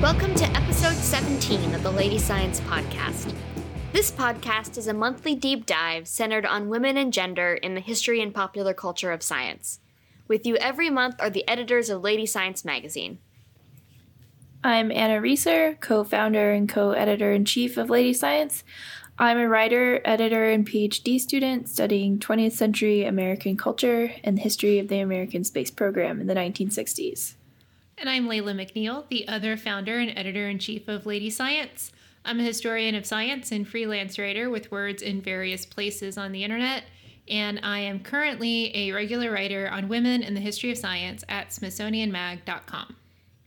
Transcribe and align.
Welcome 0.00 0.34
to 0.36 0.44
episode 0.56 0.94
17 0.94 1.74
of 1.74 1.82
the 1.82 1.90
Lady 1.90 2.18
Science 2.18 2.60
Podcast. 2.60 3.34
This 3.92 4.12
podcast 4.12 4.78
is 4.78 4.86
a 4.86 4.94
monthly 4.94 5.34
deep 5.34 5.66
dive 5.66 6.06
centered 6.06 6.46
on 6.46 6.68
women 6.68 6.96
and 6.96 7.12
gender 7.12 7.54
in 7.54 7.74
the 7.74 7.80
history 7.80 8.20
and 8.20 8.34
popular 8.34 8.74
culture 8.74 9.10
of 9.10 9.22
science. 9.22 9.80
With 10.28 10.46
you 10.46 10.56
every 10.58 10.90
month 10.90 11.16
are 11.18 11.30
the 11.30 11.48
editors 11.48 11.90
of 11.90 12.02
Lady 12.02 12.26
Science 12.26 12.64
magazine. 12.64 13.18
I'm 14.62 14.90
Anna 14.92 15.20
Reser, 15.20 15.80
co 15.80 16.04
founder 16.04 16.52
and 16.52 16.68
co 16.68 16.90
editor 16.90 17.32
in 17.32 17.44
chief 17.44 17.76
of 17.76 17.88
Lady 17.88 18.12
Science. 18.12 18.64
I'm 19.18 19.38
a 19.38 19.48
writer, 19.48 20.02
editor, 20.04 20.44
and 20.44 20.68
PhD 20.68 21.18
student 21.18 21.70
studying 21.70 22.18
20th 22.18 22.52
century 22.52 23.06
American 23.06 23.56
culture 23.56 24.12
and 24.22 24.36
the 24.36 24.42
history 24.42 24.78
of 24.78 24.88
the 24.88 24.98
American 24.98 25.42
space 25.42 25.70
program 25.70 26.20
in 26.20 26.26
the 26.26 26.34
1960s. 26.34 27.32
And 27.96 28.10
I'm 28.10 28.28
Leila 28.28 28.52
McNeill, 28.52 29.08
the 29.08 29.26
other 29.26 29.56
founder 29.56 29.98
and 29.98 30.12
editor 30.18 30.50
in 30.50 30.58
chief 30.58 30.86
of 30.86 31.06
Lady 31.06 31.30
Science. 31.30 31.92
I'm 32.26 32.40
a 32.40 32.42
historian 32.42 32.94
of 32.94 33.06
science 33.06 33.52
and 33.52 33.66
freelance 33.66 34.18
writer 34.18 34.50
with 34.50 34.70
words 34.70 35.00
in 35.00 35.22
various 35.22 35.64
places 35.64 36.18
on 36.18 36.32
the 36.32 36.44
internet. 36.44 36.84
And 37.26 37.58
I 37.62 37.78
am 37.78 38.00
currently 38.00 38.70
a 38.76 38.92
regular 38.92 39.32
writer 39.32 39.66
on 39.66 39.88
women 39.88 40.22
and 40.22 40.36
the 40.36 40.42
history 40.42 40.72
of 40.72 40.76
science 40.76 41.24
at 41.30 41.48
SmithsonianMag.com. 41.48 42.96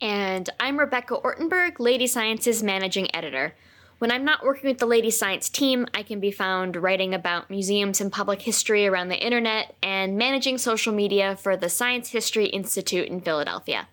And 0.01 0.49
I'm 0.59 0.79
Rebecca 0.79 1.15
Ortenberg, 1.23 1.79
Lady 1.79 2.07
Science's 2.07 2.63
managing 2.63 3.13
editor. 3.15 3.53
When 3.99 4.11
I'm 4.11 4.23
not 4.23 4.45
working 4.45 4.69
with 4.69 4.77
the 4.77 4.85
Lady 4.85 5.11
Science 5.11 5.49
team, 5.49 5.85
I 5.93 6.03
can 6.03 6.21
be 6.21 6.31
found 6.31 6.77
writing 6.77 7.13
about 7.13 7.49
museums 7.49 7.99
and 7.99 8.09
public 8.09 8.41
history 8.41 8.87
around 8.87 9.09
the 9.09 9.21
internet 9.21 9.75
and 9.83 10.17
managing 10.17 10.57
social 10.57 10.93
media 10.93 11.35
for 11.35 11.57
the 11.57 11.67
Science 11.67 12.09
History 12.09 12.45
Institute 12.45 13.09
in 13.09 13.19
Philadelphia. 13.19 13.89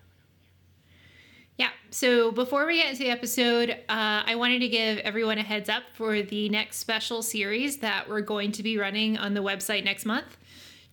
Yeah. 1.57 1.71
So 1.89 2.31
before 2.31 2.65
we 2.65 2.77
get 2.77 2.91
into 2.91 2.99
the 2.99 3.09
episode, 3.09 3.71
uh, 3.71 4.23
I 4.25 4.35
wanted 4.35 4.59
to 4.59 4.69
give 4.69 4.99
everyone 4.99 5.39
a 5.39 5.43
heads 5.43 5.67
up 5.67 5.83
for 5.93 6.21
the 6.21 6.47
next 6.47 6.77
special 6.77 7.21
series 7.21 7.79
that 7.79 8.07
we're 8.07 8.21
going 8.21 8.53
to 8.53 8.63
be 8.63 8.77
running 8.77 9.17
on 9.17 9.33
the 9.33 9.43
website 9.43 9.83
next 9.83 10.05
month. 10.05 10.37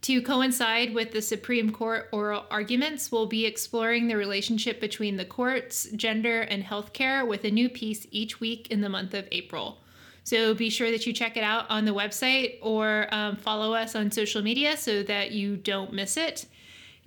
To 0.05 0.21
coincide 0.21 0.93
with 0.93 1.13
the 1.13 1.23
Supreme 1.23 1.73
Court 1.73 2.11
oral 2.13 2.45
arguments, 2.51 3.11
we'll 3.11 3.25
be 3.25 3.47
exploring 3.47 4.07
the 4.07 4.19
relationship 4.19 4.79
between 4.79 5.17
the 5.17 5.25
courts, 5.25 5.89
gender, 5.97 6.43
and 6.43 6.63
healthcare 6.63 7.27
with 7.27 7.43
a 7.45 7.51
new 7.51 7.71
piece 7.71 8.07
each 8.11 8.39
week 8.39 8.67
in 8.71 8.83
the 8.83 8.91
month 8.91 9.15
of 9.15 9.27
April. 9.33 9.79
So 10.23 10.53
be 10.53 10.69
sure 10.69 10.91
that 10.91 11.07
you 11.07 11.15
check 11.15 11.39
it 11.39 11.43
out 11.43 11.65
on 11.71 11.87
the 11.87 11.95
website 11.95 12.59
or 12.61 13.09
um, 13.13 13.37
follow 13.37 13.73
us 13.73 13.97
on 13.97 14.11
social 14.11 14.43
media 14.43 14.77
so 14.77 15.03
that 15.05 15.31
you 15.31 15.57
don't 15.57 15.95
miss 15.95 16.19
it. 16.19 16.45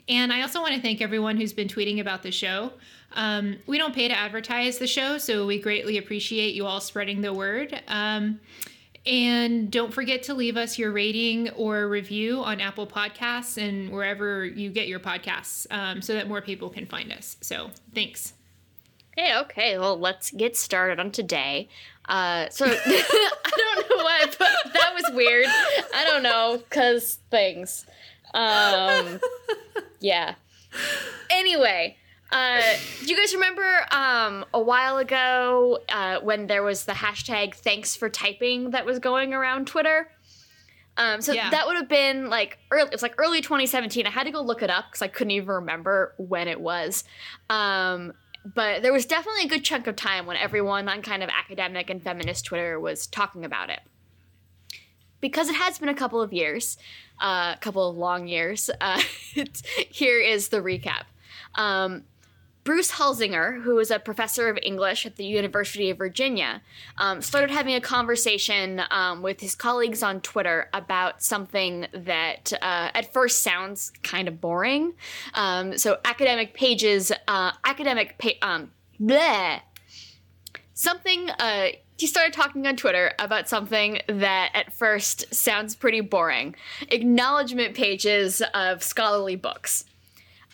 And 0.09 0.33
I 0.33 0.41
also 0.41 0.59
want 0.59 0.73
to 0.73 0.81
thank 0.81 0.99
everyone 0.99 1.37
who's 1.37 1.53
been 1.53 1.67
tweeting 1.67 2.01
about 2.01 2.23
the 2.23 2.31
show. 2.31 2.73
Um, 3.11 3.57
we 3.67 3.77
don't 3.77 3.93
pay 3.93 4.07
to 4.07 4.17
advertise 4.17 4.79
the 4.79 4.87
show, 4.87 5.19
so 5.19 5.45
we 5.45 5.59
greatly 5.59 5.99
appreciate 5.99 6.55
you 6.55 6.65
all 6.65 6.81
spreading 6.81 7.21
the 7.21 7.31
word. 7.31 7.79
Um, 7.87 8.39
and 9.07 9.71
don't 9.71 9.93
forget 9.93 10.23
to 10.23 10.33
leave 10.33 10.57
us 10.57 10.77
your 10.77 10.91
rating 10.91 11.49
or 11.51 11.87
review 11.87 12.43
on 12.43 12.59
Apple 12.59 12.85
Podcasts 12.85 13.57
and 13.57 13.89
wherever 13.89 14.45
you 14.45 14.69
get 14.69 14.87
your 14.87 14.99
podcasts 14.99 15.65
um, 15.71 16.01
so 16.01 16.13
that 16.13 16.27
more 16.27 16.41
people 16.41 16.69
can 16.69 16.85
find 16.85 17.11
us. 17.13 17.37
So 17.41 17.71
thanks. 17.95 18.33
Hey, 19.15 19.35
okay, 19.37 19.77
well, 19.79 19.97
let's 19.97 20.29
get 20.29 20.55
started 20.55 20.99
on 20.99 21.11
today. 21.11 21.69
Uh, 22.07 22.49
so, 22.49 22.65
I 22.69 23.51
don't 23.57 23.89
know 23.89 24.03
why, 24.03 24.25
but 24.37 24.73
that 24.73 24.93
was 24.93 25.05
weird. 25.15 25.47
I 25.47 26.03
don't 26.05 26.21
know, 26.21 26.61
because 26.69 27.17
things. 27.31 27.85
Um, 28.33 29.19
yeah. 29.99 30.35
Anyway, 31.31 31.97
uh, 32.31 32.61
do 33.03 33.11
you 33.11 33.17
guys 33.17 33.33
remember 33.33 33.85
um, 33.91 34.45
a 34.53 34.61
while 34.61 34.97
ago 34.97 35.79
uh, 35.89 36.19
when 36.19 36.47
there 36.47 36.63
was 36.63 36.85
the 36.85 36.93
hashtag 36.93 37.55
thanks 37.55 37.95
for 37.95 38.09
typing 38.09 38.71
that 38.71 38.85
was 38.85 38.99
going 38.99 39.33
around 39.33 39.67
Twitter? 39.67 40.09
Um, 40.97 41.21
so 41.21 41.31
Yeah. 41.31 41.51
that 41.51 41.67
would 41.67 41.75
have 41.77 41.87
been 41.87 42.29
like 42.29 42.57
early, 42.71 42.87
it 42.87 42.91
was 42.91 43.01
like 43.03 43.15
early 43.17 43.41
2017. 43.41 44.05
I 44.07 44.09
had 44.09 44.23
to 44.23 44.31
go 44.31 44.41
look 44.41 44.61
it 44.63 44.69
up 44.69 44.85
because 44.89 45.01
I 45.01 45.07
couldn't 45.07 45.31
even 45.31 45.47
remember 45.47 46.13
when 46.17 46.47
it 46.47 46.59
was. 46.59 47.03
Um, 47.49 48.13
but 48.43 48.81
there 48.81 48.93
was 48.93 49.05
definitely 49.05 49.43
a 49.43 49.47
good 49.47 49.63
chunk 49.63 49.87
of 49.87 49.95
time 49.95 50.25
when 50.25 50.37
everyone 50.37 50.89
on 50.89 51.01
kind 51.01 51.21
of 51.23 51.29
academic 51.29 51.89
and 51.89 52.01
feminist 52.01 52.45
Twitter 52.45 52.79
was 52.79 53.05
talking 53.05 53.45
about 53.45 53.69
it. 53.69 53.79
Because 55.19 55.49
it 55.49 55.55
has 55.55 55.79
been 55.79 55.89
a 55.89 55.95
couple 55.95 56.21
of 56.21 56.31
years, 56.33 56.77
uh, 57.19 57.53
a 57.55 57.59
couple 57.59 57.89
of 57.89 57.97
long 57.97 58.27
years, 58.27 58.69
uh, 58.81 59.01
here 59.89 60.19
is 60.19 60.49
the 60.49 60.61
recap. 60.61 61.03
Um, 61.55 62.03
Bruce 62.67 62.91
Holsinger, 62.91 63.61
who 63.61 63.79
is 63.79 63.91
a 63.91 63.97
professor 63.97 64.49
of 64.49 64.59
English 64.61 65.05
at 65.05 65.15
the 65.15 65.23
University 65.23 65.89
of 65.89 65.97
Virginia, 65.97 66.61
um, 66.97 67.21
started 67.21 67.49
having 67.49 67.75
a 67.75 67.79
conversation 67.79 68.81
um, 68.91 69.21
with 69.21 69.39
his 69.39 69.55
colleagues 69.55 70.03
on 70.03 70.19
Twitter 70.19 70.67
about 70.73 71.23
something 71.23 71.87
that 71.93 72.51
uh, 72.61 72.91
at 72.93 73.13
first 73.13 73.41
sounds 73.41 73.93
kind 74.03 74.27
of 74.27 74.41
boring. 74.41 74.95
Um, 75.33 75.77
so, 75.77 75.99
academic 76.03 76.53
pages, 76.53 77.09
uh, 77.29 77.53
academic, 77.63 78.17
pa- 78.17 78.31
um, 78.41 78.71
bleh. 78.99 79.61
Something, 80.73 81.29
uh, 81.29 81.67
he 81.97 82.05
started 82.05 82.33
talking 82.33 82.67
on 82.67 82.75
Twitter 82.75 83.13
about 83.17 83.47
something 83.47 84.01
that 84.09 84.51
at 84.53 84.73
first 84.73 85.33
sounds 85.33 85.73
pretty 85.73 86.01
boring 86.01 86.53
acknowledgement 86.89 87.75
pages 87.75 88.41
of 88.53 88.83
scholarly 88.83 89.37
books. 89.37 89.85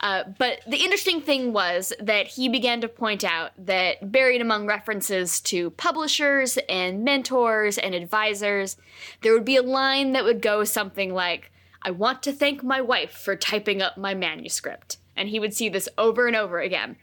Uh, 0.03 0.25
but 0.37 0.59
the 0.67 0.83
interesting 0.83 1.21
thing 1.21 1.53
was 1.53 1.93
that 1.97 2.27
he 2.27 2.49
began 2.49 2.81
to 2.81 2.89
point 2.89 3.23
out 3.23 3.51
that 3.57 4.11
buried 4.11 4.41
among 4.41 4.67
references 4.67 5.39
to 5.39 5.69
publishers 5.71 6.57
and 6.67 7.05
mentors 7.05 7.77
and 7.77 7.95
advisors, 7.95 8.75
there 9.21 9.31
would 9.31 9.45
be 9.45 9.55
a 9.55 9.63
line 9.63 10.11
that 10.11 10.25
would 10.25 10.41
go 10.41 10.65
something 10.65 11.13
like, 11.13 11.53
I 11.81 11.91
want 11.91 12.21
to 12.23 12.33
thank 12.33 12.61
my 12.61 12.81
wife 12.81 13.11
for 13.11 13.37
typing 13.37 13.81
up 13.81 13.97
my 13.97 14.13
manuscript. 14.13 14.97
And 15.15 15.29
he 15.29 15.39
would 15.39 15.53
see 15.53 15.69
this 15.69 15.87
over 15.97 16.27
and 16.27 16.35
over 16.35 16.59
again. 16.59 16.97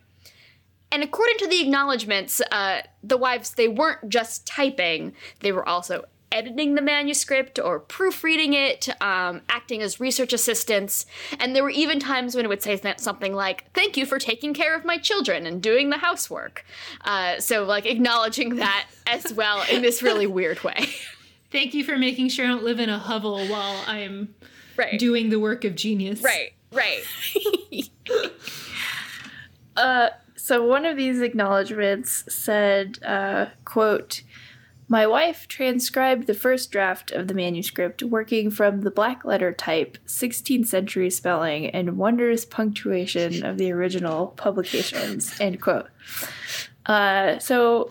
And 0.93 1.03
according 1.03 1.39
to 1.39 1.49
the 1.49 1.63
acknowledgments, 1.63 2.43
uh, 2.53 2.83
the 3.03 3.17
wives, 3.17 3.55
they 3.55 3.69
weren't 3.69 4.11
just 4.11 4.47
typing, 4.47 5.15
they 5.39 5.53
were 5.53 5.67
also 5.67 6.05
editing 6.33 6.75
the 6.75 6.83
manuscript 6.83 7.59
or 7.59 7.81
proofreading 7.81 8.53
it, 8.53 8.89
um, 9.03 9.43
acting 9.49 9.83
as 9.83 10.01
research 10.01 10.33
assistants. 10.33 11.07
And 11.39 11.55
there 11.55 11.63
were 11.63 11.71
even 11.71 11.99
times 12.01 12.35
when 12.35 12.45
it 12.45 12.49
would 12.49 12.63
say 12.63 12.81
something 12.99 13.35
like, 13.35 13.71
Thank 13.73 13.97
you 13.97 14.07
for 14.07 14.19
taking 14.19 14.55
care 14.55 14.77
of 14.77 14.85
my 14.85 14.99
children 14.99 15.47
and 15.47 15.63
doing 15.63 15.91
the 15.91 15.99
housework. 15.99 16.65
Uh, 17.03 17.41
so, 17.41 17.65
like, 17.65 17.87
acknowledging 17.87 18.57
that 18.57 18.87
as 19.07 19.33
well 19.33 19.65
in 19.71 19.83
this 19.83 20.03
really 20.03 20.27
weird 20.27 20.63
way. 20.63 20.89
Thank 21.51 21.75
you 21.75 21.83
for 21.83 21.99
making 21.99 22.29
sure 22.29 22.45
I 22.45 22.49
don't 22.49 22.63
live 22.63 22.79
in 22.79 22.89
a 22.89 22.99
hovel 22.99 23.45
while 23.49 23.83
I'm 23.87 24.35
right. 24.77 24.99
doing 24.99 25.31
the 25.31 25.41
work 25.41 25.65
of 25.65 25.75
genius. 25.75 26.23
right, 26.23 26.53
right. 26.73 27.03
Uh, 29.77 30.11
so 30.37 30.63
one 30.67 30.85
of 30.85 30.97
these 30.97 31.21
acknowledgments 31.21 32.25
said, 32.29 32.99
uh, 33.05 33.47
quote, 33.65 34.23
my 34.91 35.07
wife 35.07 35.47
transcribed 35.47 36.27
the 36.27 36.35
first 36.35 36.73
draft 36.73 37.13
of 37.13 37.29
the 37.29 37.35
manuscript 37.35 38.03
working 38.03 38.51
from 38.51 38.81
the 38.81 38.91
black 38.91 39.25
letter 39.25 39.53
type, 39.53 39.97
16th 40.05 40.67
century 40.67 41.09
spelling, 41.09 41.71
and 41.71 41.97
wondrous 41.97 42.45
punctuation 42.45 43.47
of 43.47 43.57
the 43.57 43.71
original 43.71 44.27
publications, 44.37 45.41
end 45.41 45.61
quote. 45.61 45.87
Uh, 46.87 47.39
so 47.39 47.87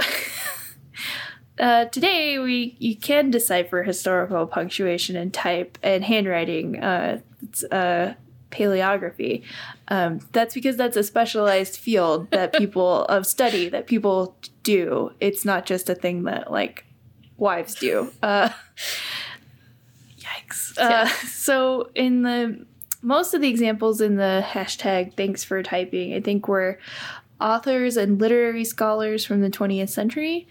uh, 1.60 1.86
today 1.86 2.38
we 2.38 2.76
you 2.80 2.98
can 2.98 3.32
decipher 3.32 3.84
historical 3.84 4.46
punctuation 4.46 5.16
and 5.16 5.34
type 5.34 5.78
and 5.82 6.04
handwriting. 6.04 6.84
Uh, 6.84 7.22
it's 7.42 7.64
uh, 7.64 8.14
paleography. 8.52 9.44
Um, 9.88 10.20
that's 10.34 10.54
because 10.54 10.76
that's 10.76 10.98
a 10.98 11.04
specialized 11.04 11.78
field 11.78 12.30
that 12.32 12.52
people 12.58 13.06
of 13.06 13.26
study 13.26 13.70
that 13.70 13.88
people 13.88 14.36
do. 14.64 15.14
It's 15.22 15.46
not 15.46 15.66
just 15.66 15.90
a 15.90 15.96
thing 15.96 16.24
that 16.24 16.52
like 16.52 16.84
wives 17.40 17.76
do. 17.76 18.12
Uh, 18.22 18.50
yikes. 20.20 20.78
Uh, 20.78 21.08
so 21.08 21.90
in 21.96 22.24
the 22.24 22.66
most 23.02 23.34
of 23.34 23.42
the 23.42 23.50
examples 23.50 24.02
in 24.02 24.18
the 24.18 24.44
hashtag 24.46 25.16
thanks 25.16 25.44
for 25.44 25.64
typing, 25.64 26.14
I 26.14 26.22
think 26.22 26.48
were 26.48 26.80
authors 27.40 27.98
and 27.98 28.20
literary 28.20 28.66
scholars 28.66 29.26
from 29.26 29.42
the 29.42 29.50
20th 29.50 29.90
century. 29.90 30.48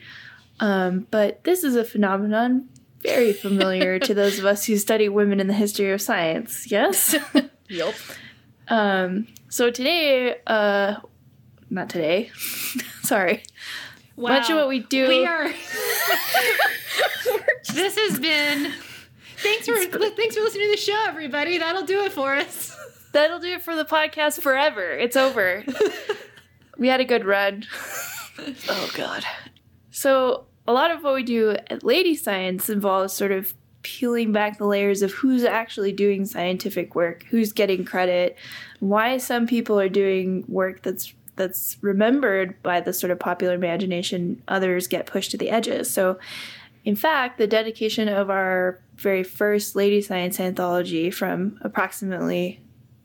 Um, 0.60 1.06
but 1.10 1.44
this 1.44 1.62
is 1.62 1.76
a 1.76 1.84
phenomenon 1.84 2.68
very 3.02 3.32
familiar 3.32 3.98
to 3.98 4.14
those 4.14 4.38
of 4.38 4.44
us 4.44 4.64
who 4.66 4.76
study 4.76 5.08
women 5.08 5.40
in 5.40 5.46
the 5.46 5.54
history 5.54 5.92
of 5.92 6.00
science. 6.00 6.70
Yes. 6.70 7.14
yep. 7.68 7.94
Um, 8.68 9.28
so 9.48 9.70
today, 9.70 10.36
uh, 10.46 10.96
not 11.70 11.88
today, 11.88 12.30
sorry. 13.02 13.42
Wow. 14.18 14.30
Much 14.30 14.50
of 14.50 14.56
what 14.56 14.66
we 14.66 14.80
do. 14.80 15.06
We 15.06 15.24
are. 15.24 15.44
this 17.72 17.96
has 17.96 18.18
been 18.18 18.72
thanks 19.36 19.68
for 19.68 19.76
thanks 19.76 20.34
for 20.34 20.42
listening 20.42 20.66
to 20.66 20.72
the 20.72 20.76
show, 20.76 21.04
everybody. 21.06 21.58
That'll 21.58 21.86
do 21.86 22.00
it 22.00 22.10
for 22.10 22.34
us. 22.34 22.76
That'll 23.12 23.38
do 23.38 23.52
it 23.52 23.62
for 23.62 23.76
the 23.76 23.84
podcast 23.84 24.40
forever. 24.40 24.90
It's 24.90 25.14
over. 25.14 25.64
we 26.78 26.88
had 26.88 27.00
a 27.00 27.04
good 27.04 27.24
run. 27.24 27.66
oh 28.68 28.90
god. 28.94 29.24
So 29.92 30.46
a 30.66 30.72
lot 30.72 30.90
of 30.90 31.04
what 31.04 31.14
we 31.14 31.22
do 31.22 31.50
at 31.68 31.84
Lady 31.84 32.16
Science 32.16 32.68
involves 32.68 33.12
sort 33.12 33.30
of 33.30 33.54
peeling 33.82 34.32
back 34.32 34.58
the 34.58 34.66
layers 34.66 35.02
of 35.02 35.12
who's 35.12 35.44
actually 35.44 35.92
doing 35.92 36.24
scientific 36.26 36.96
work, 36.96 37.22
who's 37.30 37.52
getting 37.52 37.84
credit, 37.84 38.36
why 38.80 39.16
some 39.18 39.46
people 39.46 39.78
are 39.78 39.88
doing 39.88 40.44
work 40.48 40.82
that's 40.82 41.14
that's 41.38 41.78
remembered 41.80 42.62
by 42.62 42.80
the 42.80 42.92
sort 42.92 43.10
of 43.10 43.18
popular 43.18 43.54
imagination, 43.54 44.42
others 44.48 44.86
get 44.86 45.06
pushed 45.06 45.30
to 45.30 45.38
the 45.38 45.48
edges. 45.48 45.90
So 45.90 46.18
in 46.84 46.96
fact, 46.96 47.38
the 47.38 47.46
dedication 47.46 48.08
of 48.08 48.30
our 48.30 48.80
very 48.96 49.22
first 49.22 49.76
Lady 49.76 50.00
Science 50.00 50.40
anthology 50.40 51.10
from 51.10 51.58
approximately 51.62 52.60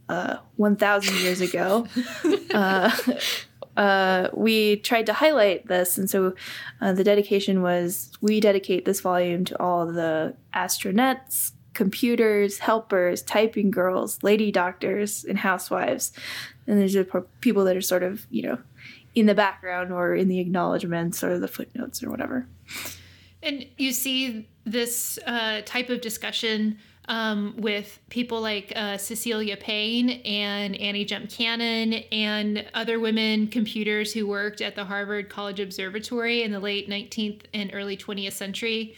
uh, 0.09 0.37
1,000 0.57 1.15
years 1.17 1.41
ago, 1.41 1.87
uh, 2.53 2.91
uh, 3.75 4.29
we 4.33 4.77
tried 4.77 5.05
to 5.07 5.13
highlight 5.13 5.67
this. 5.67 5.97
And 5.97 6.09
so 6.09 6.33
uh, 6.81 6.93
the 6.93 7.03
dedication 7.03 7.61
was 7.61 8.11
we 8.21 8.39
dedicate 8.39 8.85
this 8.85 9.01
volume 9.01 9.45
to 9.45 9.61
all 9.61 9.85
the 9.85 10.35
astronauts, 10.55 11.51
computers, 11.73 12.59
helpers, 12.59 13.21
typing 13.21 13.71
girls, 13.71 14.21
lady 14.23 14.51
doctors, 14.51 15.23
and 15.23 15.39
housewives. 15.39 16.11
And 16.67 16.79
there's 16.79 16.95
people 17.41 17.65
that 17.65 17.75
are 17.75 17.81
sort 17.81 18.03
of, 18.03 18.25
you 18.29 18.43
know, 18.43 18.57
in 19.15 19.25
the 19.25 19.35
background 19.35 19.91
or 19.91 20.15
in 20.15 20.27
the 20.27 20.39
acknowledgments 20.39 21.23
or 21.23 21.39
the 21.39 21.47
footnotes 21.47 22.01
or 22.01 22.09
whatever. 22.09 22.47
And 23.41 23.65
you 23.77 23.91
see 23.91 24.47
this 24.65 25.19
uh, 25.25 25.61
type 25.65 25.89
of 25.89 26.01
discussion 26.01 26.77
um, 27.09 27.55
with 27.57 27.99
people 28.09 28.39
like 28.39 28.71
uh, 28.75 28.97
Cecilia 28.97 29.57
Payne 29.57 30.09
and 30.21 30.75
Annie 30.77 31.03
Jump 31.03 31.29
Cannon 31.29 31.93
and 32.11 32.65
other 32.73 32.99
women 32.99 33.47
computers 33.47 34.13
who 34.13 34.25
worked 34.25 34.61
at 34.61 34.75
the 34.75 34.85
Harvard 34.85 35.29
College 35.29 35.59
Observatory 35.59 36.43
in 36.43 36.51
the 36.51 36.61
late 36.61 36.89
19th 36.89 37.41
and 37.53 37.71
early 37.73 37.97
20th 37.97 38.31
century. 38.31 38.95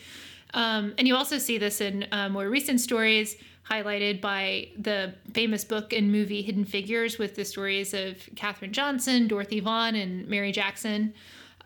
Um, 0.53 0.93
and 0.97 1.07
you 1.07 1.15
also 1.15 1.39
see 1.39 1.57
this 1.57 1.81
in 1.81 2.05
uh, 2.11 2.29
more 2.29 2.47
recent 2.47 2.79
stories 2.79 3.37
highlighted 3.69 4.21
by 4.21 4.69
the 4.77 5.13
famous 5.33 5.63
book 5.63 5.91
and 5.91 6.11
movie 6.11 6.41
Hidden 6.41 6.65
Figures 6.65 7.17
with 7.17 7.35
the 7.35 7.45
stories 7.45 7.93
of 7.93 8.17
Katherine 8.35 8.73
Johnson, 8.73 9.27
Dorothy 9.27 9.59
Vaughan, 9.59 9.95
and 9.95 10.27
Mary 10.27 10.51
Jackson. 10.51 11.13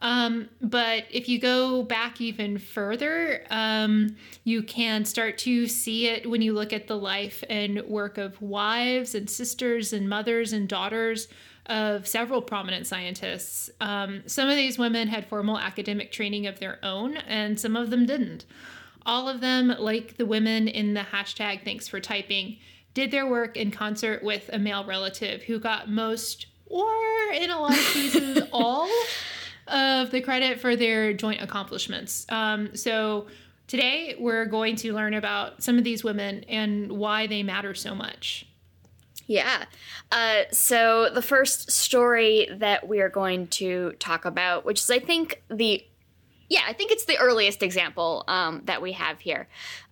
Um, 0.01 0.47
but 0.61 1.03
if 1.11 1.27
you 1.27 1.39
go 1.39 1.83
back 1.83 2.21
even 2.21 2.57
further, 2.57 3.43
um, 3.49 4.15
you 4.45 4.63
can 4.63 5.03
start 5.03 5.37
to 5.39 5.67
see 5.67 6.07
it 6.07 6.29
when 6.29 6.41
you 6.41 6.53
look 6.53 6.71
at 6.71 6.87
the 6.87 6.97
life 6.97 7.43
and 7.49 7.81
work 7.81 8.17
of 8.17 8.41
wives 8.41 9.13
and 9.13 9.29
sisters 9.29 9.91
and 9.91 10.07
mothers 10.07 10.53
and 10.53 10.69
daughters 10.69 11.27
of 11.65 12.07
several 12.07 12.41
prominent 12.41 12.87
scientists. 12.87 13.69
Um, 13.81 14.23
some 14.25 14.49
of 14.49 14.55
these 14.55 14.79
women 14.79 15.07
had 15.07 15.27
formal 15.27 15.57
academic 15.57 16.11
training 16.11 16.47
of 16.47 16.59
their 16.59 16.79
own, 16.83 17.17
and 17.17 17.59
some 17.59 17.75
of 17.75 17.89
them 17.89 18.05
didn't. 18.05 18.45
All 19.09 19.27
of 19.27 19.41
them, 19.41 19.73
like 19.79 20.17
the 20.17 20.25
women 20.27 20.67
in 20.67 20.93
the 20.93 20.99
hashtag 20.99 21.63
thanks 21.63 21.87
for 21.87 21.99
typing, 21.99 22.57
did 22.93 23.09
their 23.09 23.27
work 23.27 23.57
in 23.57 23.71
concert 23.71 24.23
with 24.23 24.51
a 24.53 24.59
male 24.59 24.85
relative 24.85 25.41
who 25.41 25.59
got 25.59 25.89
most, 25.89 26.45
or 26.67 26.85
in 27.33 27.49
a 27.49 27.59
lot 27.59 27.71
of 27.71 27.83
cases, 27.85 28.43
all 28.53 28.87
of 29.67 30.11
the 30.11 30.21
credit 30.21 30.59
for 30.59 30.75
their 30.75 31.11
joint 31.13 31.41
accomplishments. 31.41 32.27
Um, 32.29 32.75
so 32.75 33.25
today 33.65 34.15
we're 34.19 34.45
going 34.45 34.75
to 34.75 34.93
learn 34.93 35.15
about 35.15 35.63
some 35.63 35.79
of 35.79 35.83
these 35.83 36.03
women 36.03 36.43
and 36.43 36.91
why 36.91 37.25
they 37.25 37.41
matter 37.41 37.73
so 37.73 37.95
much. 37.95 38.45
Yeah. 39.25 39.65
Uh, 40.11 40.41
so 40.51 41.09
the 41.11 41.23
first 41.23 41.71
story 41.71 42.47
that 42.51 42.87
we 42.87 43.01
are 43.01 43.09
going 43.09 43.47
to 43.47 43.93
talk 43.93 44.25
about, 44.25 44.65
which 44.65 44.81
is, 44.81 44.91
I 44.91 44.99
think, 44.99 45.41
the 45.49 45.83
yeah, 46.49 46.61
I 46.67 46.73
think 46.73 46.91
it's 46.91 47.05
the 47.05 47.17
earliest 47.17 47.61
example 47.61 48.23
um, 48.27 48.63
that 48.65 48.81
we 48.81 48.93
have 48.93 49.19
here. 49.19 49.47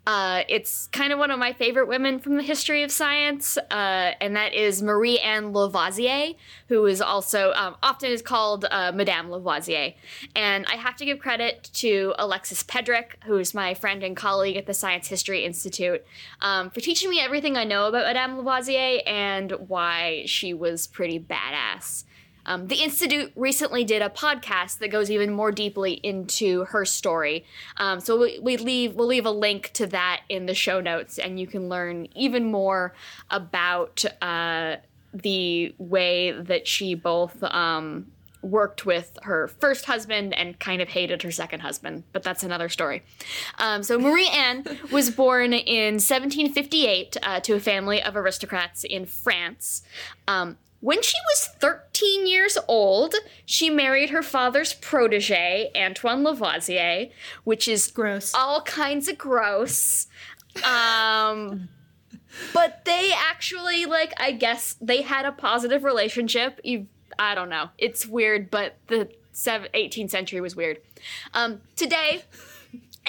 Uh, 0.08 0.44
it's 0.48 0.88
kind 0.88 1.12
of 1.12 1.20
one 1.20 1.32
of 1.32 1.38
my 1.38 1.52
favorite 1.52 1.86
women 1.86 2.18
from 2.18 2.38
the 2.38 2.42
history 2.42 2.82
of 2.82 2.90
science, 2.90 3.58
uh, 3.58 4.12
and 4.22 4.38
that 4.38 4.54
is 4.54 4.82
Marie 4.82 5.20
Anne 5.20 5.52
Lavoisier, 5.52 6.34
who 6.70 6.86
is 6.86 7.02
also 7.02 7.52
um, 7.52 7.76
often 7.84 8.10
is 8.10 8.22
called 8.22 8.66
uh, 8.72 8.94
Madame 8.96 9.30
Lavoisier. 9.30 9.94
And 10.34 10.66
I 10.68 10.78
have 10.78 10.96
to 10.96 11.06
give 11.06 11.20
credit 11.20 11.70
to 11.74 12.16
Alexis 12.18 12.64
Pedrick, 12.64 13.22
who 13.26 13.38
is 13.38 13.54
my 13.54 13.74
friend 13.74 14.02
and 14.02 14.16
colleague 14.16 14.56
at 14.56 14.66
the 14.66 14.74
Science 14.74 15.10
History 15.10 15.44
Institute, 15.44 16.06
um, 16.42 16.70
for 16.70 16.80
teaching 16.80 17.10
me 17.10 17.20
everything 17.20 17.58
I 17.58 17.66
know 17.66 17.88
about 17.88 18.06
Madame 18.06 18.38
Lavoisier 18.38 19.02
and 19.06 19.52
why 19.68 20.24
she 20.26 20.54
was 20.54 20.88
pretty 20.88 21.20
badass. 21.20 22.06
Um, 22.48 22.68
the 22.68 22.82
Institute 22.82 23.32
recently 23.36 23.84
did 23.84 24.02
a 24.02 24.10
podcast 24.10 24.80
that 24.80 24.88
goes 24.88 25.12
even 25.12 25.32
more 25.32 25.52
deeply 25.52 25.94
into 25.94 26.64
her 26.66 26.86
story. 26.86 27.46
Um, 27.76 28.00
so 28.00 28.20
we, 28.20 28.40
we, 28.40 28.58
leave 28.58 28.96
we'll 28.96 29.08
leave 29.08 29.26
a 29.26 29.32
link 29.32 29.72
to 29.74 29.86
that 29.88 30.22
in 30.30 30.46
the 30.46 30.56
show 30.56 30.82
notes, 30.82 31.20
and 31.20 31.40
you 31.40 31.46
can 31.46 31.70
learn 31.70 32.08
even 32.16 32.46
more 32.46 32.96
about 33.30 34.04
uh, 34.22 34.78
the 35.14 35.76
way 35.78 36.32
that 36.32 36.68
she 36.68 36.96
both. 36.96 37.44
Um, 37.44 38.08
worked 38.44 38.86
with 38.86 39.18
her 39.24 39.48
first 39.48 39.86
husband 39.86 40.34
and 40.34 40.60
kind 40.60 40.82
of 40.82 40.88
hated 40.88 41.22
her 41.24 41.32
second 41.32 41.60
husband, 41.60 42.04
but 42.14 42.24
that's 42.24 42.44
another 42.44 42.70
story. 42.70 43.04
Um, 43.58 43.84
so 43.84 44.00
Marie 44.00 44.30
Anne 44.30 44.64
was 44.92 45.10
born 45.10 45.54
in 45.54 45.96
1758 45.96 47.18
uh, 47.22 47.40
to 47.42 47.54
a 47.54 47.60
family 47.60 48.02
of 48.02 48.16
aristocrats 48.16 48.84
in 48.84 49.06
France. 49.06 49.82
Um, 50.28 50.58
when 50.80 51.02
she 51.02 51.18
was 51.34 51.48
13 51.60 52.28
years 52.28 52.58
old, 52.68 53.16
she 53.46 53.70
married 53.70 54.12
her 54.12 54.22
father's 54.22 54.74
protege, 54.74 55.72
Antoine 55.76 56.24
Lavoisier, 56.24 57.10
which 57.44 57.68
is 57.68 57.88
gross. 57.88 58.34
All 58.34 58.62
kinds 58.62 59.08
of 59.08 59.18
gross. 59.18 60.08
Um, 60.64 61.70
but 62.54 62.86
they 62.86 63.12
actually, 63.16 63.86
like, 63.86 64.14
I 64.18 64.32
guess 64.32 64.76
they 64.80 65.02
had 65.02 65.26
a 65.26 65.32
positive 65.32 65.84
relationship. 65.84 66.60
I 67.18 67.34
don't 67.34 67.50
know. 67.50 67.70
It's 67.78 68.06
weird, 68.06 68.52
but 68.52 68.78
the 68.88 69.10
18th 69.34 70.12
century 70.12 70.42
was 70.42 70.56
weird. 70.56 70.80
Um, 71.34 71.62
today, 71.76 72.24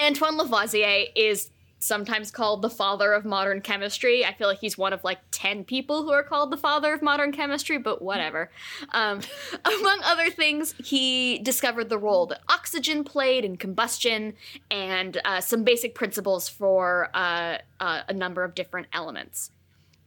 Antoine 0.01 0.37
Lavoisier 0.37 1.05
is 1.15 1.49
sometimes 1.79 2.29
called 2.29 2.61
the 2.61 2.69
father 2.69 3.13
of 3.13 3.25
modern 3.25 3.61
chemistry. 3.61 4.25
I 4.25 4.33
feel 4.33 4.47
like 4.47 4.59
he's 4.59 4.77
one 4.77 4.93
of 4.93 5.03
like 5.03 5.19
10 5.31 5.63
people 5.63 6.03
who 6.03 6.11
are 6.11 6.23
called 6.23 6.51
the 6.51 6.57
father 6.57 6.93
of 6.93 7.01
modern 7.01 7.31
chemistry, 7.31 7.77
but 7.77 8.01
whatever. 8.01 8.51
Um, 8.91 9.21
among 9.65 10.01
other 10.03 10.29
things, 10.29 10.75
he 10.83 11.39
discovered 11.39 11.89
the 11.89 11.97
role 11.97 12.25
that 12.27 12.41
oxygen 12.49 13.03
played 13.03 13.45
in 13.45 13.55
combustion 13.55 14.33
and 14.69 15.19
uh, 15.23 15.39
some 15.39 15.63
basic 15.63 15.95
principles 15.95 16.49
for 16.49 17.09
uh, 17.13 17.57
uh, 17.79 18.01
a 18.07 18.13
number 18.13 18.43
of 18.43 18.53
different 18.55 18.87
elements. 18.93 19.51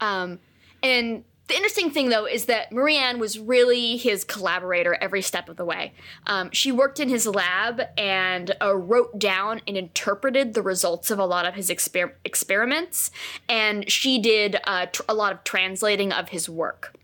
Um, 0.00 0.41
and 0.83 1.25
the 1.52 1.56
interesting 1.56 1.90
thing, 1.90 2.09
though, 2.09 2.25
is 2.25 2.47
that 2.47 2.73
Marie 2.73 2.97
Anne 2.97 3.18
was 3.18 3.38
really 3.38 3.99
his 3.99 4.25
collaborator 4.25 4.94
every 4.94 5.21
step 5.21 5.50
of 5.50 5.56
the 5.56 5.66
way. 5.66 5.92
Um, 6.26 6.50
she 6.50 6.73
worked 6.73 6.99
in 6.99 7.11
his 7.11 7.26
lab 7.26 7.82
and 7.99 8.56
uh, 8.62 8.75
wrote 8.75 9.18
down 9.18 9.61
and 9.66 9.76
interpreted 9.76 10.54
the 10.54 10.62
results 10.62 11.11
of 11.11 11.18
a 11.18 11.26
lot 11.26 11.44
of 11.44 11.54
his 11.54 11.68
exper- 11.68 12.14
experiments, 12.25 13.11
and 13.50 13.90
she 13.90 14.18
did 14.18 14.56
uh, 14.64 14.87
tr- 14.87 15.02
a 15.11 15.14
lot 15.14 15.32
of 15.32 15.44
translating 15.44 16.11
of 16.11 16.30
his 16.30 16.49
work. 16.49 16.94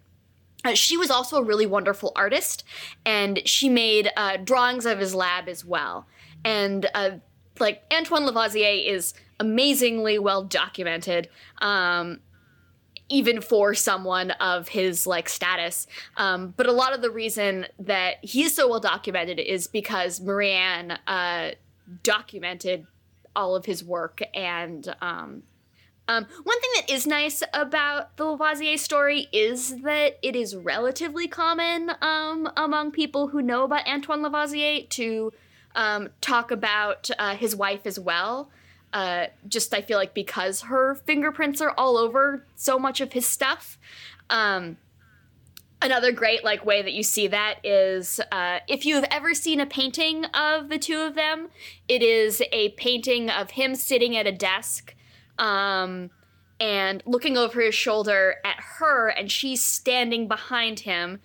Uh, 0.65 0.73
she 0.73 0.97
was 0.97 1.11
also 1.11 1.37
a 1.37 1.45
really 1.45 1.67
wonderful 1.67 2.13
artist, 2.17 2.65
and 3.05 3.47
she 3.47 3.69
made 3.69 4.11
uh, 4.17 4.39
drawings 4.39 4.87
of 4.87 4.99
his 4.99 5.15
lab 5.15 5.47
as 5.47 5.63
well. 5.63 6.07
And 6.43 6.89
uh, 6.95 7.11
like 7.61 7.83
Antoine 7.93 8.25
Lavoisier 8.25 8.67
is 8.67 9.13
amazingly 9.39 10.19
well 10.19 10.43
documented. 10.43 11.29
Um, 11.59 12.21
even 13.09 13.41
for 13.41 13.75
someone 13.75 14.31
of 14.33 14.69
his 14.69 15.07
like 15.07 15.29
status. 15.29 15.87
Um, 16.17 16.55
but 16.57 16.67
a 16.67 16.73
lot 16.73 16.95
of 16.95 17.03
the 17.03 17.11
reason 17.11 17.67
that 17.79 18.17
he's 18.23 18.55
so 18.55 18.69
well 18.69 18.81
documented 18.81 19.39
is 19.39 19.67
because 19.67 20.21
Marie 20.21 20.53
Anne 20.53 20.99
uh, 21.07 21.53
documented 22.03 22.87
all 23.35 23.57
of 23.57 23.65
his 23.65 23.85
work 23.85 24.21
and. 24.35 24.95
Um, 25.01 25.43
um, 26.11 26.27
one 26.43 26.61
thing 26.61 26.71
that 26.77 26.91
is 26.91 27.07
nice 27.07 27.43
about 27.53 28.17
the 28.17 28.25
Lavoisier 28.25 28.79
story 28.79 29.29
is 29.31 29.83
that 29.83 30.19
it 30.23 30.35
is 30.35 30.57
relatively 30.57 31.29
common 31.29 31.91
um, 32.01 32.51
among 32.57 32.93
people 32.93 33.29
who 33.29 33.43
know 33.43 33.65
about 33.65 33.87
Antoine 33.87 34.23
Lavoisier 34.23 34.89
to 34.89 35.35
um, 35.75 36.09
talk 36.23 36.51
about 36.51 37.11
uh, 37.19 37.37
his 37.37 37.55
wife 37.55 37.83
as 37.85 38.01
well 38.01 38.49
uh, 38.93 39.27
just 39.47 39.75
I 39.75 39.83
feel 39.83 39.99
like 39.99 40.15
because 40.15 40.63
her 40.63 40.95
fingerprints 40.95 41.61
are 41.61 41.75
all 41.77 41.97
over 41.97 42.45
so 42.57 42.79
much 42.79 43.01
of 43.01 43.13
his 43.13 43.27
stuff. 43.27 43.79
Um, 44.31 44.79
another 45.81 46.13
great 46.13 46.45
like 46.45 46.65
way 46.65 46.83
that 46.83 46.93
you 46.93 47.03
see 47.03 47.29
that 47.29 47.59
is 47.65 48.21
uh, 48.33 48.59
if 48.69 48.85
you 48.85 48.95
have 48.95 49.07
ever 49.11 49.35
seen 49.35 49.61
a 49.61 49.67
painting 49.67 50.25
of 50.27 50.69
the 50.69 50.79
two 50.79 51.01
of 51.01 51.15
them, 51.15 51.49
it 51.89 52.03
is 52.03 52.43
a 52.53 52.71
painting 52.71 53.31
of 53.31 53.53
him 53.53 53.75
sitting 53.75 54.17
at 54.17 54.27
a 54.27 54.33
desk 54.33 54.95
um, 55.39 56.11
and 56.61 57.03
looking 57.07 57.37
over 57.37 57.61
his 57.61 57.75
shoulder 57.75 58.37
at 58.45 58.57
her, 58.79 59.09
and 59.09 59.31
she's 59.31 59.63
standing 59.63 60.27
behind 60.27 60.81
him. 60.81 61.21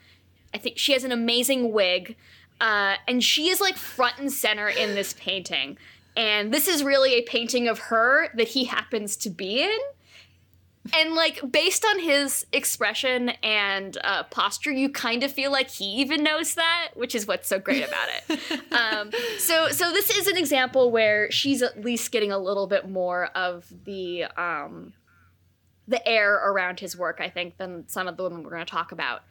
I 0.54 0.60
think 0.60 0.78
she 0.78 0.94
has 0.94 1.04
an 1.04 1.12
amazing 1.12 1.72
wig, 1.72 2.16
uh, 2.62 2.96
and 3.08 3.24
she 3.24 3.50
is 3.50 3.60
like 3.60 3.76
front 3.76 4.20
and 4.20 4.32
center 4.32 4.68
in 4.70 4.94
this 4.94 5.14
painting. 5.14 5.78
And 6.16 6.54
this 6.54 6.68
is 6.68 6.84
really 6.84 7.14
a 7.14 7.22
painting 7.22 7.68
of 7.68 7.80
her 7.80 8.30
that 8.36 8.50
he 8.50 8.66
happens 8.66 9.16
to 9.18 9.30
be 9.30 9.64
in. 9.64 9.78
And 10.94 11.16
like 11.16 11.40
based 11.50 11.86
on 11.86 12.00
his 12.00 12.46
expression 12.52 13.30
and 13.42 13.98
uh, 14.04 14.24
posture, 14.24 14.72
you 14.72 14.90
kind 14.90 15.24
of 15.24 15.32
feel 15.32 15.50
like 15.50 15.70
he 15.70 15.86
even 15.86 16.24
knows 16.24 16.56
that, 16.56 16.90
which 16.96 17.16
is 17.16 17.26
what's 17.26 17.48
so 17.48 17.58
great 17.58 17.88
about 17.88 18.10
it. 18.10 18.62
um, 18.74 19.12
so, 19.38 19.70
so 19.70 19.92
this 19.92 20.10
is 20.10 20.28
an 20.28 20.38
example 20.38 20.92
where 20.92 21.32
she's 21.32 21.62
at 21.62 21.84
least 21.84 22.12
getting 22.12 22.34
a 22.34 22.38
little 22.38 22.68
bit 22.68 22.90
more 22.90 23.28
of 23.28 23.66
the 23.86 24.26
um, 24.36 24.94
the 25.88 26.06
air 26.08 26.34
around 26.34 26.80
his 26.80 26.98
work, 26.98 27.20
I 27.22 27.30
think, 27.30 27.58
than 27.58 27.88
some 27.88 28.08
of 28.08 28.18
the 28.18 28.24
women 28.24 28.44
we're 28.44 28.52
going 28.52 28.66
to 28.66 28.72
talk 28.72 28.92
about. 28.92 29.22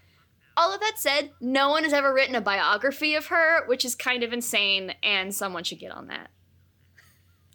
All 0.57 0.73
of 0.73 0.81
that 0.81 0.95
said, 0.97 1.31
no 1.41 1.71
one 1.71 1.85
has 1.85 1.95
ever 1.95 2.13
written 2.13 2.35
a 2.35 2.41
biography 2.41 3.15
of 3.15 3.27
her, 3.27 3.67
which 3.67 3.85
is 3.85 3.95
kind 3.95 4.23
of 4.23 4.33
insane, 4.33 4.95
and 5.03 5.35
someone 5.35 5.65
should 5.65 5.79
get 5.79 5.93
on 5.93 6.09
that. 6.09 6.31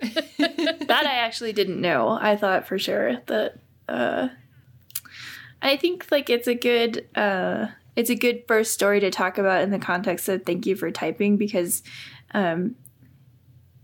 That 0.02 1.04
I 1.06 1.14
actually 1.14 1.54
didn't 1.54 1.82
know. 1.82 2.10
I 2.10 2.36
thought 2.36 2.68
for 2.68 2.78
sure 2.78 3.18
that 3.28 3.60
uh 3.88 4.30
I 5.62 5.78
think 5.78 6.08
like 6.12 6.30
it's 6.30 6.48
a 6.48 6.56
good 6.56 7.08
uh 7.16 7.68
it's 7.96 8.10
a 8.10 8.16
good 8.16 8.44
first 8.48 8.74
story 8.74 9.00
to 9.00 9.10
talk 9.10 9.38
about 9.38 9.64
in 9.64 9.72
the 9.72 9.80
context 9.80 10.30
of 10.30 10.46
thank 10.46 10.66
you 10.66 10.76
for 10.76 10.92
typing 10.92 11.38
because 11.38 11.84
um 12.34 12.76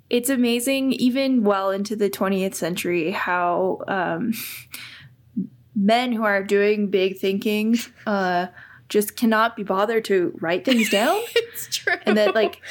it's 0.10 0.30
amazing 0.30 0.94
even 0.94 1.44
well 1.44 1.72
into 1.72 1.96
the 1.96 2.10
20th 2.10 2.54
century 2.54 3.12
how 3.12 3.80
um 3.88 4.34
men 5.76 6.12
who 6.12 6.24
are 6.24 6.44
doing 6.44 6.90
big 6.90 7.18
thinking 7.18 7.76
uh 8.06 8.48
just 8.90 9.16
cannot 9.16 9.56
be 9.56 9.64
bothered 9.64 10.06
to 10.06 10.38
write 10.40 10.66
things 10.66 10.90
down 10.90 11.20
it's 11.36 11.76
true. 11.76 11.96
and 12.06 12.18
that 12.18 12.36
like 12.36 12.62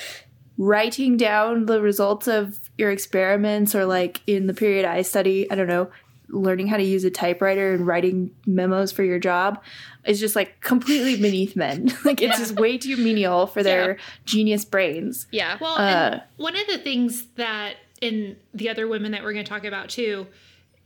writing 0.59 1.16
down 1.16 1.66
the 1.66 1.80
results 1.80 2.28
of 2.28 2.59
your 2.78 2.90
experiments 2.90 3.75
or 3.75 3.85
like 3.87 4.21
in 4.26 4.47
the 4.47 4.54
period 4.54 4.85
I 4.85 5.02
study, 5.02 5.50
I 5.50 5.54
don't 5.54 5.66
know, 5.66 5.90
learning 6.28 6.66
how 6.68 6.76
to 6.78 6.82
use 6.82 7.04
a 7.04 7.11
typewriter 7.11 7.75
and 7.75 7.87
writing 7.87 8.30
memos 8.47 8.90
for 8.92 9.02
your 9.02 9.18
job 9.18 9.62
is 10.04 10.18
just 10.21 10.35
like 10.37 10.61
completely 10.61 11.16
beneath 11.21 11.56
men. 11.56 11.92
like 12.04 12.21
it's 12.23 12.32
Yeah. 12.32 12.44
just 12.44 12.59
way 12.59 12.78
too 12.78 12.97
menial 12.97 13.47
for 13.47 13.62
their 13.62 13.99
genius 14.25 14.64
brains. 14.64 15.26
yeah. 15.30 15.59
Well, 15.61 15.75
Uh, 15.75 15.80
and 16.12 16.23
one 16.37 16.56
of 16.56 16.66
the 16.68 16.78
things 16.78 17.26
that 17.37 17.75
in 18.00 18.37
the 18.54 18.68
other 18.68 18.88
women 18.88 19.12
that 19.12 19.23
we're 19.23 19.32
going 19.32 19.44
to 19.44 19.49
talk 19.49 19.64
about 19.64 19.88
too 19.88 20.26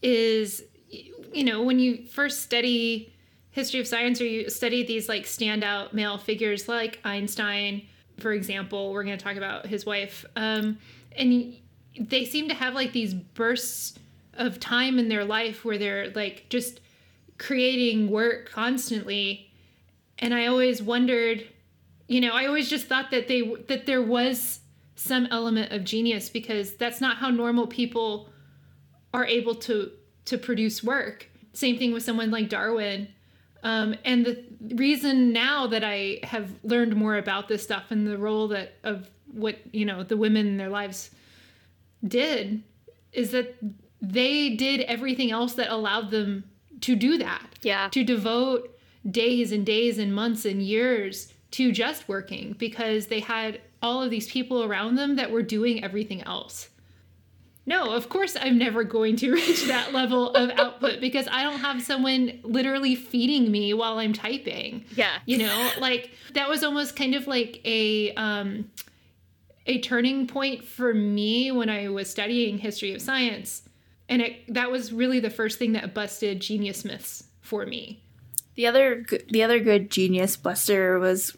is 0.03 0.63
you 1.33 1.45
know 1.45 1.63
when 1.63 1.79
you 1.79 2.07
first 2.07 2.43
study 2.43 3.13
history 3.51 3.81
of 3.81 3.87
science 3.87 4.21
or 4.21 4.27
you 4.27 4.51
study 4.51 4.85
these 4.85 5.09
like 5.09 5.25
standout 5.25 5.93
male 5.95 6.19
figures 6.19 6.69
like 6.69 6.99
Einstein, 7.05 7.83
for 8.19 8.33
example, 8.33 8.93
we're 8.93 9.05
going 9.05 9.17
to 9.17 9.23
talk 9.23 9.37
about 9.37 9.67
his 9.67 9.85
wife, 9.87 10.25
um, 10.37 10.79
and 11.17 11.57
they 11.99 12.25
seem 12.25 12.49
to 12.49 12.55
have 12.55 12.75
like 12.75 12.93
these 12.93 13.15
bursts 13.15 13.99
of 14.35 14.61
time 14.61 14.99
in 14.99 15.09
their 15.09 15.25
life 15.25 15.65
where 15.65 15.79
they're 15.79 16.11
like 16.11 16.47
just 16.49 16.81
creating 17.39 18.11
work 18.11 18.51
constantly. 18.51 19.51
And 20.19 20.33
i 20.33 20.47
always 20.47 20.83
wondered 20.83 21.47
you 22.09 22.23
know 22.23 22.33
i 22.33 22.47
always 22.47 22.71
just 22.71 22.87
thought 22.87 23.11
that 23.11 23.29
they 23.29 23.43
that 23.69 23.85
there 23.85 24.01
was 24.01 24.61
some 24.95 25.27
element 25.27 25.73
of 25.73 25.85
genius 25.85 26.31
because 26.31 26.75
that's 26.75 27.01
not 27.01 27.19
how 27.19 27.29
normal 27.29 27.67
people 27.67 28.31
are 29.13 29.27
able 29.27 29.55
to 29.55 29.91
to 30.25 30.37
produce 30.37 30.83
work. 30.83 31.29
Same 31.53 31.79
thing 31.79 31.93
with 31.93 32.03
someone 32.03 32.31
like 32.31 32.49
darwin 32.49 33.09
um, 33.63 33.95
and 34.05 34.25
the 34.27 34.45
reason 34.77 35.33
now 35.33 35.67
that 35.67 35.83
i 35.85 36.19
have 36.23 36.51
learned 36.63 36.95
more 36.97 37.17
about 37.17 37.49
this 37.49 37.63
stuff 37.63 37.91
and 37.91 38.07
the 38.07 38.19
role 38.19 38.49
that 38.49 38.75
of 38.85 39.11
what 39.33 39.59
you 39.73 39.85
know 39.85 40.03
the 40.03 40.17
women 40.17 40.47
in 40.47 40.57
their 40.57 40.69
lives 40.71 41.11
did 42.07 42.63
is 43.13 43.31
that 43.33 43.57
they 44.01 44.51
did 44.51 44.81
everything 44.83 45.31
else 45.31 45.55
that 45.55 45.71
allowed 45.71 46.11
them 46.11 46.45
to 46.81 46.95
do 46.95 47.19
that 47.19 47.43
Yeah. 47.63 47.89
to 47.91 48.05
devote 48.05 48.79
days 49.11 49.53
and 49.53 49.65
days 49.65 49.99
and 49.99 50.15
months 50.15 50.45
and 50.45 50.63
years 50.63 51.33
to 51.53 51.73
just 51.73 52.09
working 52.09 52.55
because 52.59 53.07
they 53.07 53.21
had 53.21 53.61
all 53.83 54.03
of 54.03 54.11
these 54.11 54.29
people 54.31 54.65
around 54.65 54.97
them 54.97 55.17
that 55.17 55.31
were 55.31 55.43
doing 55.43 55.83
everything 55.83 56.23
else. 56.23 56.69
No, 57.67 57.93
of 57.93 58.09
course 58.09 58.37
I'm 58.41 58.59
never 58.59 58.85
going 58.85 59.17
to 59.17 59.33
reach 59.35 59.65
that 59.65 59.93
level 59.93 60.31
of 60.31 60.51
output 60.51 61.01
because 61.01 61.27
I 61.31 61.43
don't 61.43 61.59
have 61.59 61.83
someone 61.83 62.39
literally 62.45 62.95
feeding 62.95 63.51
me 63.51 63.75
while 63.75 63.99
I'm 63.99 64.13
typing. 64.13 64.85
Yeah. 64.95 65.19
You 65.27 65.39
know, 65.39 65.71
like 65.81 66.11
that 66.35 66.49
was 66.49 66.63
almost 66.63 66.97
kind 66.97 67.15
of 67.15 67.27
like 67.27 67.61
a 67.65 68.15
um 68.15 68.71
a 69.67 69.81
turning 69.81 70.29
point 70.29 70.65
for 70.65 70.95
me 70.95 71.51
when 71.51 71.69
I 71.69 71.89
was 71.89 72.09
studying 72.09 72.59
history 72.59 72.95
of 72.95 73.03
science. 73.03 73.63
And 74.09 74.23
it, 74.23 74.55
that 74.55 74.71
was 74.71 74.93
really 74.93 75.19
the 75.19 75.31
first 75.31 75.59
thing 75.59 75.73
that 75.73 75.93
busted 75.93 76.39
genius 76.39 76.85
myths 76.85 77.25
for 77.41 77.67
me. 77.67 78.01
The 78.55 78.67
other 78.67 79.05
the 79.29 79.43
other 79.43 79.59
good 79.59 79.91
genius 79.91 80.37
buster 80.37 80.99
was 80.99 81.37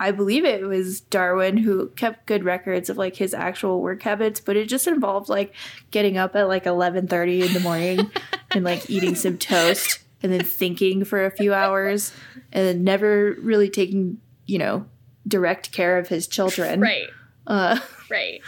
I 0.00 0.12
believe 0.12 0.46
it 0.46 0.62
was 0.64 1.00
Darwin 1.02 1.58
who 1.58 1.88
kept 1.90 2.24
good 2.26 2.42
records 2.42 2.88
of 2.88 2.96
like 2.96 3.16
his 3.16 3.34
actual 3.34 3.82
work 3.82 4.02
habits, 4.02 4.40
but 4.40 4.56
it 4.56 4.66
just 4.68 4.86
involved 4.86 5.28
like 5.28 5.54
getting 5.90 6.16
up 6.16 6.34
at 6.34 6.48
like 6.48 6.64
11:30 6.64 7.46
in 7.46 7.52
the 7.52 7.60
morning 7.60 8.10
and 8.50 8.64
like 8.64 8.88
eating 8.88 9.14
some 9.14 9.36
toast 9.36 9.98
and 10.22 10.32
then 10.32 10.42
thinking 10.42 11.04
for 11.04 11.24
a 11.26 11.30
few 11.30 11.52
hours 11.52 12.12
and 12.50 12.66
then 12.66 12.82
never 12.82 13.36
really 13.42 13.68
taking, 13.68 14.18
you 14.46 14.58
know, 14.58 14.86
direct 15.28 15.70
care 15.70 15.98
of 15.98 16.08
his 16.08 16.26
children. 16.26 16.80
Right. 16.80 17.08
Uh 17.46 17.78
Right. 18.10 18.40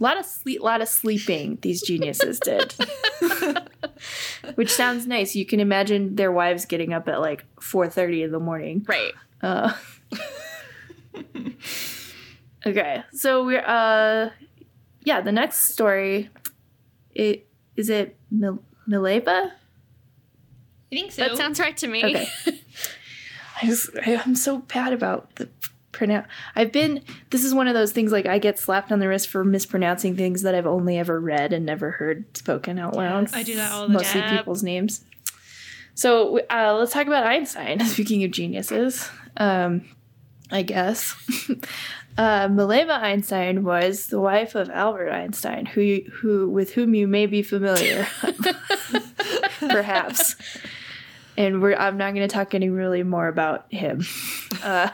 a 0.00 0.02
lot 0.02 0.18
of 0.18 0.24
sleep 0.24 0.60
A 0.60 0.64
lot 0.64 0.80
of 0.80 0.88
sleeping 0.88 1.58
these 1.60 1.82
geniuses 1.82 2.40
did. 2.40 2.74
Which 4.54 4.70
sounds 4.72 5.06
nice. 5.06 5.34
You 5.34 5.44
can 5.44 5.60
imagine 5.60 6.16
their 6.16 6.32
wives 6.32 6.64
getting 6.64 6.92
up 6.92 7.06
at 7.08 7.20
like 7.20 7.44
4:30 7.60 8.24
in 8.24 8.32
the 8.32 8.40
morning. 8.40 8.84
Right. 8.88 9.12
Uh, 9.42 9.74
okay, 12.66 13.02
so 13.12 13.44
we're 13.44 13.64
uh, 13.64 14.30
yeah. 15.04 15.20
The 15.20 15.32
next 15.32 15.70
story, 15.70 16.30
it 17.14 17.48
is 17.76 17.90
it 17.90 18.16
Mil- 18.30 18.62
Mileva? 18.88 19.50
I 19.50 20.94
think 20.94 21.12
so. 21.12 21.22
That 21.22 21.36
sounds 21.36 21.58
right 21.60 21.76
to 21.78 21.86
me. 21.86 22.04
Okay. 22.04 22.28
I 23.62 23.66
just 23.66 23.90
I, 24.04 24.16
I'm 24.16 24.36
so 24.36 24.58
bad 24.58 24.92
about 24.92 25.34
the 25.36 25.48
pronounce. 25.92 26.28
I've 26.54 26.72
been. 26.72 27.02
This 27.30 27.44
is 27.44 27.54
one 27.54 27.68
of 27.68 27.74
those 27.74 27.92
things 27.92 28.12
like 28.12 28.26
I 28.26 28.38
get 28.38 28.58
slapped 28.58 28.92
on 28.92 28.98
the 29.00 29.08
wrist 29.08 29.28
for 29.28 29.44
mispronouncing 29.44 30.16
things 30.16 30.42
that 30.42 30.54
I've 30.54 30.66
only 30.66 30.98
ever 30.98 31.18
read 31.18 31.52
and 31.52 31.66
never 31.66 31.92
heard 31.92 32.36
spoken 32.36 32.78
out 32.78 32.94
loud. 32.94 33.32
I 33.34 33.42
do 33.42 33.56
that 33.56 33.72
all 33.72 33.86
the 33.86 33.92
Mostly 33.92 34.20
time. 34.20 34.22
Mostly 34.22 34.38
people's 34.38 34.62
names. 34.62 35.04
So 35.94 36.40
uh, 36.50 36.76
let's 36.78 36.92
talk 36.92 37.06
about 37.06 37.26
Einstein. 37.26 37.80
Speaking 37.86 38.22
of 38.24 38.30
geniuses, 38.30 39.08
um, 39.38 39.84
I 40.50 40.62
guess. 40.62 41.14
Uh, 42.18 42.48
Mileva 42.48 42.98
Einstein 42.98 43.62
was 43.62 44.06
the 44.06 44.18
wife 44.18 44.54
of 44.54 44.70
Albert 44.70 45.10
Einstein, 45.10 45.66
who 45.66 46.00
who 46.10 46.48
with 46.48 46.72
whom 46.72 46.94
you 46.94 47.06
may 47.06 47.26
be 47.26 47.42
familiar, 47.42 48.06
perhaps. 49.60 50.34
And 51.36 51.62
I'm 51.62 51.98
not 51.98 52.14
going 52.14 52.26
to 52.26 52.34
talk 52.34 52.54
any 52.54 52.70
really 52.70 53.02
more 53.02 53.28
about 53.28 53.70
him. 53.70 54.06
Uh, 54.62 54.88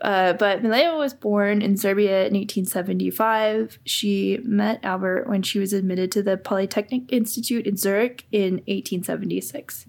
uh, 0.00 0.32
but 0.32 0.62
Mileva 0.62 0.96
was 0.96 1.12
born 1.12 1.60
in 1.60 1.76
Serbia 1.76 2.20
in 2.26 2.34
1875. 2.34 3.78
She 3.84 4.40
met 4.42 4.80
Albert 4.82 5.28
when 5.28 5.42
she 5.42 5.58
was 5.58 5.74
admitted 5.74 6.10
to 6.12 6.22
the 6.22 6.38
Polytechnic 6.38 7.12
Institute 7.12 7.66
in 7.66 7.76
Zurich 7.76 8.24
in 8.32 8.54
1876. 8.66 9.86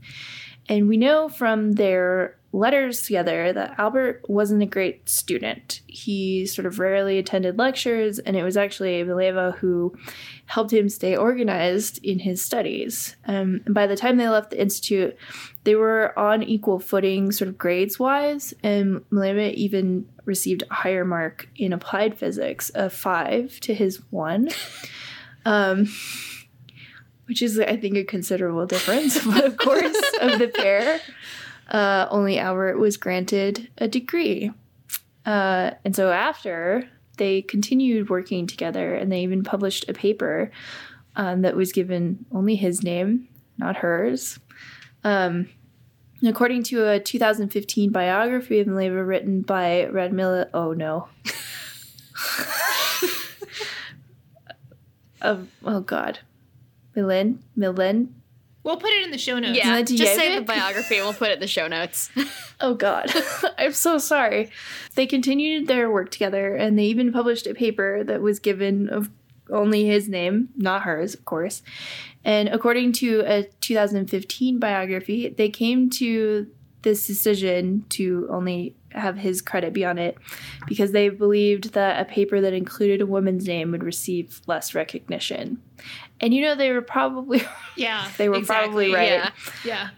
And 0.67 0.87
we 0.87 0.97
know 0.97 1.29
from 1.29 1.73
their 1.73 2.35
letters 2.53 3.01
together 3.01 3.51
that 3.51 3.73
Albert 3.79 4.23
wasn't 4.27 4.61
a 4.61 4.67
great 4.67 5.09
student. 5.09 5.81
He 5.87 6.45
sort 6.45 6.67
of 6.67 6.77
rarely 6.77 7.17
attended 7.17 7.57
lectures, 7.57 8.19
and 8.19 8.37
it 8.37 8.43
was 8.43 8.55
actually 8.55 9.03
Mileva 9.03 9.57
who 9.57 9.93
helped 10.45 10.71
him 10.71 10.87
stay 10.87 11.17
organized 11.17 11.99
in 12.05 12.19
his 12.19 12.45
studies. 12.45 13.15
Um, 13.25 13.61
and 13.65 13.73
by 13.73 13.87
the 13.87 13.95
time 13.95 14.17
they 14.17 14.29
left 14.29 14.51
the 14.51 14.61
institute, 14.61 15.17
they 15.63 15.73
were 15.73 16.17
on 16.17 16.43
equal 16.43 16.79
footing, 16.79 17.31
sort 17.31 17.49
of 17.49 17.57
grades 17.57 17.97
wise, 17.97 18.53
and 18.61 19.03
Mileva 19.09 19.51
even 19.55 20.07
received 20.25 20.63
a 20.69 20.73
higher 20.73 21.03
mark 21.03 21.49
in 21.55 21.73
applied 21.73 22.17
physics, 22.17 22.71
a 22.75 22.89
five 22.89 23.59
to 23.61 23.73
his 23.73 23.99
one. 24.11 24.49
Um, 25.45 25.89
which 27.25 27.41
is, 27.41 27.59
I 27.59 27.77
think, 27.77 27.95
a 27.97 28.03
considerable 28.03 28.65
difference, 28.65 29.15
of 29.25 29.57
course, 29.57 29.97
of 30.21 30.39
the 30.39 30.51
pair. 30.53 30.99
Uh, 31.69 32.07
only 32.09 32.39
Albert 32.39 32.77
was 32.77 32.97
granted 32.97 33.69
a 33.77 33.87
degree. 33.87 34.51
Uh, 35.25 35.71
and 35.85 35.95
so 35.95 36.11
after, 36.11 36.89
they 37.17 37.41
continued 37.41 38.09
working 38.09 38.47
together 38.47 38.95
and 38.95 39.11
they 39.11 39.21
even 39.21 39.43
published 39.43 39.87
a 39.87 39.93
paper 39.93 40.51
um, 41.15 41.41
that 41.41 41.55
was 41.55 41.71
given 41.71 42.25
only 42.31 42.55
his 42.55 42.83
name, 42.83 43.27
not 43.57 43.77
hers. 43.77 44.39
Um, 45.03 45.49
according 46.25 46.63
to 46.63 46.89
a 46.89 46.99
2015 46.99 47.91
biography 47.91 48.59
of 48.59 48.67
Mileva 48.67 49.05
written 49.05 49.41
by 49.41 49.87
Radmila, 49.91 50.49
oh 50.53 50.73
no. 50.73 51.07
of, 55.21 55.49
oh 55.63 55.81
god. 55.81 56.19
Milen? 56.95 57.39
Milen? 57.57 58.09
We'll 58.63 58.77
put 58.77 58.91
it 58.91 59.03
in 59.03 59.11
the 59.11 59.17
show 59.17 59.39
notes. 59.39 59.57
Yeah, 59.57 59.81
Zelensky 59.81 59.97
just 59.97 60.15
say 60.15 60.35
the 60.39 60.45
biography. 60.45 60.95
We'll 60.95 61.13
put 61.13 61.29
it 61.29 61.33
in 61.33 61.39
the 61.39 61.47
show 61.47 61.67
notes. 61.67 62.09
Oh 62.61 62.75
God, 62.75 63.11
I'm 63.57 63.73
so 63.73 63.97
sorry. 63.97 64.49
They 64.95 65.05
continued 65.05 65.67
their 65.67 65.91
work 65.91 66.11
together, 66.11 66.55
and 66.55 66.79
they 66.79 66.85
even 66.85 67.11
published 67.11 67.45
a 67.45 67.53
paper 67.53 68.05
that 68.05 68.21
was 68.21 68.39
given 68.39 68.87
of 68.87 69.09
only 69.49 69.85
his 69.85 70.07
name, 70.07 70.47
not 70.55 70.83
hers, 70.83 71.13
of 71.13 71.25
course. 71.25 71.61
And 72.23 72.47
according 72.47 72.93
to 72.93 73.21
a 73.25 73.43
2015 73.59 74.59
biography, 74.59 75.27
they 75.27 75.49
came 75.49 75.89
to 75.89 76.47
this 76.83 77.07
decision 77.07 77.85
to 77.89 78.27
only 78.29 78.75
have 78.91 79.17
his 79.17 79.41
credit 79.41 79.73
be 79.73 79.83
on 79.83 79.97
it 79.97 80.17
because 80.67 80.91
they 80.91 81.09
believed 81.09 81.73
that 81.73 81.99
a 81.99 82.05
paper 82.05 82.39
that 82.41 82.53
included 82.53 83.01
a 83.01 83.05
woman's 83.05 83.47
name 83.47 83.71
would 83.71 83.83
receive 83.83 84.41
less 84.45 84.75
recognition. 84.75 85.61
And 86.19 86.33
you 86.33 86.41
know, 86.41 86.55
they 86.55 86.71
were 86.71 86.81
probably 86.81 87.41
Yeah. 87.75 88.07
They 88.17 88.29
were 88.29 88.35
exactly. 88.35 88.91
probably 88.91 88.93
right. 88.93 89.09
Yeah. 89.09 89.29
Yeah. 89.65 89.89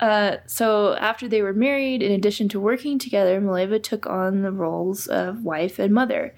Uh, 0.00 0.36
so 0.46 0.94
after 0.94 1.28
they 1.28 1.42
were 1.42 1.52
married, 1.52 2.02
in 2.02 2.12
addition 2.12 2.48
to 2.50 2.60
working 2.60 2.98
together, 2.98 3.40
Mileva 3.40 3.82
took 3.82 4.06
on 4.06 4.42
the 4.42 4.52
roles 4.52 5.06
of 5.08 5.44
wife 5.44 5.78
and 5.78 5.92
mother. 5.92 6.34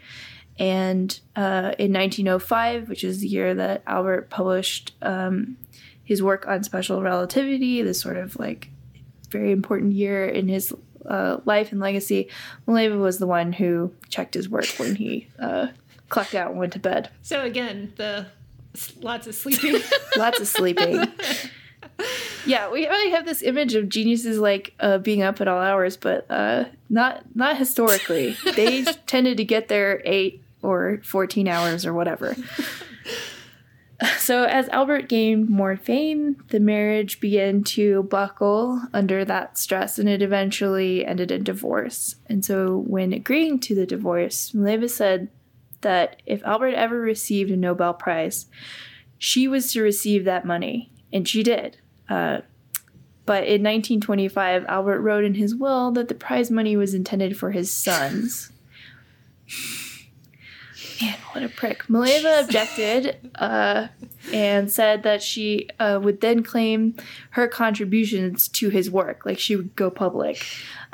And 0.59 1.19
uh, 1.37 1.73
in 1.79 1.93
1905, 1.93 2.89
which 2.89 3.05
is 3.05 3.21
the 3.21 3.29
year 3.29 3.55
that 3.55 3.83
Albert 3.87 4.31
published 4.31 4.95
um, 5.03 5.57
his 6.05 6.23
work 6.23 6.47
on 6.47 6.63
special 6.65 7.03
relativity, 7.03 7.83
this 7.83 8.01
sort 8.01 8.17
of 8.17 8.39
like 8.39 8.71
very 9.31 9.53
important 9.53 9.93
year 9.93 10.27
in 10.27 10.49
his 10.49 10.73
uh, 11.07 11.39
life 11.45 11.73
and 11.73 11.81
legacy, 11.81 12.29
Mileva 12.67 12.99
was 12.99 13.19
the 13.19 13.27
one 13.27 13.53
who 13.53 13.93
checked 14.09 14.35
his 14.35 14.49
work 14.49 14.67
when 14.77 14.95
he 14.95 15.29
uh, 15.39 15.69
clocked 16.09 16.35
out 16.35 16.51
and 16.51 16.59
went 16.59 16.73
to 16.75 16.79
bed. 16.79 17.11
So 17.23 17.43
again, 17.43 17.93
the 17.97 18.27
lots 19.01 19.27
of 19.27 19.35
sleeping. 19.35 19.81
Lots 20.17 20.41
of 20.41 20.49
sleeping. 20.49 21.07
yeah, 22.47 22.71
we 22.71 22.87
already 22.87 23.11
have 23.11 23.25
this 23.25 23.43
image 23.43 23.75
of 23.75 23.89
geniuses 23.89 24.39
like 24.39 24.75
uh, 24.81 24.99
being 24.99 25.23
up 25.23 25.41
at 25.41 25.49
all 25.49 25.61
hours, 25.61 25.97
but 25.97 26.27
uh, 26.31 26.65
not 26.89 27.25
not 27.35 27.57
historically. 27.57 28.37
they 28.57 28.85
tended 29.07 29.37
to 29.39 29.45
get 29.45 29.69
there 29.69 30.03
eight 30.05 30.43
or 30.63 31.01
fourteen 31.05 31.49
hours 31.49 31.87
or 31.87 31.93
whatever. 31.93 32.37
So 34.19 34.45
as 34.45 34.69
Albert 34.69 35.09
gained 35.09 35.49
more 35.49 35.77
fame, 35.77 36.43
the 36.49 36.61
marriage 36.61 37.21
began 37.21 37.63
to 37.65 38.05
buckle 38.05 38.81
under 38.95 39.25
that 39.25 39.59
stress, 39.59 39.99
and 39.99 40.09
it 40.09 40.23
eventually 40.23 41.05
ended 41.05 41.31
in 41.31 41.45
divorce. 41.45 42.17
And 42.27 42.45
so, 42.45 42.85
when 42.87 43.13
agreeing 43.13 43.59
to 43.61 43.75
the 43.75 43.87
divorce, 43.87 44.53
Mileva 44.53 44.89
said 44.89 45.29
that 45.81 46.23
if 46.27 46.43
Albert 46.45 46.75
ever 46.75 47.01
received 47.01 47.51
a 47.51 47.57
Nobel 47.57 47.95
Prize, 47.95 48.47
she 49.19 49.49
was 49.49 49.73
to 49.73 49.83
receive 49.83 50.25
that 50.25 50.47
money, 50.47 50.91
and 51.13 51.29
she 51.29 51.43
did. 51.43 51.79
Uh, 52.09 52.41
but 53.27 53.45
in 53.45 53.63
1925, 53.63 54.65
Albert 54.67 55.01
wrote 55.01 55.25
in 55.25 55.35
his 55.35 55.55
will 55.55 55.91
that 55.93 56.09
the 56.09 56.15
prize 56.15 56.51
money 56.51 56.77
was 56.77 56.95
intended 56.95 57.37
for 57.37 57.53
his 57.53 57.71
sons. 57.71 58.51
Man, 61.01 61.17
what 61.33 61.45
a 61.45 61.49
prick. 61.49 61.85
Mileva 61.85 62.45
objected 62.45 63.31
uh, 63.37 63.89
and 64.33 64.71
said 64.71 65.03
that 65.05 65.23
she 65.23 65.69
uh, 65.79 65.99
would 66.03 66.21
then 66.21 66.43
claim 66.43 66.97
her 67.31 67.49
contributions 67.49 68.49
to 68.49 68.69
his 68.69 68.91
work, 68.91 69.25
like 69.25 69.39
she 69.39 69.57
would 69.57 69.75
go 69.77 69.91
public. 69.91 70.45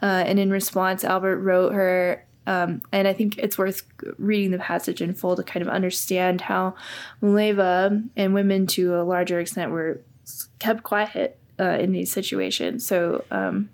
Uh, 0.00 0.22
and 0.26 0.38
in 0.38 0.50
response, 0.50 1.02
Albert 1.02 1.38
wrote 1.38 1.72
her, 1.72 2.24
um, 2.46 2.82
and 2.92 3.08
I 3.08 3.12
think 3.12 3.38
it's 3.38 3.58
worth 3.58 3.82
reading 4.18 4.52
the 4.52 4.58
passage 4.58 5.02
in 5.02 5.12
full 5.14 5.34
to 5.34 5.42
kind 5.42 5.62
of 5.66 5.68
understand 5.68 6.42
how 6.42 6.76
Mileva 7.20 8.08
and 8.16 8.34
women 8.34 8.66
to 8.68 8.94
a 8.94 9.02
larger 9.02 9.40
extent 9.40 9.72
were 9.72 10.00
kept 10.60 10.84
quiet 10.84 11.38
uh, 11.58 11.78
in 11.80 11.90
these 11.92 12.12
situations. 12.12 12.86
So 12.86 13.24
um, 13.32 13.70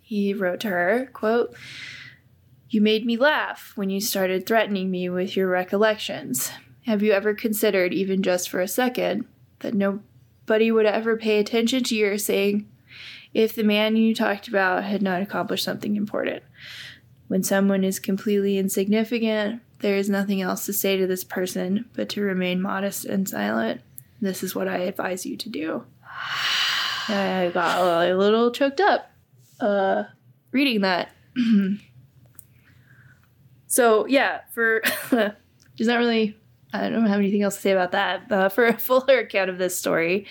he 0.00 0.32
wrote 0.32 0.60
to 0.60 0.68
her, 0.68 1.10
quote, 1.12 1.54
you 2.70 2.80
made 2.80 3.04
me 3.04 3.16
laugh 3.16 3.72
when 3.74 3.90
you 3.90 4.00
started 4.00 4.46
threatening 4.46 4.90
me 4.90 5.08
with 5.08 5.36
your 5.36 5.48
recollections. 5.48 6.52
Have 6.86 7.02
you 7.02 7.10
ever 7.12 7.34
considered, 7.34 7.92
even 7.92 8.22
just 8.22 8.48
for 8.48 8.60
a 8.60 8.68
second, 8.68 9.26
that 9.58 9.74
nobody 9.74 10.70
would 10.70 10.86
ever 10.86 11.16
pay 11.16 11.40
attention 11.40 11.82
to 11.84 11.96
your 11.96 12.16
saying 12.16 12.70
if 13.34 13.54
the 13.54 13.64
man 13.64 13.96
you 13.96 14.14
talked 14.14 14.46
about 14.46 14.84
had 14.84 15.02
not 15.02 15.20
accomplished 15.20 15.64
something 15.64 15.96
important? 15.96 16.44
When 17.26 17.42
someone 17.42 17.82
is 17.82 17.98
completely 17.98 18.56
insignificant, 18.56 19.62
there 19.80 19.96
is 19.96 20.08
nothing 20.08 20.40
else 20.40 20.64
to 20.66 20.72
say 20.72 20.96
to 20.96 21.08
this 21.08 21.24
person 21.24 21.86
but 21.94 22.08
to 22.10 22.20
remain 22.20 22.62
modest 22.62 23.04
and 23.04 23.28
silent. 23.28 23.80
This 24.20 24.44
is 24.44 24.54
what 24.54 24.68
I 24.68 24.78
advise 24.78 25.26
you 25.26 25.36
to 25.36 25.48
do. 25.48 25.84
I 27.08 27.50
got 27.52 28.08
a 28.08 28.14
little 28.16 28.52
choked 28.52 28.80
up 28.80 29.10
uh, 29.58 30.04
reading 30.52 30.82
that. 30.82 31.10
So 33.70 34.06
yeah, 34.06 34.40
for 34.52 34.82
there's 35.10 35.34
not 35.88 35.98
really 35.98 36.36
I 36.72 36.88
don't 36.88 37.06
have 37.06 37.18
anything 37.18 37.42
else 37.42 37.56
to 37.56 37.60
say 37.62 37.72
about 37.72 37.92
that. 37.92 38.30
Uh, 38.30 38.48
for 38.48 38.66
a 38.66 38.76
fuller 38.76 39.20
account 39.20 39.48
of 39.48 39.58
this 39.58 39.76
story, 39.76 40.26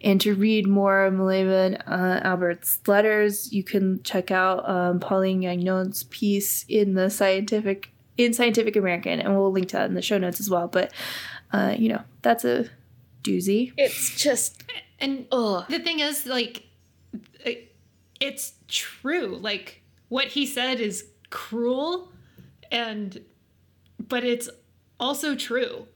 and 0.00 0.20
to 0.20 0.34
read 0.34 0.66
more 0.66 1.04
of 1.04 1.14
Mileva 1.14 1.66
and 1.66 1.82
uh, 1.86 2.20
Albert's 2.22 2.78
letters, 2.86 3.52
you 3.52 3.64
can 3.64 4.02
check 4.02 4.30
out 4.30 4.68
um, 4.68 5.00
Pauline 5.00 5.40
Gagnon's 5.40 6.04
piece 6.04 6.64
in 6.68 6.94
the 6.94 7.10
scientific 7.10 7.90
in 8.18 8.32
Scientific 8.32 8.76
American, 8.76 9.20
and 9.20 9.36
we'll 9.36 9.50
link 9.50 9.68
to 9.70 9.76
that 9.76 9.86
in 9.86 9.94
the 9.94 10.02
show 10.02 10.18
notes 10.18 10.38
as 10.38 10.48
well. 10.48 10.68
But 10.68 10.92
uh, 11.52 11.74
you 11.76 11.88
know, 11.88 12.02
that's 12.22 12.44
a 12.44 12.70
doozy. 13.22 13.72
it's 13.76 14.16
just 14.16 14.62
and 14.98 15.26
ugh. 15.32 15.64
the 15.68 15.80
thing 15.80 16.00
is, 16.00 16.26
like, 16.26 16.64
it's 18.20 18.52
true. 18.68 19.36
Like, 19.36 19.82
what 20.08 20.28
he 20.28 20.46
said 20.46 20.78
is 20.78 21.06
cruel, 21.30 22.12
and 22.72 23.20
but 24.08 24.24
it's 24.24 24.50
also 24.98 25.36
true. 25.36 25.86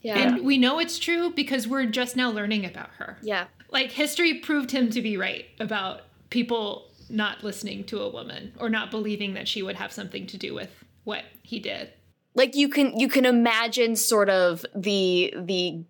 Yeah. 0.00 0.18
And 0.18 0.44
we 0.44 0.58
know 0.58 0.80
it's 0.80 0.98
true 0.98 1.30
because 1.30 1.68
we're 1.68 1.86
just 1.86 2.16
now 2.16 2.30
learning 2.30 2.64
about 2.64 2.90
her. 2.98 3.18
yeah. 3.22 3.46
Like, 3.70 3.92
history 3.92 4.40
proved 4.40 4.70
him 4.70 4.90
to 4.90 5.00
be 5.00 5.16
right 5.16 5.46
about 5.60 6.02
people 6.28 6.90
not 7.08 7.42
listening 7.44 7.84
to 7.84 8.00
a 8.02 8.08
woman 8.10 8.52
or 8.58 8.68
not 8.68 8.90
believing 8.90 9.34
that 9.34 9.46
she 9.48 9.62
would 9.62 9.76
have 9.76 9.92
something 9.92 10.26
to 10.26 10.36
do 10.36 10.54
with 10.54 10.70
what 11.04 11.22
he 11.42 11.58
did. 11.60 11.92
like 12.34 12.54
you 12.54 12.68
can 12.68 12.98
you 12.98 13.08
can 13.08 13.24
imagine 13.26 13.94
sort 13.96 14.28
of 14.30 14.64
the 14.74 15.32
the 15.36 15.84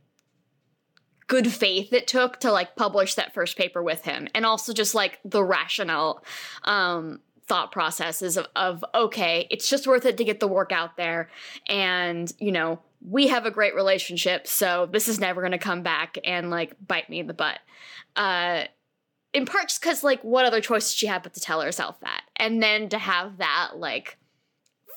good 1.29 1.51
faith 1.51 1.93
it 1.93 2.07
took 2.07 2.41
to 2.41 2.51
like 2.53 2.77
publish 2.77 3.15
that 3.15 3.33
first 3.33 3.57
paper 3.57 3.83
with 3.83 4.05
him 4.05 4.29
and 4.35 4.45
also 4.45 4.73
just 4.73 4.95
like 4.95 5.19
the 5.25 5.43
rationale 5.43 6.23
um 6.65 7.21
thought 7.47 7.73
processes 7.73 8.37
of, 8.37 8.47
of 8.55 8.85
okay 8.95 9.47
it's 9.51 9.69
just 9.69 9.87
worth 9.87 10.07
it 10.07 10.17
to 10.17 10.25
get 10.25 10.41
the 10.41 10.49
work 10.49 10.73
out 10.73 10.97
there. 10.97 11.29
And 11.69 12.33
you 12.39 12.53
know 12.53 12.81
we 13.05 13.29
have 13.29 13.47
a 13.47 13.51
great 13.51 13.75
relationship 13.75 14.47
so 14.47 14.89
this 14.91 15.09
is 15.09 15.19
never 15.19 15.41
going 15.41 15.53
to 15.53 15.59
come 15.59 15.83
back 15.83 16.17
and 16.25 16.51
like 16.51 16.77
bite 16.87 17.11
me 17.11 17.21
in 17.21 17.27
the 17.27 17.35
butt. 17.35 17.59
Uh 18.17 18.65
in 19.33 19.47
part 19.47 19.69
just 19.69 19.81
because 19.81 20.05
like 20.05 20.23
what 20.23 20.45
other 20.45 20.61
choice 20.61 20.91
did 20.91 20.99
she 20.99 21.07
have 21.07 21.23
but 21.23 21.35
to 21.35 21.41
tell 21.41 21.61
herself 21.61 21.99
that? 22.01 22.23
And 22.37 22.63
then 22.63 22.89
to 22.91 22.99
have 22.99 23.39
that 23.39 23.73
like 23.77 24.19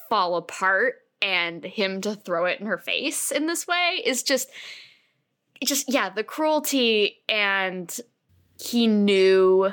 fall 0.10 0.36
apart 0.36 0.96
and 1.22 1.64
him 1.64 2.02
to 2.02 2.16
throw 2.16 2.46
it 2.46 2.60
in 2.60 2.68
her 2.68 2.78
face 2.78 3.32
in 3.32 3.48
this 3.48 3.68
way 3.68 4.02
is 4.06 4.24
just 4.24 4.50
just 5.64 5.92
yeah 5.92 6.10
the 6.10 6.24
cruelty 6.24 7.22
and 7.28 8.00
he 8.60 8.88
knew 8.88 9.72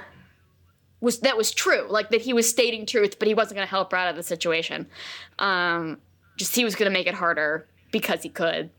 was 1.03 1.19
that 1.21 1.37
was 1.37 1.51
true 1.51 1.87
like 1.91 2.09
that 2.09 2.23
he 2.23 2.33
was 2.33 2.49
stating 2.49 2.87
truth 2.87 3.19
but 3.19 3.29
he 3.29 3.35
wasn't 3.35 3.55
going 3.55 3.67
to 3.67 3.71
help 3.71 3.91
her 3.93 3.99
out 3.99 4.09
of 4.09 4.17
the 4.17 4.23
situation 4.23 4.87
um 5.39 5.99
just 6.39 6.55
he 6.57 6.65
was 6.65 6.75
going 6.75 6.91
to 6.91 6.99
make 6.99 7.07
it 7.07 7.15
harder 7.15 7.67
because 7.91 8.23
he 8.23 8.31
could 8.31 8.71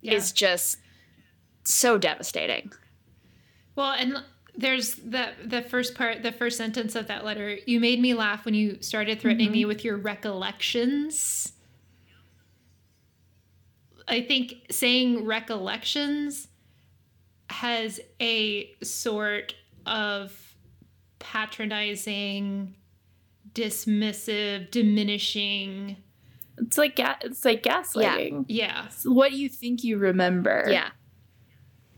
Yeah. 0.00 0.14
is 0.14 0.32
just 0.32 0.78
so 1.62 1.96
devastating 1.98 2.72
Well, 3.76 3.90
and 3.92 4.22
there's 4.56 4.94
the 4.96 5.30
the 5.44 5.62
first 5.62 5.94
part, 5.96 6.22
the 6.22 6.30
first 6.30 6.56
sentence 6.56 6.94
of 6.94 7.08
that 7.08 7.24
letter. 7.24 7.58
You 7.66 7.80
made 7.80 8.00
me 8.00 8.14
laugh 8.14 8.44
when 8.44 8.54
you 8.54 8.78
started 8.82 9.20
threatening 9.20 9.50
me 9.50 9.64
with 9.64 9.84
your 9.84 9.96
recollections. 9.96 11.52
I 14.06 14.20
think 14.20 14.66
saying 14.70 15.24
recollections 15.24 16.48
has 17.50 17.98
a 18.20 18.70
sort 18.82 19.54
of 19.86 20.53
patronizing, 21.24 22.74
dismissive, 23.54 24.70
diminishing 24.70 25.96
It's 26.58 26.78
like 26.78 26.94
ga- 26.96 27.16
it's 27.22 27.44
like 27.44 27.62
gaslighting. 27.64 28.44
Yeah. 28.46 28.86
So 28.88 29.10
what 29.10 29.32
you 29.32 29.48
think 29.48 29.82
you 29.82 29.98
remember, 29.98 30.66
Yeah. 30.70 30.90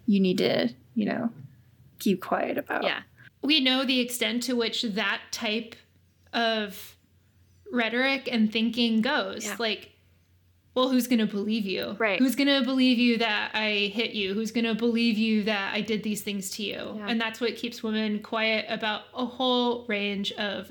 you 0.07 0.19
need 0.21 0.39
to, 0.39 0.71
you 0.95 1.05
know, 1.05 1.31
keep 1.99 2.23
quiet 2.23 2.57
about. 2.57 2.85
Yeah. 2.85 3.03
we 3.43 3.61
know 3.61 3.85
the 3.85 4.01
extent 4.01 4.43
to 4.45 4.55
which 4.57 4.83
that 4.83 5.21
type 5.31 5.77
of 6.33 6.97
rhetoric 7.71 8.29
and 8.33 8.51
thinking 8.51 9.03
goes. 9.03 9.45
Yeah. 9.45 9.57
Like, 9.59 9.93
well, 10.77 10.91
who's 10.91 11.07
going 11.07 11.21
to 11.21 11.27
believe 11.27 11.65
you? 11.65 11.97
Right. 11.99 12.19
Who's 12.19 12.37
going 12.37 12.49
to 12.49 12.63
believe 12.63 12.99
you 12.99 13.17
that 13.19 13.53
I 13.55 13.91
hit 13.95 14.13
you? 14.13 14.35
Who's 14.35 14.51
going 14.51 14.67
to 14.67 14.75
believe 14.75 15.17
you 15.17 15.43
that 15.45 15.75
I 15.75 15.81
did 15.81 16.03
these 16.03 16.21
things 16.21 16.51
to 16.51 16.63
you? 16.63 16.95
Yeah. 16.99 17.07
And 17.09 17.19
that's 17.19 17.41
what 17.41 17.57
keeps 17.57 17.83
women 17.83 18.21
quiet 18.21 18.67
about 18.69 19.05
a 19.15 19.25
whole 19.25 19.87
range 19.87 20.33
of 20.33 20.71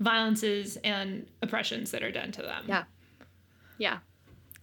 violences 0.00 0.76
and 0.78 1.26
oppressions 1.40 1.92
that 1.92 2.02
are 2.02 2.10
done 2.10 2.32
to 2.32 2.42
them. 2.42 2.64
Yeah. 2.66 2.84
Yeah. 3.78 3.98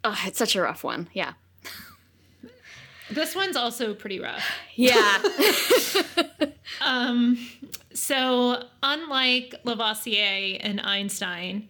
Oh, 0.03 0.19
it's 0.25 0.37
such 0.37 0.57
a 0.57 0.61
rough 0.61 0.83
one. 0.83 1.09
Yeah. 1.13 1.33
This 3.09 3.35
one's 3.35 3.57
also 3.57 3.93
pretty 3.93 4.21
rough. 4.21 4.49
Yeah. 4.75 5.21
Um, 6.79 7.37
so, 7.93 8.63
unlike 8.81 9.55
Lavoisier 9.65 10.57
and 10.61 10.79
Einstein, 10.79 11.67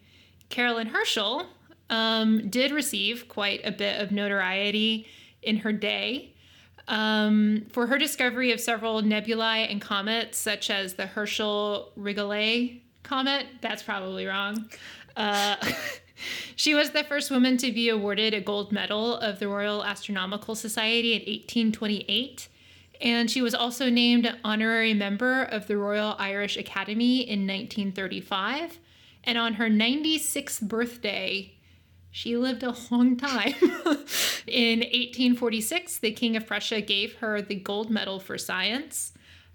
Caroline 0.48 0.86
Herschel 0.86 1.46
um, 1.92 2.48
did 2.48 2.72
receive 2.72 3.28
quite 3.28 3.60
a 3.64 3.70
bit 3.70 4.00
of 4.00 4.10
notoriety 4.10 5.06
in 5.42 5.58
her 5.58 5.72
day 5.72 6.32
um, 6.88 7.66
for 7.70 7.86
her 7.86 7.98
discovery 7.98 8.50
of 8.50 8.60
several 8.60 9.02
nebulae 9.02 9.68
and 9.70 9.80
comets, 9.80 10.38
such 10.38 10.70
as 10.70 10.94
the 10.94 11.06
Herschel 11.06 11.92
Rigollet 11.98 12.80
comet. 13.02 13.46
That's 13.60 13.82
probably 13.82 14.26
wrong. 14.26 14.70
Uh, 15.16 15.56
she 16.56 16.74
was 16.74 16.90
the 16.90 17.04
first 17.04 17.30
woman 17.30 17.58
to 17.58 17.70
be 17.70 17.90
awarded 17.90 18.32
a 18.32 18.40
gold 18.40 18.72
medal 18.72 19.16
of 19.16 19.38
the 19.38 19.46
Royal 19.46 19.84
Astronomical 19.84 20.54
Society 20.54 21.12
in 21.12 21.20
1828. 21.20 22.48
And 23.02 23.30
she 23.30 23.42
was 23.42 23.54
also 23.54 23.90
named 23.90 24.24
an 24.24 24.38
honorary 24.44 24.94
member 24.94 25.42
of 25.42 25.66
the 25.66 25.76
Royal 25.76 26.16
Irish 26.18 26.56
Academy 26.56 27.20
in 27.20 27.40
1935. 27.40 28.78
And 29.24 29.36
on 29.36 29.54
her 29.54 29.68
96th 29.68 30.62
birthday, 30.62 31.52
she 32.12 32.36
lived 32.36 32.62
a 32.62 32.76
long 32.90 33.16
time. 33.16 33.54
in 34.46 34.80
1846, 34.80 35.98
the 35.98 36.12
King 36.12 36.36
of 36.36 36.46
Prussia 36.46 36.82
gave 36.82 37.16
her 37.16 37.40
the 37.40 37.54
gold 37.54 37.90
medal 37.90 38.20
for 38.20 38.36
science. 38.36 39.12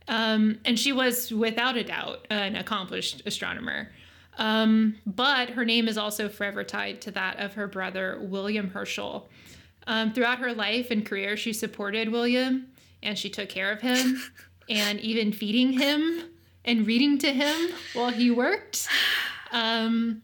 Um, 0.08 0.58
and 0.66 0.80
she 0.80 0.92
was, 0.92 1.32
without 1.32 1.78
a 1.78 1.84
doubt, 1.84 2.26
an 2.32 2.56
accomplished 2.56 3.22
astronomer. 3.28 3.92
Um, 4.40 4.96
but 5.06 5.52
her 5.52 5.66
name 5.66 5.88
is 5.88 6.00
also 6.00 6.30
forever 6.30 6.64
tied 6.64 7.00
to 7.02 7.12
that 7.12 7.40
of 7.40 7.54
her 7.54 7.68
brother, 7.68 8.18
William 8.22 8.72
Herschel. 8.72 9.30
Um, 9.86 10.12
throughout 10.12 10.40
her 10.40 10.54
life 10.54 10.90
and 10.90 11.06
career, 11.06 11.38
she 11.38 11.54
supported 11.54 12.12
William 12.12 12.68
and 13.04 13.18
she 13.18 13.30
took 13.30 13.50
care 13.50 13.72
of 13.72 13.82
him 13.82 14.22
and 14.70 15.00
even 15.00 15.32
feeding 15.32 15.74
him 15.74 16.24
and 16.66 16.88
reading 16.88 17.20
to 17.20 17.32
him 17.32 17.70
while 17.94 18.10
he 18.10 18.32
worked. 18.32 18.88
Um, 19.52 20.24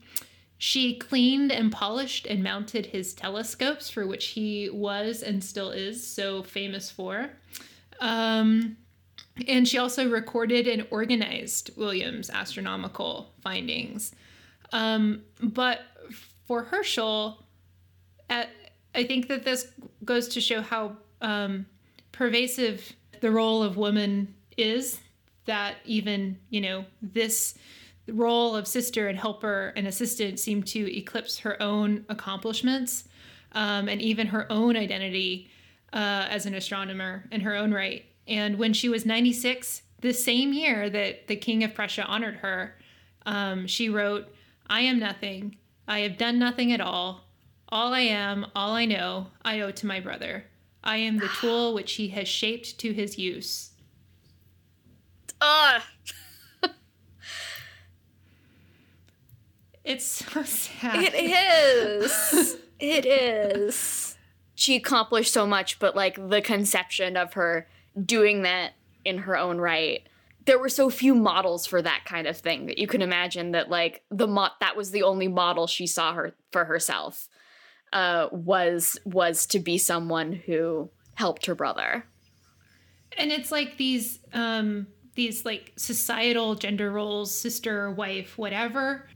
she 0.64 0.96
cleaned 0.96 1.52
and 1.52 1.74
polished 1.74 2.26
and 2.26 2.42
mounted 2.42 2.86
his 2.86 3.14
telescopes, 3.14 3.90
for 3.90 4.08
which 4.08 4.28
he 4.28 4.70
was 4.70 5.22
and 5.22 5.44
still 5.44 5.72
is 5.72 6.08
so 6.08 6.42
famous 6.42 6.90
for. 6.90 7.30
Um, 8.00 8.78
and 9.46 9.68
she 9.68 9.78
also 9.78 10.10
recorded 10.10 10.66
and 10.66 10.88
organized 10.90 11.72
William's 11.76 12.30
astronomical 12.30 13.34
findings. 13.42 14.16
Um, 14.72 15.24
but 15.42 15.82
for 16.48 16.64
Herschel, 16.64 17.44
at, 18.30 18.48
I 18.96 19.04
think 19.04 19.28
that 19.28 19.44
this 19.44 19.68
goes 20.06 20.30
to 20.30 20.40
show 20.40 20.62
how 20.62 20.96
um, 21.20 21.66
pervasive 22.14 22.94
the 23.20 23.32
role 23.32 23.64
of 23.64 23.76
women 23.76 24.34
is. 24.56 25.02
That 25.44 25.76
even, 25.84 26.40
you 26.50 26.62
know, 26.62 26.86
this 27.02 27.56
role 28.08 28.56
of 28.56 28.68
sister 28.68 29.08
and 29.08 29.18
helper 29.18 29.74
and 29.76 29.88
assistant 29.88 30.40
seemed 30.40 30.68
to 30.68 30.98
eclipse 30.98 31.40
her 31.40 31.62
own 31.62 32.06
accomplishments 32.10 33.06
um, 33.54 33.88
and 33.88 34.02
even 34.02 34.28
her 34.28 34.52
own 34.52 34.76
identity 34.76 35.50
uh, 35.94 36.28
as 36.30 36.46
an 36.46 36.56
astronomer 36.56 37.26
in 37.32 37.42
her 37.42 37.56
own 37.56 37.74
right. 37.74 38.06
And 38.28 38.58
when 38.58 38.74
she 38.74 38.90
was 38.90 39.06
96, 39.06 39.84
the 40.02 40.14
same 40.14 40.54
year 40.54 40.90
that 40.90 41.28
the 41.28 41.36
King 41.36 41.64
of 41.64 41.74
Prussia 41.74 42.04
honored 42.06 42.38
her, 42.38 42.76
um, 43.26 43.68
she 43.68 43.90
wrote, 43.90 44.28
I 44.68 44.82
am 44.82 45.00
nothing. 45.00 45.58
I 45.88 46.00
have 46.00 46.18
done 46.18 46.40
nothing 46.40 46.72
at 46.72 46.82
all. 46.82 47.24
All 47.70 47.94
I 47.94 48.02
am, 48.02 48.46
all 48.56 48.74
I 48.74 48.86
know, 48.86 49.28
I 49.44 49.62
owe 49.62 49.72
to 49.72 49.88
my 49.88 50.00
brother. 50.00 50.46
I 50.84 50.98
am 50.98 51.18
the 51.18 51.30
tool 51.40 51.74
which 51.74 51.94
he 51.94 52.10
has 52.10 52.28
shaped 52.28 52.78
to 52.80 52.92
his 52.92 53.18
use. 53.18 53.72
Ugh. 55.42 55.82
It's 59.84 60.06
so 60.06 60.44
sad. 60.44 61.04
It 61.04 61.14
is. 61.16 62.58
it 62.80 63.06
is. 63.06 64.18
She 64.56 64.76
accomplished 64.76 65.34
so 65.34 65.46
much, 65.46 65.80
but 65.80 65.96
like 65.96 66.30
the 66.30 66.42
conception 66.42 67.18
of 67.18 67.34
her 67.34 67.68
doing 68.04 68.44
that 68.44 68.74
in 69.04 69.20
her 69.20 69.38
own 69.38 69.58
right. 69.60 70.02
There 70.46 70.60
were 70.60 70.70
so 70.70 70.90
few 70.90 71.16
models 71.16 71.66
for 71.66 71.82
that 71.82 72.04
kind 72.06 72.28
of 72.28 72.38
thing 72.38 72.66
that 72.68 72.78
you 72.78 72.88
can 72.88 73.02
imagine 73.02 73.52
that 73.52 73.70
like 73.70 74.04
the 74.10 74.28
mo- 74.28 74.50
that 74.60 74.76
was 74.76 74.92
the 74.92 75.04
only 75.04 75.28
model 75.28 75.68
she 75.68 75.88
saw 75.88 76.14
her 76.14 76.34
for 76.52 76.66
herself 76.66 77.28
uh, 77.94 78.28
was 78.32 78.98
was 79.06 79.46
to 79.48 79.60
be 79.60 79.78
someone 79.78 80.34
who 80.34 80.90
helped 81.16 81.46
her 81.46 81.56
brother. 81.56 82.06
and 83.18 83.32
it's 83.32 83.52
like 83.52 83.78
these 83.78 84.20
um 84.34 84.88
these 85.16 85.46
like 85.46 85.72
societal 85.78 86.56
gender 86.56 86.92
roles 86.92 87.34
sister 87.34 87.92
wife 87.92 88.36
whatever 88.38 89.08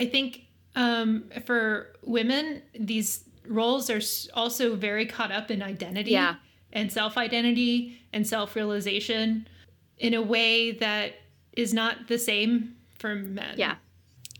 i 0.00 0.04
think 0.14 0.28
um 0.76 1.08
for 1.46 1.62
women 2.02 2.62
these 2.78 3.10
roles 3.46 3.84
are 3.90 4.00
also 4.40 4.76
very 4.76 5.06
caught 5.06 5.32
up 5.38 5.50
in 5.50 5.62
identity 5.62 6.12
Yeah. 6.12 6.34
and 6.72 6.90
self-identity 6.92 7.74
and 8.12 8.26
self-realization 8.26 9.46
in 9.98 10.14
a 10.14 10.22
way 10.22 10.72
that 10.72 11.08
is 11.52 11.72
not 11.74 12.08
the 12.08 12.18
same 12.18 12.76
for 12.98 13.14
men 13.14 13.54
Yeah. 13.56 13.76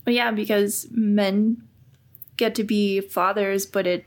Well, 0.06 0.14
yeah, 0.14 0.30
because 0.30 0.86
men 0.90 1.62
get 2.36 2.54
to 2.54 2.64
be 2.64 3.00
fathers, 3.02 3.66
but 3.66 3.86
it 3.86 4.02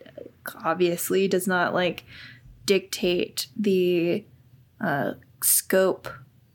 obviously 0.64 1.28
does 1.28 1.48
not 1.48 1.74
like 1.74 2.04
dictate 2.66 3.48
the 3.56 4.26
uh, 4.82 5.12
scope 5.44 6.08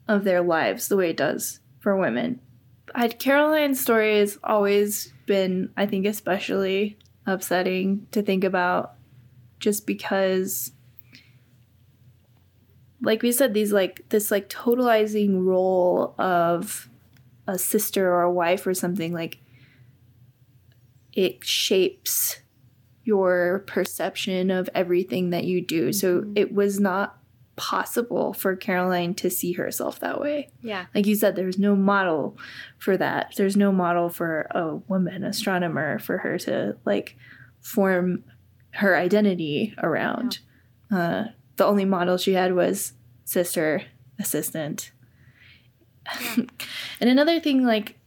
of 0.08 0.24
their 0.24 0.42
lives 0.42 0.88
the 0.88 0.96
way 0.96 1.10
it 1.10 1.16
does 1.16 1.60
for 1.78 1.96
women. 1.96 2.40
I, 2.94 3.08
Caroline's 3.08 3.80
story 3.80 4.18
has 4.18 4.38
always 4.42 5.12
been, 5.26 5.70
I 5.76 5.86
think, 5.86 6.06
especially 6.06 6.98
upsetting 7.26 8.06
to 8.12 8.22
think 8.22 8.44
about 8.44 8.94
just 9.60 9.86
because 9.86 10.72
like 13.02 13.22
we 13.22 13.32
said 13.32 13.54
these 13.54 13.72
like 13.72 14.08
this 14.08 14.30
like 14.30 14.48
totalizing 14.48 15.44
role 15.44 16.14
of 16.18 16.88
a 17.46 17.58
sister 17.58 18.08
or 18.08 18.22
a 18.22 18.32
wife 18.32 18.66
or 18.66 18.74
something 18.74 19.12
like 19.12 19.38
it 21.12 21.44
shapes 21.44 22.40
your 23.04 23.64
perception 23.66 24.50
of 24.50 24.68
everything 24.74 25.30
that 25.30 25.44
you 25.44 25.64
do. 25.64 25.92
So 25.92 26.20
mm-hmm. 26.20 26.32
it 26.36 26.52
was 26.52 26.78
not 26.78 27.18
possible 27.58 28.32
for 28.32 28.56
Caroline 28.56 29.14
to 29.14 29.28
see 29.28 29.52
herself 29.52 29.98
that 30.00 30.20
way. 30.20 30.48
Yeah. 30.62 30.86
Like 30.94 31.06
you 31.06 31.16
said, 31.16 31.34
there's 31.34 31.58
no 31.58 31.74
model 31.74 32.38
for 32.78 32.96
that. 32.96 33.34
There's 33.36 33.56
no 33.56 33.72
model 33.72 34.08
for 34.08 34.46
a 34.52 34.76
woman 34.76 35.24
astronomer 35.24 35.98
for 35.98 36.18
her 36.18 36.38
to 36.38 36.76
like 36.86 37.16
form 37.60 38.22
her 38.70 38.96
identity 38.96 39.74
around. 39.82 40.38
Uh, 40.90 41.24
the 41.56 41.66
only 41.66 41.84
model 41.84 42.16
she 42.16 42.34
had 42.34 42.54
was 42.54 42.92
sister, 43.24 43.82
assistant. 44.20 44.92
and 46.36 46.50
another 47.10 47.40
thing, 47.40 47.66
like 47.66 47.98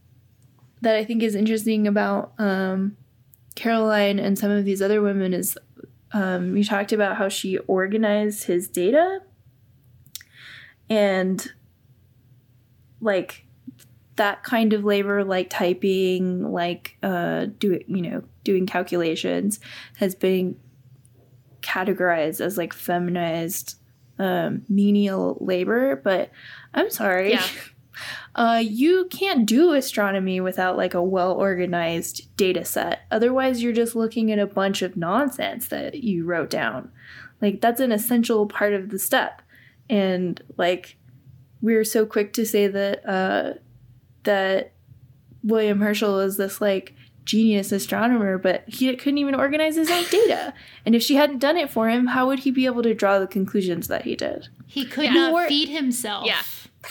that, 0.79 0.95
I 0.95 1.03
think 1.03 1.21
is 1.21 1.35
interesting 1.35 1.87
about 1.87 2.31
um, 2.39 2.95
Caroline 3.55 4.17
and 4.17 4.39
some 4.39 4.49
of 4.49 4.63
these 4.63 4.81
other 4.81 5.01
women 5.01 5.33
is 5.33 5.57
um, 6.13 6.55
you 6.55 6.63
talked 6.63 6.93
about 6.93 7.17
how 7.17 7.27
she 7.27 7.57
organized 7.59 8.45
his 8.45 8.69
data 8.69 9.19
and 10.91 11.51
like 12.99 13.45
that 14.17 14.43
kind 14.43 14.73
of 14.73 14.84
labor 14.84 15.23
like 15.23 15.49
typing 15.49 16.43
like 16.51 16.97
uh 17.01 17.45
do 17.58 17.80
you 17.88 18.01
know 18.01 18.21
doing 18.43 18.67
calculations 18.67 19.60
has 19.97 20.13
been 20.13 20.56
categorized 21.62 22.41
as 22.41 22.58
like 22.58 22.73
feminized 22.73 23.77
um 24.19 24.63
menial 24.67 25.38
labor 25.39 25.95
but 25.95 26.30
i'm 26.73 26.89
sorry 26.89 27.32
Yeah. 27.32 27.47
uh, 28.36 28.62
you 28.63 29.08
can't 29.12 29.45
do 29.45 29.71
astronomy 29.73 30.39
without 30.41 30.75
like 30.77 30.93
a 30.93 31.04
well 31.04 31.34
organized 31.34 32.36
data 32.38 32.63
set. 32.63 33.01
Otherwise, 33.12 33.62
you're 33.62 33.73
just 33.73 33.95
looking 33.95 34.32
at 34.32 34.39
a 34.39 34.47
bunch 34.47 34.82
of 34.82 34.95
nonsense 34.95 35.67
that 35.67 36.04
you 36.04 36.23
wrote 36.25 36.49
down. 36.49 36.89
Like, 37.41 37.60
that's 37.60 37.82
an 37.82 37.91
essential 37.91 38.47
part 38.47 38.73
of 38.73 38.89
the 38.89 38.97
step. 38.97 39.41
And 39.91 40.41
like, 40.58 40.97
we're 41.62 41.84
so 41.84 42.06
quick 42.08 42.34
to 42.34 42.45
say 42.45 42.65
that, 42.67 43.08
uh, 43.08 43.54
that 44.23 44.73
William 45.43 45.82
Herschel 45.82 46.19
is 46.21 46.38
this 46.38 46.60
like 46.62 46.95
genius 47.23 47.71
astronomer, 47.71 48.38
but 48.39 48.63
he 48.67 48.95
couldn't 48.95 49.19
even 49.19 49.36
organize 49.36 49.75
his 49.75 49.91
own 49.91 50.06
data. 50.10 50.54
And 50.86 50.95
if 50.95 51.04
she 51.04 51.15
hadn't 51.15 51.38
done 51.39 51.58
it 51.58 51.69
for 51.69 51.89
him, 51.89 52.08
how 52.08 52.25
would 52.27 52.39
he 52.39 52.51
be 52.51 52.65
able 52.65 52.82
to 52.84 52.93
draw 52.95 53.19
the 53.19 53.27
conclusions 53.27 53.88
that 53.89 54.04
he 54.04 54.15
did? 54.15 54.47
He 54.65 54.86
could 54.86 55.04
Yeah. 55.06 55.13
not 55.13 55.34
Or- 55.34 55.47
feed 55.47 55.69
himself. 55.69 56.25
Yeah. 56.25 56.41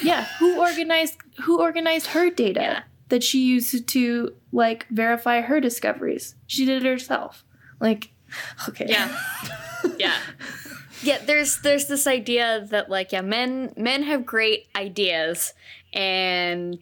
Yeah, 0.02 0.26
who 0.38 0.60
organized 0.60 1.16
who 1.42 1.60
organized 1.60 2.08
her 2.08 2.30
data 2.30 2.60
Yeah. 2.60 2.82
that 3.08 3.24
she 3.24 3.40
used 3.44 3.88
to 3.88 4.34
like 4.52 4.86
verify 4.88 5.40
her 5.40 5.58
discoveries? 5.60 6.36
She 6.46 6.64
did 6.64 6.84
it 6.84 6.88
herself. 6.88 7.44
Like, 7.80 8.12
okay. 8.68 8.86
Yeah. 8.88 9.16
yeah. 9.98 10.14
Yeah, 11.02 11.18
there's 11.24 11.60
there's 11.60 11.86
this 11.86 12.06
idea 12.06 12.66
that 12.70 12.90
like 12.90 13.12
yeah, 13.12 13.22
men 13.22 13.72
men 13.76 14.02
have 14.02 14.26
great 14.26 14.68
ideas 14.76 15.54
and 15.92 16.78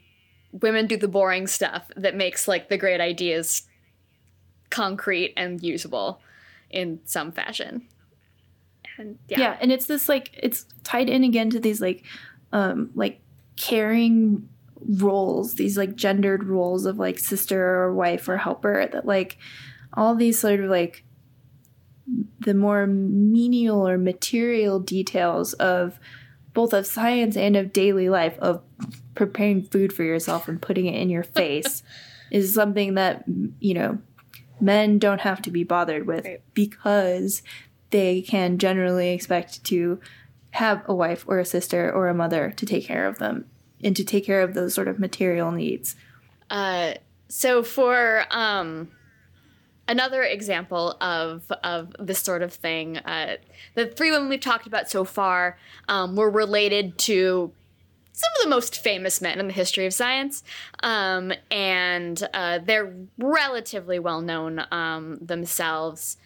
women 0.53 0.87
do 0.87 0.97
the 0.97 1.09
boring 1.09 1.47
stuff 1.47 1.91
that 1.97 2.15
makes 2.15 2.49
like 2.49 2.69
the 2.69 2.77
great 2.77 3.01
ideas 3.01 3.63
concrete 4.71 5.33
and 5.37 5.63
usable 5.63 6.21
in 6.71 7.01
some 7.05 7.33
fashion. 7.33 7.87
And 8.97 9.19
yeah. 9.29 9.41
yeah. 9.41 9.57
and 9.61 9.71
it's 9.71 9.87
this 9.87 10.09
like 10.09 10.31
it's 10.37 10.67
tied 10.83 11.09
in 11.09 11.25
again 11.25 11.51
to 11.51 11.61
these 11.61 11.81
like 11.81 12.05
um 12.53 12.91
like 12.95 13.21
caring 13.57 14.49
roles, 14.81 15.55
these 15.55 15.77
like 15.77 15.95
gendered 15.95 16.45
roles 16.45 16.87
of 16.87 16.99
like 16.99 17.19
sister 17.19 17.63
or 17.63 17.95
wife 17.95 18.29
or 18.29 18.37
helper 18.37 18.87
that 18.93 19.07
like 19.07 19.39
all 19.95 20.15
these 20.15 20.39
sort 20.39 20.61
of 20.61 20.71
like 20.71 21.05
the 22.41 22.55
more 22.55 22.87
menial 22.87 23.87
or 23.89 23.99
material 23.99 24.81
details 24.81 25.53
of 25.55 25.99
both 26.55 26.73
of 26.73 26.87
science 26.87 27.37
and 27.37 27.57
of 27.57 27.73
daily 27.73 28.09
life 28.09 28.39
of 28.39 28.63
preparing 29.15 29.63
food 29.63 29.93
for 29.93 30.03
yourself 30.05 30.49
and 30.49 30.63
putting 30.63 30.87
it 30.87 31.01
in 31.01 31.11
your 31.11 31.23
face 31.41 31.83
is 32.31 32.55
something 32.55 32.95
that 32.95 33.25
you 33.61 33.75
know 33.75 33.99
men 34.61 34.99
don't 34.99 35.21
have 35.21 35.41
to 35.43 35.51
be 35.51 35.65
bothered 35.65 36.07
with 36.07 36.25
Right. 36.25 36.43
because 36.55 37.43
they 37.91 38.21
can 38.23 38.59
generally 38.59 39.11
expect 39.11 39.63
to 39.65 40.01
have 40.53 40.83
a 40.87 40.95
wife 40.95 41.25
or 41.29 41.39
a 41.39 41.45
sister 41.45 41.93
or 41.93 42.09
a 42.09 42.15
mother 42.15 42.53
to 42.57 42.67
take 42.67 42.85
care 42.85 43.07
of 43.07 43.19
them 43.19 43.45
and 43.83 43.95
to 43.97 44.05
take 44.05 44.25
care 44.27 44.43
of 44.43 44.55
those 44.55 44.75
sort 44.75 44.89
of 44.89 44.99
material 44.99 45.53
needs. 45.53 45.95
Uh, 46.51 46.95
so 47.29 47.63
for 47.63 48.25
um, 48.31 48.89
another 49.89 50.23
example 50.23 50.97
of 51.01 51.51
of 51.65 51.95
this 51.99 52.21
sort 52.21 52.43
of 52.43 52.53
thing, 52.53 52.99
uh, 52.99 53.39
the 53.75 53.87
three 53.87 54.11
women 54.11 54.29
we've 54.29 54.41
talked 54.41 54.67
about 54.67 54.89
so 54.91 55.05
far 55.05 55.59
um, 55.89 56.15
were 56.15 56.31
related 56.31 56.99
to 56.99 57.53
some 58.13 58.31
of 58.37 58.45
the 58.45 58.51
most 58.51 58.81
famous 58.81 59.21
men 59.21 59.39
in 59.39 59.47
the 59.47 59.53
history 59.53 59.87
of 59.87 59.95
science, 59.95 60.43
um, 60.83 61.33
and 61.51 62.29
uh, 62.35 62.59
they're 62.59 62.95
relatively 63.17 63.99
well 63.99 64.21
known 64.21 64.65
um, 64.71 65.19
themselves. 65.21 66.19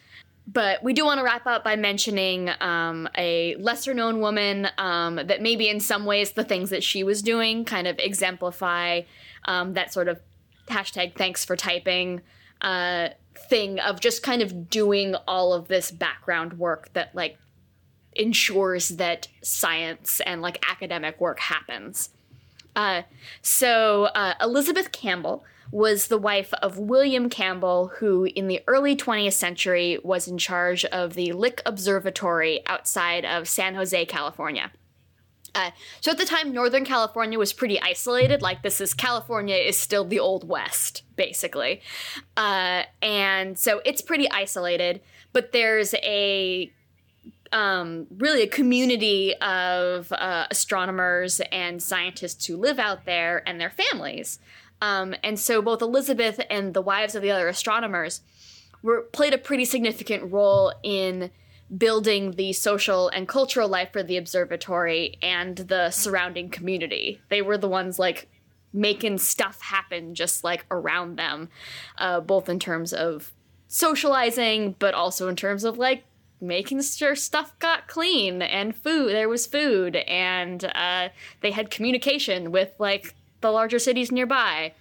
But 0.45 0.83
we 0.83 0.91
do 0.91 1.05
want 1.05 1.19
to 1.19 1.23
wrap 1.23 1.47
up 1.47 1.63
by 1.63 1.77
mentioning 1.77 2.49
um, 2.59 3.07
a 3.17 3.55
lesser 3.55 3.93
known 3.93 4.19
woman 4.19 4.67
um, 4.77 5.15
that 5.15 5.41
maybe 5.41 5.69
in 5.69 5.79
some 5.79 6.05
ways 6.05 6.31
the 6.31 6.43
things 6.43 6.69
that 6.71 6.83
she 6.83 7.01
was 7.01 7.21
doing 7.21 7.63
kind 7.63 7.87
of 7.87 7.97
exemplify 7.97 9.01
um, 9.45 9.73
that 9.75 9.93
sort 9.93 10.09
of 10.09 10.19
hashtag 10.67 11.15
thanks 11.15 11.45
for 11.45 11.55
typing 11.55 12.21
uh, 12.61 13.09
thing 13.53 13.79
of 13.79 13.99
just 13.99 14.23
kind 14.23 14.41
of 14.41 14.67
doing 14.67 15.13
all 15.27 15.53
of 15.53 15.67
this 15.67 15.91
background 15.91 16.53
work 16.57 16.91
that 16.93 17.13
like 17.13 17.37
ensures 18.13 18.89
that 18.89 19.27
science 19.43 20.19
and 20.25 20.41
like 20.41 20.65
academic 20.67 21.21
work 21.21 21.39
happens. 21.39 22.09
Uh, 22.75 23.03
so 23.43 24.05
uh, 24.05 24.33
Elizabeth 24.41 24.91
Campbell 24.91 25.45
was 25.71 26.07
the 26.07 26.17
wife 26.17 26.51
of 26.63 26.79
William 26.79 27.29
Campbell, 27.29 27.91
who 27.99 28.25
in 28.25 28.47
the 28.47 28.61
early 28.65 28.95
20th 28.95 29.33
century 29.33 29.99
was 30.03 30.27
in 30.27 30.39
charge 30.39 30.83
of 30.85 31.13
the 31.13 31.31
Lick 31.31 31.61
Observatory 31.63 32.61
outside 32.65 33.23
of 33.23 33.47
San 33.47 33.75
Jose, 33.75 34.03
California. 34.07 34.71
Uh, 35.55 35.71
so 36.01 36.11
at 36.11 36.17
the 36.17 36.25
time, 36.25 36.51
Northern 36.51 36.83
California 36.83 37.37
was 37.37 37.53
pretty 37.53 37.79
isolated. 37.79 38.41
Like 38.41 38.63
this 38.63 38.81
is 38.81 38.93
California 38.93 39.55
is 39.55 39.77
still 39.77 40.03
the 40.03 40.19
old 40.19 40.47
west, 40.47 41.03
basically, 41.15 41.81
uh, 42.35 42.83
and 43.01 43.57
so 43.57 43.81
it's 43.85 44.01
pretty 44.01 44.29
isolated. 44.31 45.01
But 45.31 45.51
there's 45.51 45.93
a 45.95 46.71
um, 47.51 48.07
really 48.17 48.41
a 48.41 48.47
community 48.47 49.35
of 49.35 50.11
uh, 50.11 50.47
astronomers 50.49 51.39
and 51.51 51.81
scientists 51.81 52.45
who 52.47 52.57
live 52.57 52.79
out 52.79 53.05
there 53.05 53.47
and 53.47 53.61
their 53.61 53.69
families. 53.69 54.39
Um, 54.81 55.15
and 55.23 55.39
so 55.39 55.61
both 55.61 55.81
Elizabeth 55.81 56.41
and 56.49 56.73
the 56.73 56.81
wives 56.81 57.15
of 57.15 57.21
the 57.21 57.31
other 57.31 57.47
astronomers 57.47 58.21
were 58.81 59.01
played 59.01 59.33
a 59.33 59.37
pretty 59.37 59.65
significant 59.65 60.31
role 60.31 60.73
in 60.83 61.31
building 61.77 62.31
the 62.31 62.53
social 62.53 63.09
and 63.09 63.27
cultural 63.27 63.67
life 63.67 63.89
for 63.93 64.03
the 64.03 64.17
observatory 64.17 65.17
and 65.21 65.57
the 65.57 65.89
surrounding 65.91 66.49
community. 66.49 67.21
They 67.29 67.41
were 67.41 67.57
the 67.57 67.69
ones 67.69 67.97
like 67.97 68.27
making 68.73 69.19
stuff 69.19 69.61
happen 69.61 70.15
just 70.15 70.43
like 70.43 70.65
around 70.71 71.17
them, 71.17 71.49
uh, 71.97 72.19
both 72.19 72.49
in 72.49 72.59
terms 72.59 72.93
of 72.93 73.31
socializing, 73.67 74.75
but 74.79 74.93
also 74.93 75.27
in 75.27 75.35
terms 75.35 75.63
of 75.63 75.77
like 75.77 76.03
making 76.41 76.81
sure 76.81 77.15
stuff 77.15 77.57
got 77.59 77.87
clean 77.87 78.41
and 78.41 78.75
food 78.75 79.11
there 79.11 79.29
was 79.29 79.47
food 79.47 79.95
and 79.95 80.65
uh, 80.75 81.07
they 81.39 81.51
had 81.51 81.71
communication 81.71 82.51
with 82.51 82.73
like 82.79 83.15
the 83.39 83.49
larger 83.49 83.79
cities 83.79 84.11
nearby 84.11 84.73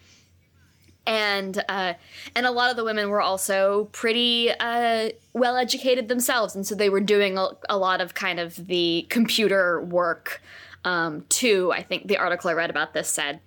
and 1.07 1.63
uh, 1.69 1.95
and 2.35 2.47
a 2.47 2.51
lot 2.51 2.71
of 2.71 2.77
the 2.77 2.85
women 2.85 3.09
were 3.09 3.21
also 3.21 3.89
pretty 3.93 4.51
uh, 4.51 5.11
well 5.33 5.57
educated 5.57 6.09
themselves, 6.09 6.55
and 6.55 6.67
so 6.67 6.75
they 6.75 6.89
were 6.89 7.01
doing 7.01 7.39
a, 7.39 7.49
a 7.69 7.77
lot 7.77 8.01
of 8.01 8.15
kind 8.15 8.39
of 8.39 8.67
the 8.67 9.07
computer 9.09 9.81
work 9.83 10.41
um, 10.85 11.25
too. 11.29 11.73
I 11.73 11.83
think 11.83 12.07
the 12.07 12.19
article 12.19 12.51
I 12.51 12.55
read 12.55 12.71
about 12.71 12.95
this 12.95 13.09
said. 13.09 13.41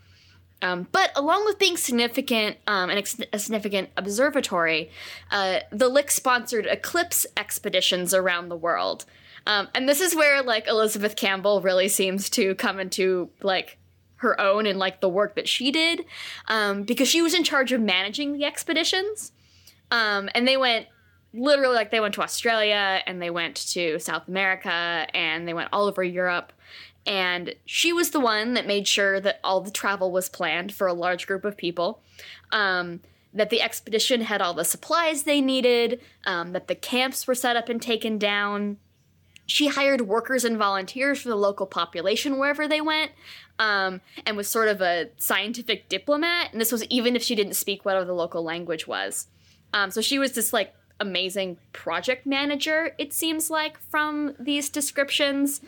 Um, 0.61 0.87
but 0.91 1.11
along 1.15 1.45
with 1.45 1.59
being 1.59 1.77
significant, 1.77 2.57
um, 2.65 2.89
an 2.89 2.97
ex- 2.97 3.19
a 3.31 3.39
significant 3.39 3.89
observatory, 3.97 4.89
uh, 5.29 5.59
the 5.71 5.89
Lick 5.89 6.09
sponsored 6.09 6.65
eclipse 6.65 7.25
expeditions 7.37 8.13
around 8.13 8.49
the 8.49 8.55
world. 8.55 9.05
Um, 9.47 9.67
and 9.75 9.87
this 9.87 10.01
is 10.01 10.15
where 10.15 10.41
like 10.41 10.67
Elizabeth 10.67 11.15
Campbell 11.15 11.61
really 11.61 11.87
seems 11.87 12.29
to 12.31 12.55
come 12.55 12.79
into 12.79 13.29
like 13.43 13.77
her 14.17 14.39
own 14.39 14.65
and 14.65 14.80
like 14.80 15.01
the 15.01 15.10
work 15.10 15.36
that 15.36 15.47
she 15.47 15.71
did, 15.71 16.06
um, 16.47 16.84
because 16.84 17.08
she 17.08 17.21
was 17.21 17.34
in 17.34 17.43
charge 17.43 17.71
of 17.71 17.82
managing 17.82 18.34
the 18.34 18.45
expeditions. 18.45 19.32
Um, 19.91 20.30
and 20.34 20.47
they 20.47 20.58
went 20.58 20.88
literally 21.34 21.75
like 21.75 21.91
they 21.91 21.99
went 21.99 22.13
to 22.15 22.21
Australia 22.21 23.01
and 23.06 23.21
they 23.21 23.30
went 23.30 23.56
to 23.56 23.99
South 23.99 24.28
America 24.28 25.06
and 25.13 25.47
they 25.47 25.54
went 25.54 25.69
all 25.73 25.86
over 25.86 26.04
Europe. 26.04 26.54
And 27.06 27.54
she 27.65 27.93
was 27.93 28.12
the 28.12 28.19
one 28.19 28.56
that 28.56 28.65
made 28.65 28.88
sure 28.88 29.19
that 29.19 29.39
all 29.43 29.62
the 29.62 29.71
travel 29.71 30.12
was 30.12 30.30
planned 30.30 30.73
for 30.73 30.88
a 30.88 30.93
large 30.93 31.28
group 31.28 31.45
of 31.45 31.58
people. 31.58 32.01
Um, 32.51 33.01
that 33.36 33.49
the 33.49 33.62
expedition 33.62 34.21
had 34.21 34.41
all 34.41 34.54
the 34.54 34.63
supplies 34.63 35.23
they 35.23 35.41
needed, 35.41 35.99
um, 36.25 36.54
that 36.54 36.69
the 36.69 36.73
camps 36.73 37.28
were 37.28 37.36
set 37.36 37.58
up 37.58 37.67
and 37.67 37.82
taken 37.82 38.17
down. 38.17 38.78
She 39.45 39.67
hired 39.67 40.01
workers 40.01 40.43
and 40.43 40.58
volunteers 40.58 41.21
for 41.21 41.29
the 41.29 41.36
local 41.36 41.65
population 41.67 42.38
wherever 42.38 42.67
they 42.67 42.81
went, 42.81 43.12
um, 43.60 44.01
and 44.25 44.36
was 44.36 44.49
sort 44.49 44.67
of 44.67 44.81
a 44.81 45.10
scientific 45.17 45.88
diplomat. 45.88 46.51
And 46.51 46.60
this 46.60 46.71
was 46.71 46.84
even 46.86 47.15
if 47.15 47.23
she 47.23 47.36
didn't 47.36 47.55
speak 47.55 47.86
whatever 47.86 48.05
the 48.05 48.13
local 48.13 48.43
language 48.43 48.88
was. 48.88 49.27
Um, 49.73 49.91
so 49.91 50.01
she 50.01 50.17
was 50.17 50.31
this 50.31 50.51
like 50.51 50.73
amazing 50.99 51.58
project 51.73 52.25
manager, 52.25 52.95
it 52.97 53.13
seems 53.13 53.49
like, 53.49 53.77
from 53.77 54.34
these 54.39 54.69
descriptions, 54.69 55.62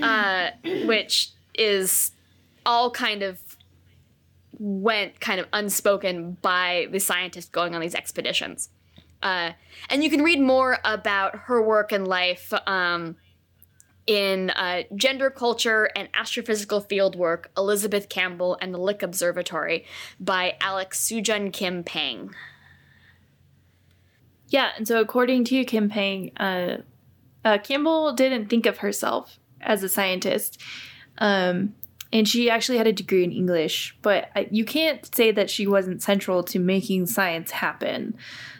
uh, 0.00 0.50
which 0.84 1.30
is 1.54 2.12
all 2.66 2.90
kind 2.90 3.22
of 3.22 3.38
went 4.58 5.20
kind 5.20 5.40
of 5.40 5.46
unspoken 5.52 6.36
by 6.40 6.86
the 6.90 7.00
scientists 7.00 7.48
going 7.48 7.74
on 7.74 7.80
these 7.80 7.94
expeditions. 7.94 8.68
Uh, 9.22 9.52
and 9.88 10.04
you 10.04 10.10
can 10.10 10.22
read 10.22 10.40
more 10.40 10.78
about 10.84 11.34
her 11.34 11.62
work 11.62 11.90
and 11.92 12.06
life 12.06 12.52
um, 12.66 13.16
in 14.06 14.50
uh, 14.50 14.82
Gender 14.94 15.30
Culture 15.30 15.90
and 15.96 16.12
Astrophysical 16.12 16.86
Fieldwork, 16.86 17.46
Elizabeth 17.56 18.08
Campbell 18.08 18.58
and 18.60 18.74
the 18.74 18.78
Lick 18.78 19.02
Observatory 19.02 19.84
by 20.20 20.56
Alex 20.60 21.00
Soojung 21.00 21.52
Kim 21.52 21.82
Pang. 21.84 22.34
Yeah, 24.48 24.70
and 24.76 24.86
so 24.86 25.00
according 25.00 25.44
to 25.44 25.64
Kim 25.64 25.88
Pang, 25.88 26.30
uh, 26.36 26.78
uh, 27.44 27.58
Campbell 27.58 28.12
didn't 28.12 28.48
think 28.48 28.66
of 28.66 28.78
herself 28.78 29.38
as 29.60 29.82
a 29.82 29.88
scientist. 29.88 30.60
Um, 31.18 31.74
and 32.12 32.28
she 32.28 32.48
actually 32.48 32.78
had 32.78 32.86
a 32.86 32.92
degree 32.92 33.24
in 33.24 33.32
English, 33.32 33.96
but 34.00 34.30
you 34.52 34.64
can't 34.64 35.12
say 35.14 35.32
that 35.32 35.50
she 35.50 35.66
wasn't 35.66 36.02
central 36.02 36.44
to 36.44 36.60
making 36.60 37.06
science 37.06 37.50
happen. 37.50 38.16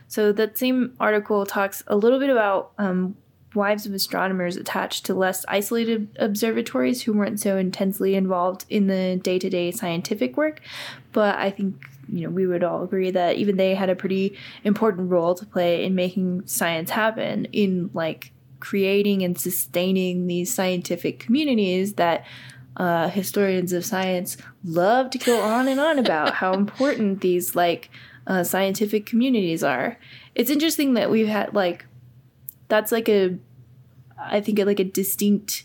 So 0.09 0.33
that 0.33 0.59
same 0.59 0.94
article 0.98 1.46
talks 1.46 1.85
a 1.87 1.96
little 1.96 2.18
bit 2.18 2.30
about 2.30 2.72
um, 2.78 3.16
wives 3.54 3.86
of 3.86 3.92
astronomers 3.92 4.56
attached 4.56 5.06
to 5.06 5.14
less 5.14 5.44
isolated 5.48 6.08
observatories 6.18 7.02
who 7.02 7.12
weren't 7.12 7.40
so 7.40 7.56
intensely 7.56 8.14
involved 8.14 8.64
in 8.68 8.86
the 8.86 9.20
day-to-day 9.22 9.70
scientific 9.70 10.36
work. 10.36 10.60
But 11.12 11.36
I 11.36 11.50
think 11.50 11.88
you 12.08 12.24
know 12.24 12.30
we 12.30 12.46
would 12.46 12.64
all 12.64 12.82
agree 12.82 13.10
that 13.10 13.36
even 13.36 13.56
they 13.56 13.74
had 13.74 13.90
a 13.90 13.96
pretty 13.96 14.36
important 14.62 15.10
role 15.10 15.34
to 15.34 15.46
play 15.46 15.84
in 15.84 15.94
making 15.94 16.46
science 16.46 16.90
happen 16.90 17.46
in 17.46 17.90
like 17.94 18.32
creating 18.60 19.22
and 19.22 19.38
sustaining 19.38 20.26
these 20.26 20.52
scientific 20.52 21.18
communities 21.18 21.94
that 21.94 22.24
uh, 22.76 23.08
historians 23.08 23.72
of 23.72 23.84
science 23.84 24.36
love 24.64 25.10
to 25.10 25.18
go 25.18 25.40
on 25.42 25.68
and 25.68 25.78
on 25.78 25.98
about 25.98 26.34
how 26.34 26.52
important 26.54 27.20
these 27.20 27.54
like 27.54 27.90
uh, 28.26 28.42
scientific 28.42 29.06
communities 29.06 29.62
are. 29.62 29.98
It's 30.34 30.50
interesting 30.50 30.94
that 30.94 31.10
we've 31.10 31.28
had 31.28 31.54
like 31.54 31.84
that's 32.68 32.90
like 32.90 33.08
a 33.08 33.38
I 34.18 34.40
think 34.40 34.59
it's 34.59 34.66
like 34.66 34.81
a 34.81 34.85
distinct 34.85 35.64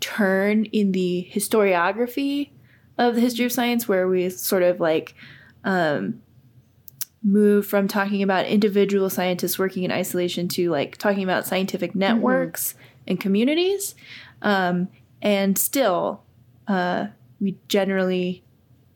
turn 0.00 0.64
in 0.66 0.92
the 0.92 1.28
historiography 1.32 2.50
of 2.96 3.14
the 3.14 3.20
history 3.20 3.44
of 3.44 3.52
science 3.52 3.88
where 3.88 4.08
we 4.08 4.28
sort 4.30 4.62
of 4.62 4.80
like 4.80 5.14
um, 5.64 6.20
move 7.22 7.66
from 7.66 7.88
talking 7.88 8.22
about 8.22 8.46
individual 8.46 9.10
scientists 9.10 9.58
working 9.58 9.84
in 9.84 9.92
isolation 9.92 10.48
to 10.48 10.70
like 10.70 10.96
talking 10.96 11.22
about 11.22 11.46
scientific 11.46 11.90
mm-hmm. 11.90 12.00
networks 12.00 12.72
mm-hmm. 12.72 12.82
and 13.08 13.20
communities 13.20 13.94
um, 14.42 14.88
and 15.20 15.58
still 15.58 16.22
uh, 16.68 17.06
we 17.40 17.56
generally 17.68 18.44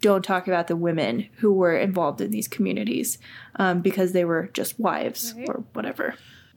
don't 0.01 0.25
talk 0.25 0.47
about 0.47 0.67
the 0.67 0.77
women 0.77 1.29
who 1.37 1.53
were 1.53 1.77
involved 1.77 2.21
in 2.21 2.31
these 2.31 2.49
communities 2.49 3.19
um, 3.57 3.81
because 3.81 4.13
they 4.13 4.25
were 4.25 4.51
just 4.53 4.79
wives 4.79 5.33
right. 5.37 5.49
or 5.49 5.65
whatever. 5.73 6.15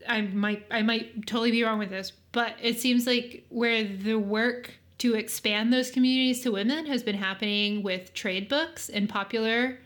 I 0.07 0.21
might 0.21 0.65
I 0.69 0.81
might 0.81 1.25
totally 1.25 1.51
be 1.51 1.63
wrong 1.63 1.79
with 1.79 1.89
this, 1.89 2.11
but 2.35 2.57
it 2.61 2.81
seems 2.81 3.07
like 3.07 3.45
where 3.47 3.85
the 3.85 4.15
work 4.15 4.73
to 4.97 5.15
expand 5.15 5.71
those 5.71 5.89
communities 5.89 6.41
to 6.41 6.51
women 6.51 6.85
has 6.85 7.01
been 7.01 7.15
happening 7.15 7.81
with 7.81 8.13
trade 8.13 8.49
books 8.49 8.89
and 8.89 9.07
popular 9.07 9.79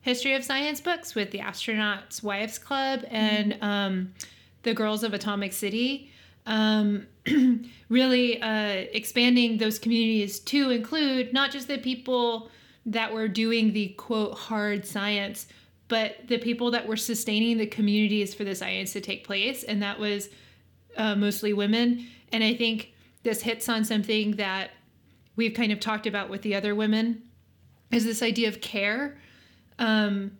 history 0.00 0.32
of 0.34 0.42
science 0.42 0.80
books 0.80 1.14
with 1.14 1.32
the 1.32 1.40
Astronauts 1.40 2.22
Wives 2.22 2.56
Club 2.56 3.04
and 3.10 3.52
mm-hmm. 3.52 3.64
um, 3.64 4.14
the 4.62 4.72
Girls 4.72 5.02
of 5.02 5.12
Atomic 5.12 5.52
City. 5.52 6.10
Um, 6.46 7.08
really 7.90 8.40
uh, 8.40 8.86
expanding 8.92 9.58
those 9.58 9.78
communities 9.78 10.40
to 10.40 10.70
include 10.70 11.34
not 11.34 11.50
just 11.50 11.68
the 11.68 11.76
people 11.76 12.48
that 12.86 13.12
were 13.12 13.28
doing 13.28 13.74
the 13.74 13.88
quote 13.98 14.32
hard 14.32 14.86
science, 14.86 15.46
but 15.88 16.26
the 16.26 16.38
people 16.38 16.70
that 16.70 16.88
were 16.88 16.96
sustaining 16.96 17.58
the 17.58 17.66
communities 17.66 18.32
for 18.32 18.44
the 18.44 18.54
science 18.54 18.94
to 18.94 19.02
take 19.02 19.26
place, 19.26 19.62
and 19.62 19.82
that 19.82 19.98
was 19.98 20.30
uh, 20.96 21.14
mostly 21.14 21.52
women. 21.52 22.06
And 22.32 22.42
I 22.42 22.54
think 22.54 22.92
this 23.22 23.42
hits 23.42 23.68
on 23.68 23.84
something 23.84 24.32
that 24.32 24.70
we've 25.36 25.54
kind 25.54 25.72
of 25.72 25.80
talked 25.80 26.06
about 26.06 26.28
with 26.28 26.42
the 26.42 26.54
other 26.54 26.74
women 26.74 27.22
is 27.90 28.04
this 28.04 28.22
idea 28.22 28.48
of 28.48 28.60
care 28.60 29.18
um, 29.78 30.32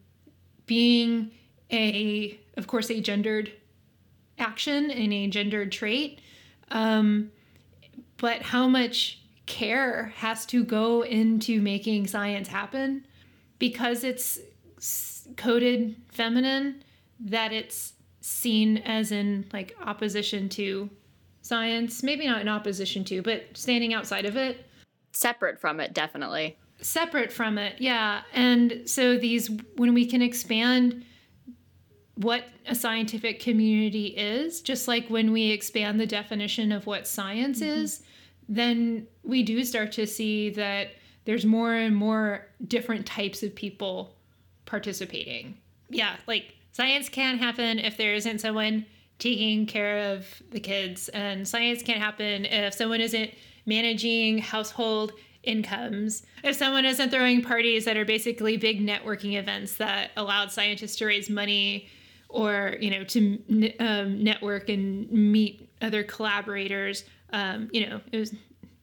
being 0.66 1.30
a 1.70 2.38
of 2.56 2.66
course 2.66 2.90
a 2.90 3.00
gendered 3.00 3.52
action 4.38 4.90
and 4.90 5.12
a 5.12 5.26
gendered 5.28 5.72
trait 5.72 6.20
um, 6.70 7.30
but 8.16 8.42
how 8.42 8.66
much 8.66 9.20
care 9.46 10.12
has 10.16 10.46
to 10.46 10.64
go 10.64 11.02
into 11.02 11.60
making 11.60 12.06
science 12.06 12.48
happen 12.48 13.04
because 13.58 14.04
it's 14.04 14.38
coded 15.36 15.96
feminine 16.08 16.82
that 17.20 17.52
it's 17.52 17.94
seen 18.22 18.78
as 18.78 19.12
in 19.12 19.44
like 19.52 19.76
opposition 19.85 20.48
to 20.48 20.88
science 21.42 22.02
maybe 22.02 22.26
not 22.26 22.40
in 22.40 22.48
opposition 22.48 23.04
to 23.04 23.20
but 23.20 23.44
standing 23.54 23.92
outside 23.92 24.24
of 24.24 24.37
it 24.37 24.66
separate 25.12 25.61
from 25.61 25.80
it 25.80 25.92
definitely 25.92 26.56
separate 26.80 27.32
from 27.32 27.58
it 27.58 27.74
yeah 27.78 28.22
and 28.32 28.82
so 28.87 29.16
these 29.18 29.50
when 29.76 29.92
we 29.92 30.06
can 30.06 30.22
expand 30.22 31.04
what 32.16 32.44
a 32.66 32.74
scientific 32.74 33.40
community 33.40 34.06
is, 34.06 34.61
just 34.61 34.87
like 34.87 35.08
when 35.08 35.32
we 35.32 35.50
expand 35.50 35.98
the 35.98 36.06
definition 36.06 36.72
of 36.72 36.87
what 36.87 37.06
science 37.06 37.61
mm-hmm. 37.61 37.80
is, 37.80 38.02
then 38.48 39.06
we 39.22 39.42
do 39.42 39.64
start 39.64 39.92
to 39.92 40.06
see 40.06 40.50
that 40.50 40.88
there's 41.24 41.46
more 41.46 41.74
and 41.74 41.94
more 41.96 42.46
different 42.66 43.06
types 43.06 43.42
of 43.42 43.54
people 43.54 44.14
participating. 44.66 45.56
Yeah, 45.88 46.16
like 46.26 46.54
science 46.72 47.08
can't 47.08 47.38
happen 47.38 47.78
if 47.78 47.96
there 47.96 48.14
isn't 48.14 48.40
someone 48.40 48.87
taking 49.18 49.66
care 49.66 50.12
of 50.12 50.42
the 50.50 50.61
kids, 50.61 51.08
and 51.11 51.46
science 51.46 51.82
can't 51.82 52.00
happen 52.00 52.44
if 52.44 52.74
someone 52.74 53.00
isn't 53.00 53.30
managing 53.66 54.38
household 54.38 55.12
incomes. 55.42 56.24
If 56.42 56.56
someone 56.56 56.85
isn't 56.85 57.11
throwing 57.11 57.42
parties 57.42 57.85
that 57.85 57.96
are 57.96 58.04
basically 58.04 58.56
big 58.56 58.85
networking 58.85 59.38
events 59.38 59.76
that 59.76 60.11
allowed 60.16 60.50
scientists 60.50 60.96
to 60.96 61.06
raise 61.06 61.30
money 61.30 61.88
or 62.28 62.76
you 62.80 62.90
know 62.90 63.04
to 63.04 63.74
um, 63.78 64.22
network 64.22 64.68
and 64.68 65.11
meet 65.11 65.68
other 65.80 66.02
collaborators. 66.02 67.04
Um, 67.32 67.68
you 67.72 67.87
know 67.87 68.00
it 68.11 68.18
was 68.18 68.35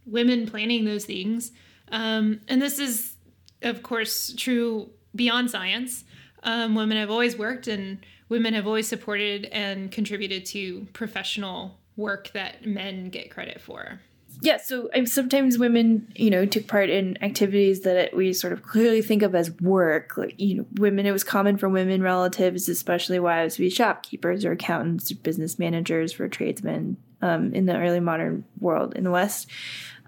women 0.06 0.48
planning 0.48 0.86
those 0.86 1.06
things. 1.06 1.52
Um, 1.92 2.42
and 2.48 2.62
this 2.62 2.80
is 2.80 3.16
of 3.62 3.84
course 3.84 4.34
true 4.38 4.90
beyond 5.16 5.50
science 5.50 6.04
um, 6.44 6.76
women 6.76 6.98
have 6.98 7.10
always 7.10 7.38
worked 7.38 7.68
and 7.68 8.06
women 8.30 8.54
have 8.54 8.68
always 8.68 8.88
supported 8.88 9.46
and 9.46 9.92
contributed 9.92 10.46
to 10.46 10.88
professional 10.94 11.78
work 11.96 12.32
that 12.34 12.66
men 12.66 13.10
get 13.10 13.30
credit 13.30 13.60
for 13.60 14.00
yeah, 14.42 14.58
so 14.58 14.90
um, 14.96 15.06
sometimes 15.06 15.58
women, 15.58 16.12
you 16.16 16.30
know, 16.30 16.46
took 16.46 16.68
part 16.68 16.90
in 16.90 17.22
activities 17.22 17.82
that 17.82 18.16
we 18.16 18.32
sort 18.32 18.54
of 18.54 18.64
clearly 18.64 19.02
think 19.02 19.22
of 19.22 19.36
as 19.36 19.52
work. 19.60 20.16
Like, 20.18 20.36
you 20.38 20.56
know, 20.56 20.66
women, 20.76 21.06
it 21.06 21.12
was 21.12 21.26
common 21.26 21.58
for 21.58 21.68
women 21.68 22.02
relatives, 22.02 22.70
especially 22.70 23.20
wives, 23.20 23.56
to 23.56 23.62
be 23.62 23.70
shopkeepers 23.70 24.46
or 24.46 24.54
accountants 24.54 25.12
or 25.12 25.16
business 25.16 25.60
managers 25.60 26.14
for 26.14 26.28
tradesmen 26.30 26.96
um, 27.22 27.54
in 27.54 27.66
the 27.66 27.78
early 27.78 28.00
modern 28.00 28.46
world 28.60 28.96
in 28.96 29.04
the 29.04 29.12
West. 29.12 29.50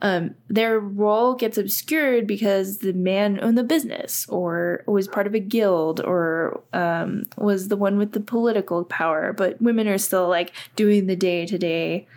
Um, 0.03 0.35
their 0.47 0.79
role 0.79 1.35
gets 1.35 1.57
obscured 1.57 2.25
because 2.25 2.79
the 2.79 2.93
man 2.93 3.39
owned 3.41 3.57
the 3.57 3.63
business 3.63 4.27
or 4.29 4.83
was 4.87 5.07
part 5.07 5.27
of 5.27 5.35
a 5.35 5.39
guild 5.39 6.01
or 6.01 6.63
um, 6.73 7.25
was 7.37 7.67
the 7.67 7.77
one 7.77 7.97
with 7.97 8.13
the 8.13 8.19
political 8.19 8.83
power. 8.83 9.31
But 9.31 9.61
women 9.61 9.87
are 9.87 9.99
still 9.99 10.27
like 10.27 10.53
doing 10.75 11.05
the 11.05 11.15
day 11.15 11.45
to 11.45 11.57
day 11.57 12.07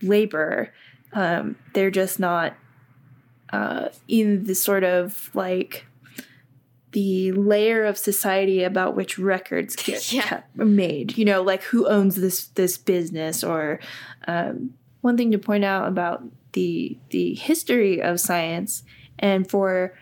labor. 0.00 0.72
Um, 1.12 1.56
they're 1.74 1.90
just 1.90 2.18
not 2.18 2.54
uh, 3.52 3.88
in 4.08 4.44
the 4.44 4.54
sort 4.54 4.82
of 4.82 5.30
like 5.34 5.84
the 6.92 7.32
layer 7.32 7.84
of 7.84 7.98
society 7.98 8.62
about 8.62 8.96
which 8.96 9.18
records 9.18 9.76
get 9.76 10.12
yeah. 10.12 10.42
made. 10.54 11.18
You 11.18 11.24
know, 11.24 11.42
like 11.42 11.62
who 11.64 11.86
owns 11.86 12.16
this 12.16 12.46
this 12.46 12.78
business. 12.78 13.44
Or 13.44 13.80
um, 14.26 14.74
one 15.02 15.16
thing 15.16 15.30
to 15.32 15.38
point 15.38 15.64
out 15.64 15.86
about 15.86 16.24
the 16.54 16.98
the 17.10 17.34
history 17.34 18.00
of 18.02 18.18
science, 18.18 18.82
and 19.18 19.48
for 19.48 19.94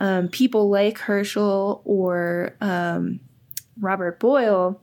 um, 0.00 0.28
people 0.28 0.70
like 0.70 0.98
Herschel 0.98 1.82
or 1.84 2.56
um, 2.60 3.20
Robert 3.78 4.18
Boyle, 4.18 4.80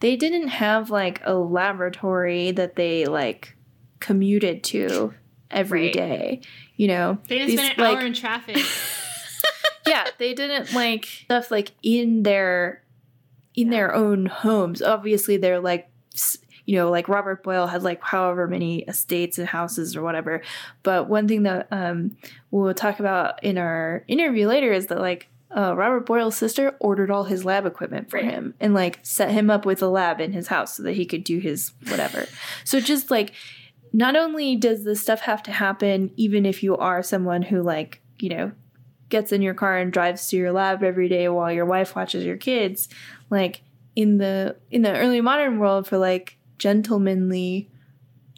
they 0.00 0.16
didn't 0.16 0.48
have 0.48 0.90
like 0.90 1.20
a 1.24 1.34
laboratory 1.34 2.52
that 2.52 2.76
they 2.76 3.06
like 3.06 3.56
commuted 4.00 4.62
to 4.64 5.14
every 5.50 5.86
right. 5.86 5.92
day. 5.92 6.40
You 6.76 6.88
know, 6.88 7.18
they 7.28 7.38
didn't 7.38 7.50
These, 7.50 7.60
spend 7.60 7.78
an 7.78 7.84
like, 7.84 7.98
hour 7.98 8.06
in 8.06 8.14
traffic. 8.14 8.58
yeah, 9.86 10.06
they 10.18 10.34
didn't 10.34 10.72
like 10.72 11.04
stuff 11.04 11.50
like 11.50 11.72
in 11.82 12.22
their 12.22 12.82
in 13.54 13.66
yeah. 13.66 13.72
their 13.72 13.94
own 13.94 14.26
homes. 14.26 14.82
Obviously, 14.82 15.36
they're 15.36 15.60
like 15.60 15.88
you 16.68 16.76
know, 16.76 16.90
like 16.90 17.08
Robert 17.08 17.42
Boyle 17.42 17.66
had 17.66 17.82
like 17.82 18.02
however 18.02 18.46
many 18.46 18.80
estates 18.80 19.38
and 19.38 19.48
houses 19.48 19.96
or 19.96 20.02
whatever. 20.02 20.42
But 20.82 21.08
one 21.08 21.26
thing 21.26 21.44
that 21.44 21.66
um, 21.70 22.18
we'll 22.50 22.74
talk 22.74 23.00
about 23.00 23.42
in 23.42 23.56
our 23.56 24.04
interview 24.06 24.46
later 24.46 24.70
is 24.70 24.88
that 24.88 25.00
like 25.00 25.28
uh, 25.56 25.74
Robert 25.74 26.04
Boyle's 26.04 26.36
sister 26.36 26.76
ordered 26.78 27.10
all 27.10 27.24
his 27.24 27.42
lab 27.42 27.64
equipment 27.64 28.10
for 28.10 28.18
right. 28.18 28.26
him 28.26 28.52
and 28.60 28.74
like 28.74 28.98
set 29.02 29.30
him 29.30 29.48
up 29.48 29.64
with 29.64 29.80
a 29.80 29.88
lab 29.88 30.20
in 30.20 30.34
his 30.34 30.48
house 30.48 30.76
so 30.76 30.82
that 30.82 30.92
he 30.92 31.06
could 31.06 31.24
do 31.24 31.38
his 31.38 31.72
whatever. 31.88 32.26
so 32.64 32.80
just 32.80 33.10
like 33.10 33.32
not 33.94 34.14
only 34.14 34.54
does 34.54 34.84
this 34.84 35.00
stuff 35.00 35.20
have 35.20 35.42
to 35.44 35.50
happen 35.50 36.10
even 36.16 36.44
if 36.44 36.62
you 36.62 36.76
are 36.76 37.02
someone 37.02 37.40
who 37.40 37.62
like 37.62 38.02
you 38.18 38.28
know 38.28 38.52
gets 39.08 39.32
in 39.32 39.40
your 39.40 39.54
car 39.54 39.78
and 39.78 39.90
drives 39.90 40.28
to 40.28 40.36
your 40.36 40.52
lab 40.52 40.82
every 40.82 41.08
day 41.08 41.30
while 41.30 41.50
your 41.50 41.64
wife 41.64 41.96
watches 41.96 42.26
your 42.26 42.36
kids 42.36 42.90
like 43.30 43.62
in 43.96 44.18
the 44.18 44.54
in 44.70 44.82
the 44.82 44.94
early 44.94 45.22
modern 45.22 45.58
world 45.58 45.86
for 45.86 45.96
like 45.96 46.37
gentlemanly 46.58 47.68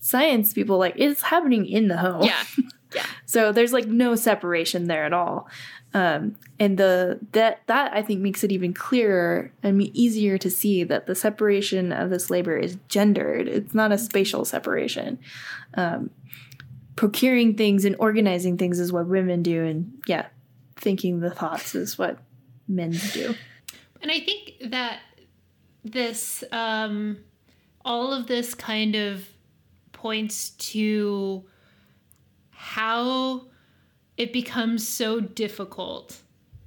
science 0.00 0.52
people 0.52 0.78
like 0.78 0.94
it's 0.96 1.22
happening 1.22 1.66
in 1.66 1.88
the 1.88 1.96
home 1.96 2.22
yeah 2.22 2.44
Yeah. 2.94 3.06
So 3.26 3.52
there's 3.52 3.72
like 3.72 3.86
no 3.86 4.14
separation 4.16 4.86
there 4.86 5.04
at 5.04 5.12
all. 5.12 5.48
Um, 5.92 6.36
and 6.58 6.78
the 6.78 7.18
that 7.32 7.62
that 7.66 7.92
I 7.92 8.02
think 8.02 8.20
makes 8.20 8.44
it 8.44 8.52
even 8.52 8.72
clearer 8.72 9.52
and 9.62 9.82
easier 9.96 10.38
to 10.38 10.50
see 10.50 10.84
that 10.84 11.06
the 11.06 11.14
separation 11.14 11.92
of 11.92 12.10
this 12.10 12.30
labor 12.30 12.56
is 12.56 12.78
gendered. 12.88 13.48
It's 13.48 13.74
not 13.74 13.90
a 13.90 13.98
spatial 13.98 14.44
separation. 14.44 15.18
Um, 15.74 16.10
procuring 16.94 17.56
things 17.56 17.84
and 17.84 17.96
organizing 17.98 18.56
things 18.56 18.78
is 18.78 18.92
what 18.92 19.08
women 19.08 19.42
do, 19.42 19.64
and 19.64 20.00
yeah, 20.06 20.26
thinking 20.76 21.20
the 21.20 21.30
thoughts 21.30 21.74
is 21.74 21.98
what 21.98 22.18
men 22.68 22.92
do. 23.12 23.34
And 24.00 24.12
I 24.12 24.20
think 24.20 24.70
that 24.70 25.00
this, 25.84 26.44
um, 26.52 27.18
all 27.84 28.12
of 28.12 28.26
this 28.26 28.54
kind 28.54 28.94
of 28.94 29.26
points 29.92 30.50
to 30.50 31.44
how 32.50 33.46
it 34.16 34.32
becomes 34.32 34.86
so 34.86 35.20
difficult 35.20 36.20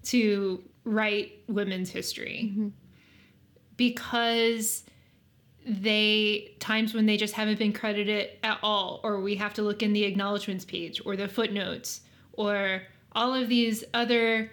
to 0.04 0.64
write 0.84 1.32
women's 1.48 1.90
history 1.90 2.50
mm-hmm. 2.52 2.68
because 3.78 4.84
they 5.66 6.56
times 6.60 6.94
when 6.94 7.06
they 7.06 7.16
just 7.16 7.34
haven't 7.34 7.58
been 7.58 7.72
credited 7.72 8.32
at 8.44 8.60
all 8.62 9.00
or 9.04 9.22
we 9.22 9.36
have 9.36 9.54
to 9.54 9.62
look 9.62 9.82
in 9.82 9.94
the 9.94 10.04
acknowledgments 10.04 10.66
page 10.66 11.02
or 11.06 11.16
the 11.16 11.28
footnotes 11.28 12.02
or 12.34 12.82
all 13.14 13.34
of 13.34 13.48
these 13.48 13.84
other 13.94 14.52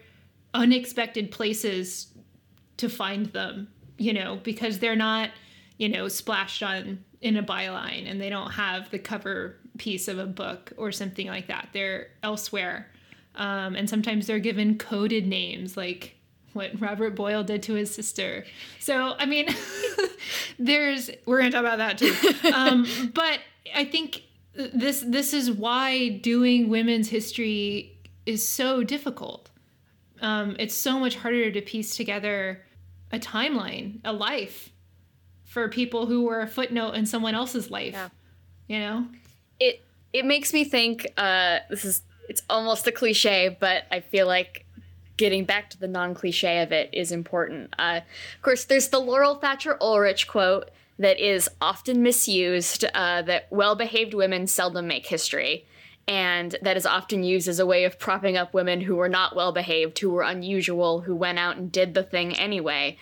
unexpected 0.55 1.31
places 1.31 2.09
to 2.77 2.89
find 2.89 3.27
them 3.33 3.67
you 3.99 4.13
know 4.13 4.39
because 4.45 4.79
they're 4.79 4.95
not 4.95 5.31
you 5.81 5.89
know 5.89 6.07
splashed 6.07 6.63
on 6.63 7.03
in 7.23 7.37
a 7.37 7.43
byline 7.43 8.09
and 8.09 8.21
they 8.21 8.29
don't 8.29 8.53
have 8.53 8.91
the 8.91 8.99
cover 8.99 9.57
piece 9.79 10.09
of 10.09 10.19
a 10.19 10.27
book 10.27 10.73
or 10.77 10.93
something 10.93 11.27
like 11.27 11.49
that 11.49 11.69
they're 11.73 12.09
elsewhere 12.23 12.87
um, 13.35 13.75
and 13.75 13.89
sometimes 13.89 14.27
they're 14.27 14.39
given 14.39 14.77
coded 14.77 15.27
names 15.27 15.77
like 15.77 16.17
what 16.53 16.79
Robert 16.81 17.15
Boyle 17.15 17.45
did 17.45 17.63
to 17.65 17.75
his 17.75 17.95
sister. 17.95 18.45
So, 18.81 19.15
I 19.17 19.25
mean, 19.25 19.49
there's 20.59 21.09
we're 21.25 21.39
going 21.39 21.53
to 21.53 21.57
talk 21.57 21.65
about 21.65 21.79
that 21.79 21.99
too. 21.99 22.13
Um, 22.53 22.85
but 23.15 23.39
I 23.75 23.85
think 23.85 24.25
this 24.55 25.05
this 25.07 25.33
is 25.33 25.51
why 25.51 26.09
doing 26.09 26.69
women's 26.69 27.09
history 27.09 27.97
is 28.27 28.47
so 28.47 28.83
difficult. 28.83 29.51
Um, 30.21 30.57
it's 30.59 30.77
so 30.77 30.99
much 30.99 31.15
harder 31.15 31.53
to 31.53 31.61
piece 31.61 31.97
together 31.97 32.63
a 33.13 33.21
timeline, 33.21 34.01
a 34.05 34.13
life 34.13 34.70
for 35.51 35.69
people 35.69 36.07
who 36.07 36.23
were 36.23 36.41
a 36.41 36.47
footnote 36.47 36.93
in 36.93 37.05
someone 37.05 37.35
else's 37.35 37.73
life. 37.73 37.93
Yeah. 37.93 38.09
You 38.69 38.79
know, 38.79 39.07
it 39.59 39.85
it 40.13 40.25
makes 40.25 40.53
me 40.53 40.63
think. 40.65 41.07
Uh, 41.17 41.59
this 41.69 41.85
is 41.85 42.03
it's 42.29 42.43
almost 42.49 42.87
a 42.87 42.93
cliche, 42.93 43.57
but 43.59 43.83
I 43.91 43.99
feel 43.99 44.29
like 44.29 44.65
getting 45.17 45.45
back 45.45 45.69
to 45.71 45.79
the 45.79 45.89
non 45.89 46.15
cliche 46.15 46.63
of 46.63 46.71
it 46.71 46.89
is 46.93 47.11
important. 47.11 47.75
Uh, 47.77 48.01
of 48.37 48.43
course, 48.43 48.65
there's 48.65 48.89
the 48.91 49.01
Laurel 49.01 49.35
Thatcher 49.35 49.77
Ulrich 49.81 50.29
quote 50.29 50.71
that 51.01 51.19
is 51.19 51.51
often 51.61 52.01
misused 52.01 52.85
uh, 52.95 53.23
that 53.23 53.49
well 53.51 53.75
behaved 53.75 54.15
women 54.15 54.47
seldom 54.47 54.87
make 54.87 55.07
history. 55.07 55.67
And 56.07 56.57
that 56.63 56.77
is 56.77 56.87
often 56.87 57.23
used 57.25 57.49
as 57.49 57.59
a 57.59 57.67
way 57.67 57.85
of 57.85 57.99
propping 57.99 58.37
up 58.37 58.55
women 58.55 58.81
who 58.81 58.97
were 58.97 59.09
not 59.09 59.35
well 59.35 59.53
behaved, 59.53 59.99
who 59.99 60.11
were 60.11 60.23
unusual, 60.23 61.01
who 61.01 61.15
went 61.15 61.39
out 61.39 61.57
and 61.57 61.71
did 61.71 61.95
the 61.95 62.03
thing 62.03 62.37
anyway. 62.37 62.97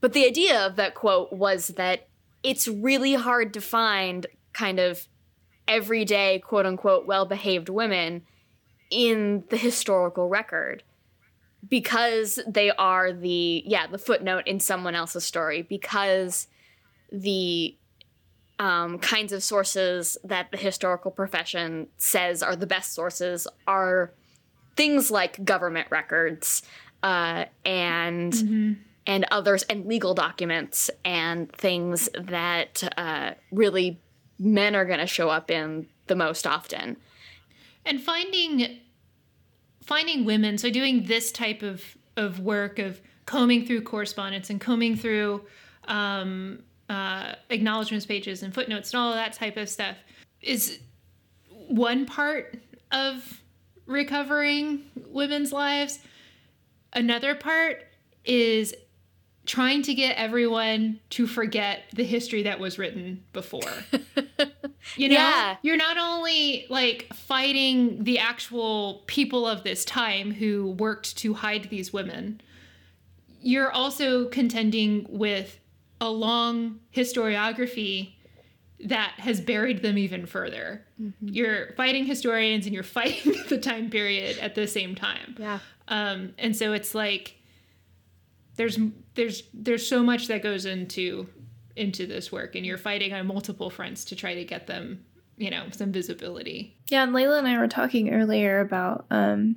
But 0.00 0.12
the 0.12 0.26
idea 0.26 0.64
of 0.64 0.76
that 0.76 0.94
quote 0.94 1.32
was 1.32 1.68
that 1.68 2.08
it's 2.42 2.68
really 2.68 3.14
hard 3.14 3.54
to 3.54 3.60
find 3.60 4.26
kind 4.52 4.78
of 4.78 5.08
everyday, 5.66 6.38
quote 6.38 6.66
unquote, 6.66 7.06
well 7.06 7.26
behaved 7.26 7.68
women 7.68 8.22
in 8.90 9.44
the 9.50 9.56
historical 9.56 10.28
record 10.28 10.82
because 11.68 12.38
they 12.46 12.70
are 12.70 13.12
the 13.12 13.62
yeah 13.66 13.86
the 13.86 13.98
footnote 13.98 14.46
in 14.46 14.60
someone 14.60 14.94
else's 14.94 15.24
story 15.24 15.62
because 15.62 16.46
the 17.10 17.76
um, 18.58 18.98
kinds 18.98 19.32
of 19.32 19.42
sources 19.42 20.16
that 20.24 20.50
the 20.50 20.56
historical 20.56 21.10
profession 21.10 21.88
says 21.98 22.42
are 22.42 22.56
the 22.56 22.66
best 22.66 22.94
sources 22.94 23.46
are 23.66 24.12
things 24.76 25.10
like 25.10 25.44
government 25.44 25.88
records 25.90 26.62
uh, 27.02 27.44
and 27.64 28.32
mm-hmm. 28.32 28.72
And 29.06 29.24
others 29.30 29.62
and 29.64 29.86
legal 29.86 30.14
documents 30.14 30.90
and 31.04 31.50
things 31.52 32.08
that 32.18 32.82
uh, 32.96 33.32
really 33.50 34.00
men 34.38 34.74
are 34.74 34.84
going 34.84 34.98
to 34.98 35.06
show 35.06 35.28
up 35.28 35.50
in 35.50 35.86
the 36.06 36.16
most 36.16 36.46
often 36.46 36.96
and 37.86 38.00
finding 38.00 38.80
finding 39.86 40.24
women, 40.24 40.58
so 40.58 40.68
doing 40.68 41.04
this 41.04 41.30
type 41.30 41.62
of, 41.62 41.96
of 42.16 42.40
work 42.40 42.80
of 42.80 43.00
combing 43.24 43.64
through 43.64 43.80
correspondence 43.82 44.50
and 44.50 44.60
combing 44.60 44.96
through 44.96 45.40
um, 45.86 46.58
uh, 46.88 47.34
acknowledgments 47.50 48.04
pages 48.04 48.42
and 48.42 48.52
footnotes 48.52 48.92
and 48.92 49.00
all 49.00 49.12
that 49.12 49.32
type 49.32 49.56
of 49.56 49.68
stuff 49.68 49.96
is 50.42 50.80
one 51.68 52.04
part 52.04 52.58
of 52.90 53.42
recovering 53.86 54.82
women's 55.06 55.52
lives. 55.52 56.00
Another 56.92 57.36
part 57.36 57.84
is 58.24 58.74
trying 59.46 59.82
to 59.82 59.94
get 59.94 60.16
everyone 60.16 61.00
to 61.10 61.26
forget 61.26 61.84
the 61.94 62.04
history 62.04 62.42
that 62.42 62.58
was 62.58 62.78
written 62.78 63.24
before. 63.32 63.60
you 64.96 65.08
know, 65.08 65.14
yeah. 65.14 65.56
you're 65.62 65.76
not 65.76 65.96
only 65.96 66.66
like 66.68 67.12
fighting 67.14 68.02
the 68.04 68.18
actual 68.18 69.04
people 69.06 69.46
of 69.46 69.62
this 69.62 69.84
time 69.84 70.32
who 70.32 70.72
worked 70.72 71.16
to 71.18 71.34
hide 71.34 71.68
these 71.70 71.92
women, 71.92 72.40
you're 73.40 73.70
also 73.70 74.26
contending 74.26 75.06
with 75.08 75.60
a 76.00 76.10
long 76.10 76.80
historiography 76.94 78.12
that 78.80 79.12
has 79.18 79.40
buried 79.40 79.82
them 79.82 79.96
even 79.96 80.26
further. 80.26 80.84
Mm-hmm. 81.00 81.28
You're 81.28 81.72
fighting 81.72 82.04
historians 82.04 82.66
and 82.66 82.74
you're 82.74 82.82
fighting 82.82 83.34
the 83.48 83.58
time 83.58 83.90
period 83.90 84.38
at 84.38 84.54
the 84.54 84.66
same 84.66 84.94
time. 84.94 85.36
Yeah. 85.38 85.60
Um, 85.88 86.34
and 86.38 86.56
so 86.56 86.72
it's 86.72 86.94
like 86.94 87.35
there's 88.56 88.78
there's 89.14 89.44
there's 89.54 89.86
so 89.86 90.02
much 90.02 90.28
that 90.28 90.42
goes 90.42 90.66
into 90.66 91.28
into 91.76 92.06
this 92.06 92.32
work 92.32 92.54
and 92.54 92.64
you're 92.64 92.78
fighting 92.78 93.12
on 93.12 93.26
multiple 93.26 93.70
fronts 93.70 94.04
to 94.06 94.16
try 94.16 94.34
to 94.34 94.44
get 94.44 94.66
them 94.66 95.04
you 95.36 95.50
know 95.50 95.66
some 95.70 95.92
visibility. 95.92 96.76
Yeah 96.88 97.02
and 97.02 97.12
Leila 97.12 97.38
and 97.38 97.48
i 97.48 97.58
were 97.58 97.68
talking 97.68 98.12
earlier 98.12 98.60
about 98.60 99.06
um 99.10 99.56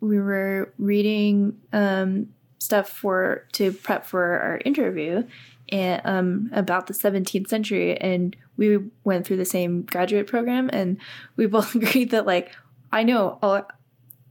we 0.00 0.18
were 0.18 0.72
reading 0.78 1.58
um 1.72 2.28
stuff 2.58 2.88
for 2.88 3.46
to 3.52 3.72
prep 3.72 4.06
for 4.06 4.22
our 4.22 4.60
interview 4.64 5.24
and 5.70 6.02
um 6.04 6.50
about 6.52 6.86
the 6.86 6.94
17th 6.94 7.48
century 7.48 7.96
and 7.98 8.36
we 8.56 8.78
went 9.02 9.26
through 9.26 9.38
the 9.38 9.44
same 9.44 9.82
graduate 9.82 10.26
program 10.26 10.68
and 10.72 10.98
we 11.36 11.46
both 11.46 11.74
agreed 11.74 12.10
that 12.10 12.26
like 12.26 12.52
i 12.92 13.02
know 13.02 13.38
a, 13.42 13.64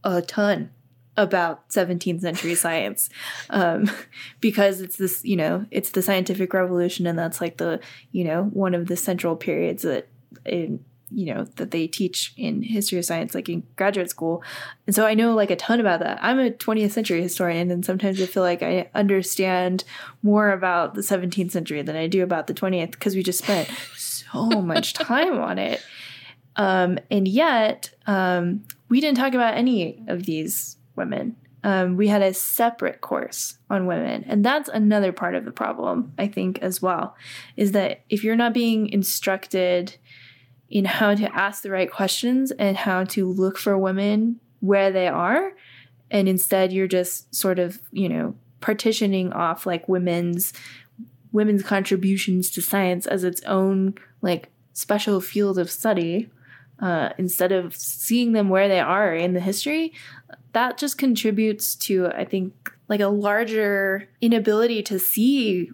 a 0.04 0.22
ton 0.22 0.70
about 1.16 1.68
17th 1.68 2.20
century 2.20 2.54
science 2.54 3.08
um, 3.50 3.90
because 4.40 4.80
it's 4.80 4.96
this 4.96 5.24
you 5.24 5.36
know 5.36 5.64
it's 5.70 5.90
the 5.90 6.02
scientific 6.02 6.52
revolution 6.52 7.06
and 7.06 7.18
that's 7.18 7.40
like 7.40 7.58
the 7.58 7.80
you 8.12 8.24
know 8.24 8.44
one 8.52 8.74
of 8.74 8.86
the 8.86 8.96
central 8.96 9.36
periods 9.36 9.82
that 9.82 10.08
in 10.44 10.84
you 11.10 11.32
know 11.32 11.44
that 11.56 11.70
they 11.70 11.86
teach 11.86 12.34
in 12.36 12.62
history 12.62 12.98
of 12.98 13.04
science 13.04 13.34
like 13.34 13.48
in 13.48 13.62
graduate 13.76 14.10
school. 14.10 14.42
And 14.86 14.94
so 14.94 15.06
i 15.06 15.14
know 15.14 15.34
like 15.34 15.50
a 15.50 15.56
ton 15.56 15.80
about 15.80 16.00
that. 16.00 16.18
I'm 16.22 16.38
a 16.38 16.50
20th 16.50 16.90
century 16.90 17.22
historian 17.22 17.70
and 17.70 17.84
sometimes 17.84 18.20
i 18.20 18.26
feel 18.26 18.42
like 18.42 18.62
i 18.62 18.90
understand 18.94 19.84
more 20.22 20.50
about 20.50 20.94
the 20.94 21.02
17th 21.02 21.52
century 21.52 21.82
than 21.82 21.96
i 21.96 22.06
do 22.06 22.22
about 22.22 22.46
the 22.46 22.54
20th 22.54 22.92
because 22.92 23.14
we 23.14 23.22
just 23.22 23.44
spent 23.44 23.68
so 23.94 24.62
much 24.62 24.92
time 24.94 25.38
on 25.38 25.58
it. 25.58 25.82
Um, 26.56 26.98
and 27.10 27.26
yet 27.26 27.90
um, 28.06 28.64
we 28.88 29.00
didn't 29.00 29.16
talk 29.16 29.34
about 29.34 29.56
any 29.56 30.04
of 30.06 30.24
these 30.24 30.76
women. 30.96 31.36
Um, 31.62 31.96
we 31.96 32.08
had 32.08 32.20
a 32.20 32.34
separate 32.34 33.00
course 33.00 33.56
on 33.70 33.86
women. 33.86 34.24
And 34.28 34.44
that's 34.44 34.68
another 34.68 35.12
part 35.12 35.34
of 35.34 35.46
the 35.46 35.50
problem, 35.50 36.12
I 36.18 36.28
think, 36.28 36.58
as 36.60 36.82
well, 36.82 37.16
is 37.56 37.72
that 37.72 38.02
if 38.10 38.22
you're 38.22 38.36
not 38.36 38.52
being 38.52 38.88
instructed 38.90 39.96
in 40.68 40.84
how 40.84 41.14
to 41.14 41.34
ask 41.34 41.62
the 41.62 41.70
right 41.70 41.90
questions 41.90 42.50
and 42.50 42.76
how 42.76 43.04
to 43.04 43.30
look 43.30 43.56
for 43.56 43.78
women 43.78 44.40
where 44.60 44.90
they 44.90 45.08
are, 45.08 45.52
and 46.10 46.28
instead 46.28 46.72
you're 46.72 46.86
just 46.86 47.34
sort 47.34 47.58
of, 47.58 47.80
you 47.92 48.10
know, 48.10 48.34
partitioning 48.60 49.32
off 49.32 49.66
like 49.66 49.88
women's 49.88 50.52
women's 51.32 51.64
contributions 51.64 52.48
to 52.50 52.62
science 52.62 53.06
as 53.06 53.24
its 53.24 53.42
own 53.42 53.94
like 54.22 54.48
special 54.72 55.20
field 55.20 55.58
of 55.58 55.70
study 55.70 56.30
uh, 56.80 57.10
instead 57.18 57.52
of 57.52 57.74
seeing 57.74 58.32
them 58.32 58.48
where 58.48 58.68
they 58.68 58.80
are 58.80 59.14
in 59.14 59.34
the 59.34 59.40
history, 59.40 59.92
that 60.52 60.78
just 60.78 60.98
contributes 60.98 61.74
to, 61.74 62.08
I 62.08 62.24
think, 62.24 62.72
like 62.88 63.00
a 63.00 63.08
larger 63.08 64.08
inability 64.20 64.82
to 64.84 64.98
see 64.98 65.70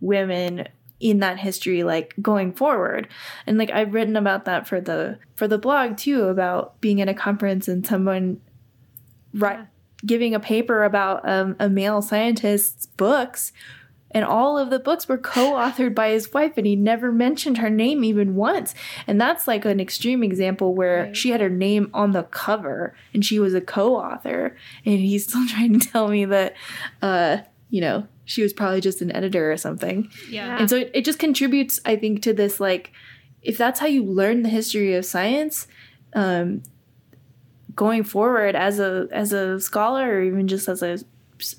women 0.00 0.68
in 1.00 1.20
that 1.20 1.38
history 1.38 1.82
like 1.82 2.14
going 2.20 2.52
forward. 2.52 3.08
And 3.46 3.56
like 3.56 3.70
i've 3.70 3.94
written 3.94 4.16
about 4.16 4.44
that 4.44 4.68
for 4.68 4.80
the 4.80 5.18
for 5.34 5.48
the 5.48 5.58
blog 5.58 5.96
too 5.96 6.24
about 6.24 6.78
being 6.80 7.00
at 7.00 7.08
a 7.08 7.14
conference 7.14 7.68
and 7.68 7.86
someone 7.86 8.40
right 9.32 9.66
giving 10.04 10.34
a 10.34 10.40
paper 10.40 10.84
about 10.84 11.26
um, 11.28 11.56
a 11.58 11.68
male 11.68 12.02
scientist's 12.02 12.86
books 12.86 13.52
and 14.12 14.24
all 14.24 14.58
of 14.58 14.70
the 14.70 14.78
books 14.78 15.08
were 15.08 15.18
co-authored 15.18 15.94
by 15.94 16.10
his 16.10 16.32
wife 16.32 16.54
and 16.56 16.66
he 16.66 16.76
never 16.76 17.12
mentioned 17.12 17.58
her 17.58 17.70
name 17.70 18.04
even 18.04 18.34
once. 18.34 18.74
And 19.06 19.20
that's 19.20 19.46
like 19.46 19.64
an 19.64 19.80
extreme 19.80 20.22
example 20.22 20.74
where 20.74 21.04
right. 21.04 21.16
she 21.16 21.30
had 21.30 21.40
her 21.40 21.50
name 21.50 21.90
on 21.94 22.12
the 22.12 22.24
cover 22.24 22.94
and 23.14 23.24
she 23.24 23.38
was 23.38 23.54
a 23.54 23.60
co-author. 23.60 24.56
And 24.84 24.98
he's 24.98 25.24
still 25.24 25.46
trying 25.48 25.78
to 25.78 25.88
tell 25.88 26.08
me 26.08 26.24
that 26.24 26.54
uh 27.02 27.38
you 27.70 27.80
know 27.80 28.06
she 28.24 28.42
was 28.42 28.52
probably 28.52 28.80
just 28.80 29.00
an 29.00 29.12
editor 29.12 29.50
or 29.50 29.56
something. 29.56 30.08
Yeah. 30.28 30.58
And 30.58 30.68
so 30.68 30.76
it, 30.76 30.90
it 30.94 31.04
just 31.04 31.18
contributes 31.18 31.80
i 31.84 31.96
think 31.96 32.22
to 32.22 32.32
this 32.32 32.60
like 32.60 32.92
if 33.42 33.56
that's 33.56 33.80
how 33.80 33.86
you 33.86 34.04
learn 34.04 34.42
the 34.42 34.48
history 34.48 34.94
of 34.94 35.04
science 35.04 35.66
um 36.14 36.62
going 37.74 38.02
forward 38.02 38.54
as 38.56 38.78
a 38.78 39.08
as 39.12 39.32
a 39.32 39.60
scholar 39.60 40.16
or 40.16 40.22
even 40.22 40.48
just 40.48 40.68
as 40.68 40.82
a 40.82 40.98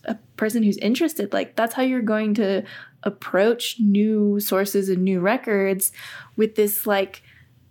a 0.06 0.16
person 0.36 0.64
who's 0.64 0.78
interested 0.78 1.34
like 1.34 1.56
that's 1.56 1.74
how 1.74 1.82
you're 1.82 2.02
going 2.02 2.34
to 2.34 2.64
approach 3.04 3.78
new 3.80 4.40
sources 4.40 4.90
and 4.90 5.04
new 5.04 5.20
records 5.20 5.92
with 6.36 6.56
this 6.56 6.86
like 6.86 7.22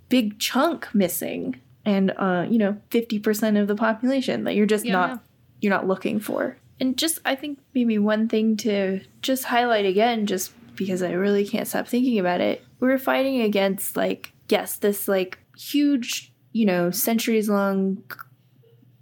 big 0.08 0.38
chunk 0.38 0.92
missing 0.94 1.60
and 1.84 2.12
uh 2.16 2.46
you 2.48 2.58
know 2.58 2.76
50% 2.90 3.60
of 3.60 3.68
the 3.68 3.76
population 3.76 4.44
that 4.44 4.54
you're 4.54 4.66
just 4.66 4.84
yeah, 4.84 4.92
not 4.92 5.10
yeah. 5.10 5.18
you're 5.60 5.72
not 5.72 5.86
looking 5.86 6.20
for 6.20 6.56
and 6.78 6.96
just 6.96 7.18
i 7.24 7.34
think 7.34 7.58
maybe 7.74 7.98
one 7.98 8.28
thing 8.28 8.56
to 8.56 9.00
just 9.22 9.44
highlight 9.44 9.86
again 9.86 10.26
just 10.26 10.52
because 10.74 11.02
i 11.02 11.12
really 11.12 11.46
can't 11.46 11.68
stop 11.68 11.86
thinking 11.86 12.18
about 12.18 12.40
it 12.40 12.64
we're 12.80 12.98
fighting 12.98 13.40
against 13.42 13.96
like 13.96 14.32
yes 14.48 14.76
this 14.76 15.06
like 15.06 15.38
huge 15.56 16.32
you 16.52 16.64
know 16.66 16.90
centuries 16.90 17.48
long 17.48 18.02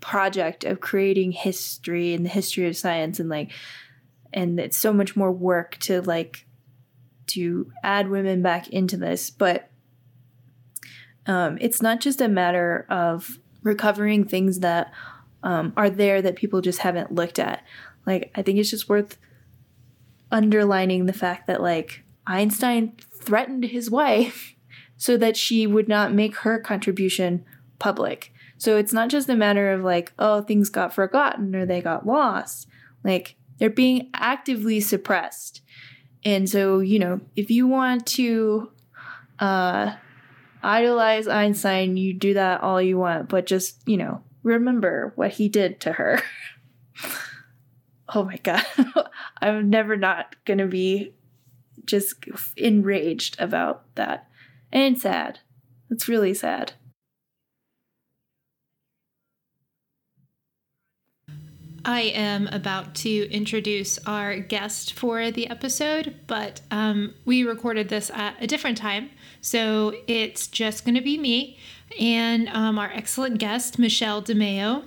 project 0.00 0.64
of 0.64 0.80
creating 0.80 1.32
history 1.32 2.14
and 2.14 2.24
the 2.24 2.30
history 2.30 2.66
of 2.68 2.76
science 2.76 3.18
and 3.18 3.28
like 3.28 3.50
and 4.32 4.60
it's 4.60 4.78
so 4.78 4.92
much 4.92 5.16
more 5.16 5.32
work 5.32 5.76
to 5.78 6.02
like 6.02 6.46
to 7.26 7.70
add 7.82 8.08
women 8.08 8.42
back 8.42 8.68
into 8.68 8.96
this. 8.96 9.30
But 9.30 9.70
um, 11.26 11.58
it's 11.60 11.82
not 11.82 12.00
just 12.00 12.20
a 12.20 12.28
matter 12.28 12.86
of 12.88 13.38
recovering 13.62 14.24
things 14.24 14.60
that 14.60 14.92
um, 15.42 15.72
are 15.76 15.90
there 15.90 16.22
that 16.22 16.36
people 16.36 16.60
just 16.60 16.80
haven't 16.80 17.12
looked 17.12 17.38
at. 17.38 17.62
Like 18.08 18.30
i 18.34 18.42
think 18.42 18.58
it's 18.58 18.70
just 18.70 18.88
worth 18.88 19.18
underlining 20.32 21.04
the 21.04 21.12
fact 21.12 21.46
that 21.46 21.60
like 21.60 22.02
einstein 22.26 22.96
threatened 23.12 23.64
his 23.64 23.90
wife 23.90 24.54
so 24.96 25.16
that 25.16 25.36
she 25.36 25.66
would 25.66 25.88
not 25.88 26.12
make 26.12 26.36
her 26.38 26.58
contribution 26.58 27.44
public 27.78 28.32
so 28.58 28.76
it's 28.76 28.92
not 28.92 29.08
just 29.08 29.28
a 29.28 29.36
matter 29.36 29.72
of 29.72 29.82
like, 29.82 30.12
oh, 30.18 30.42
things 30.42 30.68
got 30.68 30.92
forgotten 30.92 31.54
or 31.54 31.64
they 31.64 31.80
got 31.80 32.06
lost. 32.06 32.66
Like 33.04 33.36
they're 33.58 33.70
being 33.70 34.10
actively 34.12 34.80
suppressed. 34.80 35.62
And 36.24 36.50
so, 36.50 36.80
you 36.80 36.98
know, 36.98 37.20
if 37.36 37.50
you 37.50 37.68
want 37.68 38.06
to 38.08 38.70
uh, 39.38 39.94
idolize 40.62 41.28
Einstein, 41.28 41.96
you 41.96 42.12
do 42.12 42.34
that 42.34 42.60
all 42.60 42.82
you 42.82 42.98
want, 42.98 43.28
but 43.28 43.46
just, 43.46 43.80
you 43.86 43.96
know, 43.96 44.22
remember 44.42 45.12
what 45.14 45.32
he 45.32 45.48
did 45.48 45.80
to 45.82 45.92
her. 45.92 46.20
oh 48.14 48.24
my 48.24 48.38
God. 48.38 48.64
I'm 49.40 49.70
never 49.70 49.96
not 49.96 50.34
going 50.44 50.58
to 50.58 50.66
be 50.66 51.14
just 51.84 52.16
enraged 52.56 53.40
about 53.40 53.94
that. 53.94 54.28
And 54.72 54.98
sad. 54.98 55.38
It's 55.90 56.08
really 56.08 56.34
sad. 56.34 56.72
I 61.88 62.02
am 62.02 62.48
about 62.48 62.94
to 62.96 63.30
introduce 63.30 63.98
our 64.04 64.36
guest 64.36 64.92
for 64.92 65.30
the 65.30 65.48
episode, 65.48 66.16
but 66.26 66.60
um, 66.70 67.14
we 67.24 67.44
recorded 67.44 67.88
this 67.88 68.10
at 68.10 68.36
a 68.42 68.46
different 68.46 68.76
time. 68.76 69.08
So 69.40 69.94
it's 70.06 70.48
just 70.48 70.84
going 70.84 70.96
to 70.96 71.00
be 71.00 71.16
me 71.16 71.56
and 71.98 72.50
um, 72.50 72.78
our 72.78 72.90
excellent 72.92 73.38
guest, 73.38 73.78
Michelle 73.78 74.22
DiMeo. 74.22 74.84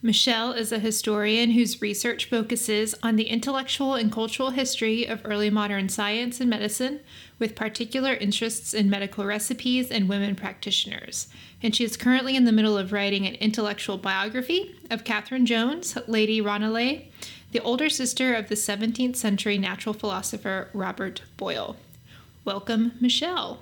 Michelle 0.00 0.52
is 0.52 0.70
a 0.70 0.78
historian 0.78 1.50
whose 1.50 1.82
research 1.82 2.26
focuses 2.26 2.94
on 3.02 3.16
the 3.16 3.24
intellectual 3.24 3.94
and 3.94 4.12
cultural 4.12 4.50
history 4.50 5.06
of 5.06 5.22
early 5.24 5.50
modern 5.50 5.88
science 5.88 6.40
and 6.40 6.48
medicine, 6.48 7.00
with 7.40 7.56
particular 7.56 8.14
interests 8.14 8.72
in 8.72 8.88
medical 8.88 9.24
recipes 9.24 9.90
and 9.90 10.08
women 10.08 10.36
practitioners 10.36 11.26
and 11.64 11.74
she 11.74 11.82
is 11.82 11.96
currently 11.96 12.36
in 12.36 12.44
the 12.44 12.52
middle 12.52 12.76
of 12.76 12.92
writing 12.92 13.26
an 13.26 13.34
intellectual 13.36 13.96
biography 13.96 14.76
of 14.90 15.02
Catherine 15.02 15.46
Jones, 15.46 15.96
Lady 16.06 16.38
Ranelagh, 16.38 17.04
the 17.52 17.60
older 17.60 17.88
sister 17.88 18.34
of 18.34 18.48
the 18.48 18.54
17th 18.54 19.16
century 19.16 19.56
natural 19.56 19.94
philosopher 19.94 20.68
Robert 20.74 21.22
Boyle. 21.38 21.76
Welcome, 22.44 22.92
Michelle. 23.00 23.60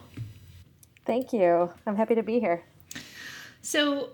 Thank 1.06 1.32
you. 1.32 1.70
I'm 1.86 1.94
happy 1.94 2.16
to 2.16 2.24
be 2.24 2.40
here. 2.40 2.64
So, 3.62 4.10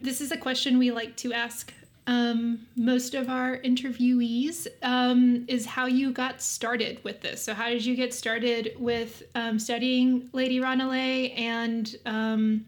this 0.00 0.20
is 0.20 0.32
a 0.32 0.36
question 0.36 0.76
we 0.76 0.90
like 0.90 1.16
to 1.18 1.32
ask 1.32 1.72
um, 2.08 2.66
most 2.74 3.14
of 3.14 3.28
our 3.28 3.58
interviewees 3.58 4.66
um, 4.82 5.44
is 5.46 5.66
how 5.66 5.86
you 5.86 6.10
got 6.10 6.40
started 6.40 7.04
with 7.04 7.20
this. 7.20 7.42
So, 7.44 7.54
how 7.54 7.68
did 7.68 7.84
you 7.84 7.94
get 7.94 8.12
started 8.12 8.74
with 8.80 9.22
um, 9.36 9.60
studying 9.60 10.28
Lady 10.32 10.58
Ranelagh 10.58 11.32
and 11.36 11.94
um, 12.04 12.64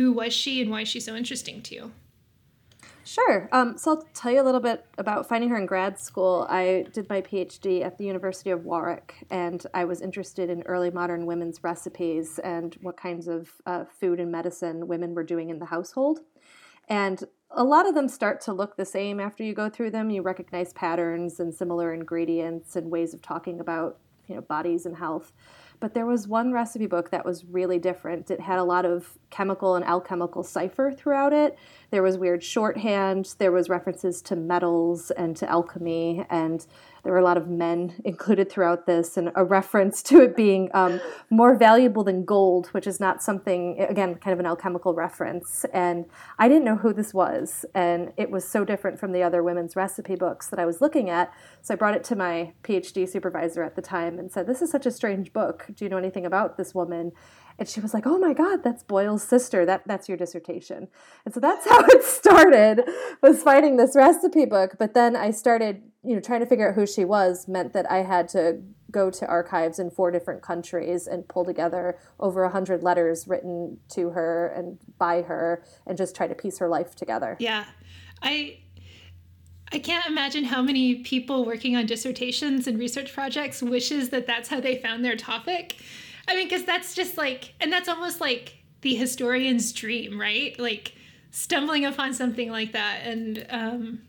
who 0.00 0.12
was 0.12 0.32
she 0.32 0.62
and 0.62 0.70
why 0.70 0.80
is 0.80 0.88
she 0.88 0.98
so 0.98 1.14
interesting 1.14 1.60
to 1.60 1.74
you? 1.74 1.92
Sure. 3.04 3.50
Um, 3.52 3.76
so 3.76 3.90
I'll 3.90 4.02
tell 4.14 4.32
you 4.32 4.40
a 4.40 4.42
little 4.42 4.60
bit 4.60 4.86
about 4.96 5.28
finding 5.28 5.50
her 5.50 5.58
in 5.58 5.66
grad 5.66 5.98
school. 5.98 6.46
I 6.48 6.86
did 6.94 7.06
my 7.10 7.20
PhD 7.20 7.84
at 7.84 7.98
the 7.98 8.04
University 8.04 8.48
of 8.48 8.64
Warwick, 8.64 9.26
and 9.30 9.62
I 9.74 9.84
was 9.84 10.00
interested 10.00 10.48
in 10.48 10.62
early 10.62 10.90
modern 10.90 11.26
women's 11.26 11.62
recipes 11.62 12.38
and 12.38 12.78
what 12.80 12.96
kinds 12.96 13.28
of 13.28 13.50
uh, 13.66 13.84
food 13.84 14.20
and 14.20 14.32
medicine 14.32 14.88
women 14.88 15.14
were 15.14 15.24
doing 15.24 15.50
in 15.50 15.58
the 15.58 15.66
household. 15.66 16.20
And 16.88 17.22
a 17.50 17.64
lot 17.64 17.86
of 17.86 17.94
them 17.94 18.08
start 18.08 18.40
to 18.42 18.54
look 18.54 18.78
the 18.78 18.86
same 18.86 19.20
after 19.20 19.44
you 19.44 19.52
go 19.52 19.68
through 19.68 19.90
them. 19.90 20.08
You 20.08 20.22
recognize 20.22 20.72
patterns 20.72 21.40
and 21.40 21.54
similar 21.54 21.92
ingredients 21.92 22.74
and 22.74 22.90
ways 22.90 23.12
of 23.12 23.20
talking 23.20 23.60
about 23.60 23.98
you 24.28 24.36
know 24.36 24.40
bodies 24.40 24.86
and 24.86 24.96
health. 24.96 25.32
But 25.80 25.94
there 25.94 26.06
was 26.06 26.28
one 26.28 26.52
recipe 26.52 26.86
book 26.86 27.10
that 27.10 27.24
was 27.24 27.44
really 27.46 27.78
different. 27.78 28.30
It 28.30 28.40
had 28.40 28.58
a 28.58 28.64
lot 28.64 28.84
of 28.84 29.18
chemical 29.30 29.74
and 29.76 29.84
alchemical 29.84 30.42
cipher 30.42 30.92
throughout 30.92 31.32
it. 31.32 31.58
There 31.90 32.02
was 32.02 32.18
weird 32.18 32.44
shorthand. 32.44 33.34
There 33.38 33.50
was 33.50 33.70
references 33.70 34.20
to 34.22 34.36
metals 34.36 35.10
and 35.10 35.34
to 35.38 35.48
alchemy, 35.48 36.26
and 36.28 36.66
there 37.02 37.12
were 37.12 37.18
a 37.18 37.24
lot 37.24 37.36
of 37.36 37.48
men 37.48 38.00
included 38.04 38.50
throughout 38.50 38.86
this, 38.86 39.16
and 39.16 39.30
a 39.34 39.44
reference 39.44 40.02
to 40.04 40.22
it 40.22 40.36
being 40.36 40.70
um, 40.74 41.00
more 41.30 41.54
valuable 41.54 42.04
than 42.04 42.24
gold, 42.24 42.68
which 42.68 42.86
is 42.86 43.00
not 43.00 43.22
something, 43.22 43.78
again, 43.80 44.16
kind 44.16 44.32
of 44.32 44.40
an 44.40 44.46
alchemical 44.46 44.94
reference. 44.94 45.64
And 45.72 46.06
I 46.38 46.48
didn't 46.48 46.64
know 46.64 46.76
who 46.76 46.92
this 46.92 47.14
was, 47.14 47.64
and 47.74 48.12
it 48.16 48.30
was 48.30 48.46
so 48.46 48.64
different 48.64 48.98
from 48.98 49.12
the 49.12 49.22
other 49.22 49.42
women's 49.42 49.76
recipe 49.76 50.16
books 50.16 50.48
that 50.48 50.58
I 50.58 50.66
was 50.66 50.80
looking 50.80 51.10
at. 51.10 51.32
So 51.62 51.74
I 51.74 51.76
brought 51.76 51.94
it 51.94 52.04
to 52.04 52.16
my 52.16 52.52
PhD 52.62 53.08
supervisor 53.08 53.62
at 53.62 53.76
the 53.76 53.82
time 53.82 54.18
and 54.18 54.30
said, 54.30 54.46
This 54.46 54.62
is 54.62 54.70
such 54.70 54.86
a 54.86 54.90
strange 54.90 55.32
book. 55.32 55.66
Do 55.74 55.84
you 55.84 55.88
know 55.88 55.98
anything 55.98 56.26
about 56.26 56.56
this 56.56 56.74
woman? 56.74 57.12
And 57.60 57.68
she 57.68 57.78
was 57.78 57.94
like 57.94 58.06
oh 58.06 58.18
my 58.18 58.32
god 58.32 58.64
that's 58.64 58.82
boyle's 58.82 59.22
sister. 59.22 59.64
That 59.64 59.82
that's 59.86 60.08
your 60.08 60.18
dissertation. 60.18 60.88
And 61.24 61.32
so 61.32 61.38
that's 61.38 61.68
how 61.68 61.84
it 61.84 62.02
started 62.02 62.82
was 63.22 63.42
finding 63.42 63.76
this 63.76 63.94
recipe 63.94 64.46
book. 64.46 64.76
But 64.78 64.94
then 64.94 65.14
i 65.14 65.30
started 65.30 65.82
you 66.02 66.14
know 66.14 66.20
trying 66.20 66.40
to 66.40 66.46
figure 66.46 66.70
out 66.70 66.74
who 66.74 66.86
she 66.86 67.04
was 67.04 67.46
meant 67.46 67.74
that 67.74 67.90
i 67.90 67.98
had 67.98 68.26
to 68.26 68.62
go 68.90 69.10
to 69.10 69.26
archives 69.26 69.78
in 69.78 69.90
four 69.90 70.10
different 70.10 70.42
countries 70.42 71.06
and 71.06 71.28
pull 71.28 71.44
together 71.44 71.98
over 72.18 72.44
a 72.44 72.50
hundred 72.50 72.82
letters 72.82 73.28
written 73.28 73.78
to 73.88 74.10
her 74.10 74.48
and 74.56 74.78
by 74.98 75.22
her 75.22 75.62
and 75.86 75.96
just 75.96 76.14
try 76.14 76.26
to 76.26 76.34
piece 76.34 76.58
her 76.58 76.68
life 76.68 76.94
together. 76.94 77.36
Yeah. 77.38 77.64
I 78.22 78.58
I 79.72 79.78
can't 79.78 80.06
imagine 80.06 80.44
how 80.44 80.62
many 80.62 80.96
people 80.96 81.44
working 81.44 81.76
on 81.76 81.86
dissertations 81.86 82.66
and 82.66 82.76
research 82.76 83.12
projects 83.12 83.62
wishes 83.62 84.08
that 84.08 84.26
that's 84.26 84.48
how 84.48 84.58
they 84.60 84.76
found 84.76 85.04
their 85.04 85.16
topic 85.16 85.76
I 86.30 86.36
mean, 86.36 86.46
because 86.46 86.64
that's 86.64 86.94
just 86.94 87.18
like, 87.18 87.54
and 87.60 87.72
that's 87.72 87.88
almost 87.88 88.20
like 88.20 88.54
the 88.82 88.94
historian's 88.94 89.72
dream, 89.72 90.18
right? 90.18 90.58
Like 90.58 90.94
stumbling 91.32 91.84
upon 91.84 92.14
something 92.14 92.50
like 92.50 92.72
that. 92.72 93.00
And 93.02 93.46
um, 93.50 94.02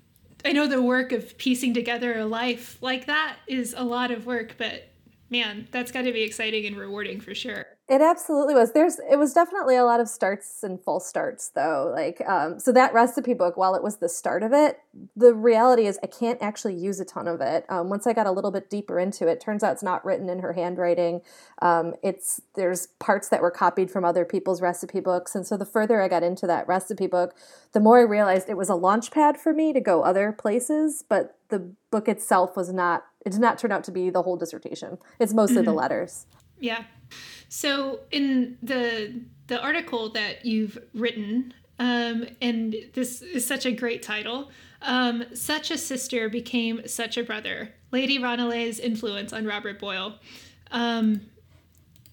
I 0.45 0.51
know 0.51 0.67
the 0.67 0.81
work 0.81 1.11
of 1.11 1.35
piecing 1.39 1.73
together 1.73 2.19
a 2.19 2.25
life 2.25 2.77
like 2.79 3.07
that 3.07 3.37
is 3.47 3.73
a 3.75 3.83
lot 3.83 4.11
of 4.11 4.27
work, 4.27 4.53
but 4.59 4.90
man, 5.31 5.69
that's 5.71 5.91
got 5.91 6.03
to 6.03 6.11
be 6.11 6.21
exciting 6.21 6.65
and 6.65 6.77
rewarding 6.77 7.21
for 7.21 7.33
sure. 7.33 7.65
It 7.87 8.01
absolutely 8.01 8.53
was. 8.53 8.73
There's 8.73 8.99
it 9.09 9.17
was 9.17 9.33
definitely 9.33 9.75
a 9.75 9.83
lot 9.83 9.99
of 9.99 10.07
starts 10.07 10.63
and 10.63 10.81
false 10.81 11.07
starts 11.07 11.49
though. 11.49 11.91
Like 11.93 12.21
um, 12.27 12.59
so 12.59 12.71
that 12.71 12.93
recipe 12.93 13.33
book, 13.33 13.57
while 13.57 13.75
it 13.75 13.83
was 13.83 13.97
the 13.97 14.07
start 14.07 14.43
of 14.43 14.53
it, 14.53 14.79
the 15.15 15.33
reality 15.33 15.87
is 15.87 15.99
I 16.03 16.07
can't 16.07 16.41
actually 16.41 16.75
use 16.75 16.99
a 16.99 17.05
ton 17.05 17.27
of 17.27 17.41
it. 17.41 17.65
Um, 17.69 17.89
once 17.89 18.07
I 18.07 18.13
got 18.13 18.27
a 18.27 18.31
little 18.31 18.51
bit 18.51 18.69
deeper 18.69 18.99
into 18.99 19.27
it, 19.27 19.41
turns 19.41 19.63
out 19.63 19.73
it's 19.73 19.83
not 19.83 20.05
written 20.05 20.29
in 20.29 20.39
her 20.39 20.53
handwriting. 20.53 21.21
Um, 21.61 21.95
it's 22.03 22.41
there's 22.55 22.87
parts 22.99 23.27
that 23.29 23.41
were 23.41 23.51
copied 23.51 23.89
from 23.91 24.05
other 24.05 24.23
people's 24.23 24.61
recipe 24.61 24.99
books, 24.99 25.33
and 25.33 25.45
so 25.45 25.57
the 25.57 25.65
further 25.65 26.01
I 26.01 26.07
got 26.07 26.23
into 26.23 26.47
that 26.47 26.67
recipe 26.67 27.07
book, 27.07 27.35
the 27.73 27.81
more 27.81 27.99
I 27.99 28.03
realized 28.03 28.47
it 28.47 28.57
was 28.57 28.69
a 28.69 28.75
launch 28.75 29.11
pad 29.11 29.37
for 29.37 29.53
me 29.53 29.73
to 29.73 29.81
go 29.81 30.03
other 30.03 30.31
places. 30.31 31.03
But 31.07 31.37
the 31.49 31.73
book 31.89 32.07
itself 32.07 32.55
was 32.55 32.71
not. 32.71 33.03
It 33.25 33.31
did 33.31 33.41
not 33.41 33.59
turn 33.59 33.71
out 33.71 33.83
to 33.85 33.91
be 33.91 34.09
the 34.09 34.21
whole 34.21 34.35
dissertation. 34.35 34.97
It's 35.19 35.33
mostly 35.33 35.57
mm-hmm. 35.57 35.65
the 35.65 35.73
letters. 35.73 36.25
Yeah. 36.59 36.83
So 37.49 38.01
in 38.11 38.57
the 38.63 39.21
the 39.47 39.61
article 39.61 40.09
that 40.11 40.45
you've 40.45 40.77
written, 40.93 41.53
um, 41.79 42.25
and 42.41 42.75
this 42.93 43.21
is 43.21 43.45
such 43.45 43.65
a 43.65 43.71
great 43.71 44.01
title. 44.01 44.49
Um, 44.81 45.25
such 45.33 45.71
a 45.71 45.77
sister 45.77 46.29
became 46.29 46.87
such 46.87 47.17
a 47.17 47.23
brother. 47.23 47.73
Lady 47.91 48.17
Ranelagh's 48.17 48.79
influence 48.79 49.33
on 49.33 49.45
Robert 49.45 49.79
Boyle. 49.79 50.15
Um, 50.71 51.21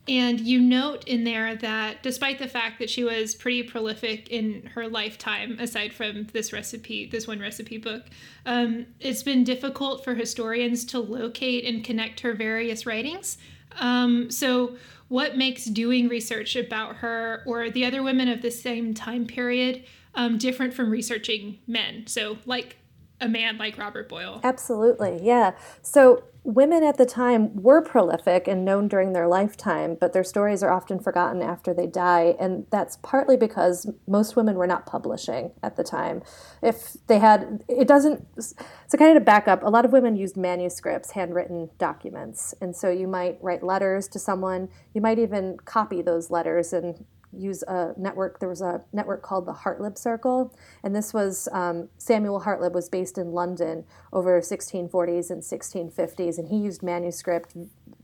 and 0.09 0.41
you 0.41 0.61
note 0.61 1.07
in 1.07 1.25
there 1.25 1.55
that 1.57 2.03
despite 2.03 2.39
the 2.39 2.49
fact 2.49 2.79
that 2.79 2.89
she 2.89 3.05
was 3.05 3.35
pretty 3.35 3.63
prolific 3.63 4.29
in 4.29 4.71
her 4.75 4.89
lifetime, 4.89 5.59
aside 5.61 5.93
from 5.93 6.25
this 6.33 6.53
recipe, 6.53 7.07
this 7.07 7.27
one 7.27 7.41
recipe 7.41 7.79
book, 7.79 8.05
um, 8.47 8.87
it's 9.01 9.23
been 9.23 9.45
difficult 9.45 10.03
for 10.05 10.15
historians 10.15 10.85
to 10.87 10.99
locate 10.99 11.65
and 11.65 11.85
connect 11.85 12.21
her 12.21 12.33
various 12.33 12.87
writings. 12.87 13.39
Um, 13.79 14.31
so, 14.31 14.77
what 15.09 15.39
makes 15.39 15.65
doing 15.65 16.09
research 16.09 16.55
about 16.55 16.97
her 16.97 17.43
or 17.47 17.71
the 17.71 17.85
other 17.85 18.03
women 18.03 18.29
of 18.29 18.43
the 18.43 18.51
same 18.51 18.93
time 18.93 19.27
period 19.27 19.85
um, 20.15 20.37
different 20.37 20.75
from 20.75 20.91
researching 20.91 21.59
men? 21.67 22.07
So, 22.07 22.39
like 22.45 22.77
a 23.21 23.29
man 23.29 23.59
like 23.59 23.79
Robert 23.79 24.09
Boyle. 24.09 24.41
Absolutely, 24.45 25.21
yeah. 25.23 25.53
So 25.83 26.25
women 26.49 26.83
at 26.83 26.97
the 26.97 27.05
time 27.05 27.55
were 27.63 27.83
prolific 27.83 28.49
and 28.49 28.65
known 28.65 28.89
during 28.89 29.13
their 29.13 29.29
lifetime, 29.29 29.99
but 30.01 30.15
their 30.15 30.25
stories 30.25 30.63
are 30.63 30.73
often 30.73 30.99
forgotten 30.99 31.43
after 31.43 31.75
they 31.75 31.87
die, 31.87 32.35
and 32.41 32.65
that's 32.71 32.97
partly 33.03 33.37
because 33.37 33.91
most 34.07 34.35
women 34.35 34.57
were 34.57 34.67
not 34.67 34.87
publishing 34.87 35.53
at 35.63 35.77
the 35.77 35.85
time. 35.85 36.23
If 36.63 36.97
they 37.07 37.19
had, 37.19 37.65
it 37.69 37.87
doesn't. 37.87 38.27
So 38.41 38.97
kind 38.97 39.15
of 39.15 39.21
to 39.21 39.25
back 39.25 39.47
up, 39.47 39.63
a 39.63 39.69
lot 39.69 39.85
of 39.85 39.93
women 39.93 40.17
used 40.17 40.39
manuscripts, 40.39 41.11
handwritten 41.11 41.69
documents, 41.77 42.55
and 42.63 42.75
so 42.75 42.89
you 42.89 43.07
might 43.07 43.37
write 43.43 43.63
letters 43.63 44.09
to 44.09 44.19
someone. 44.19 44.71
You 44.95 45.03
might 45.03 45.19
even 45.19 45.59
copy 45.67 46.01
those 46.01 46.31
letters 46.31 46.73
and 46.73 47.05
use 47.33 47.63
a 47.65 47.93
network. 47.97 48.41
There 48.41 48.49
was 48.49 48.61
a 48.63 48.83
network 48.93 49.23
called 49.23 49.47
the 49.47 49.53
Hartlib 49.53 49.99
Circle, 49.99 50.55
and 50.83 50.95
this 50.95 51.13
was 51.13 51.49
um, 51.53 51.89
Samuel 51.99 52.43
Hartlib 52.43 52.73
was 52.73 52.89
based 52.89 53.19
in 53.19 53.33
London 53.33 53.85
over 54.13 54.41
1640s 54.41 55.31
and 55.31 55.43
1650s, 55.43 56.39
and 56.39 56.49
he 56.49 56.59
used 56.59 56.83
manuscript 56.83 57.55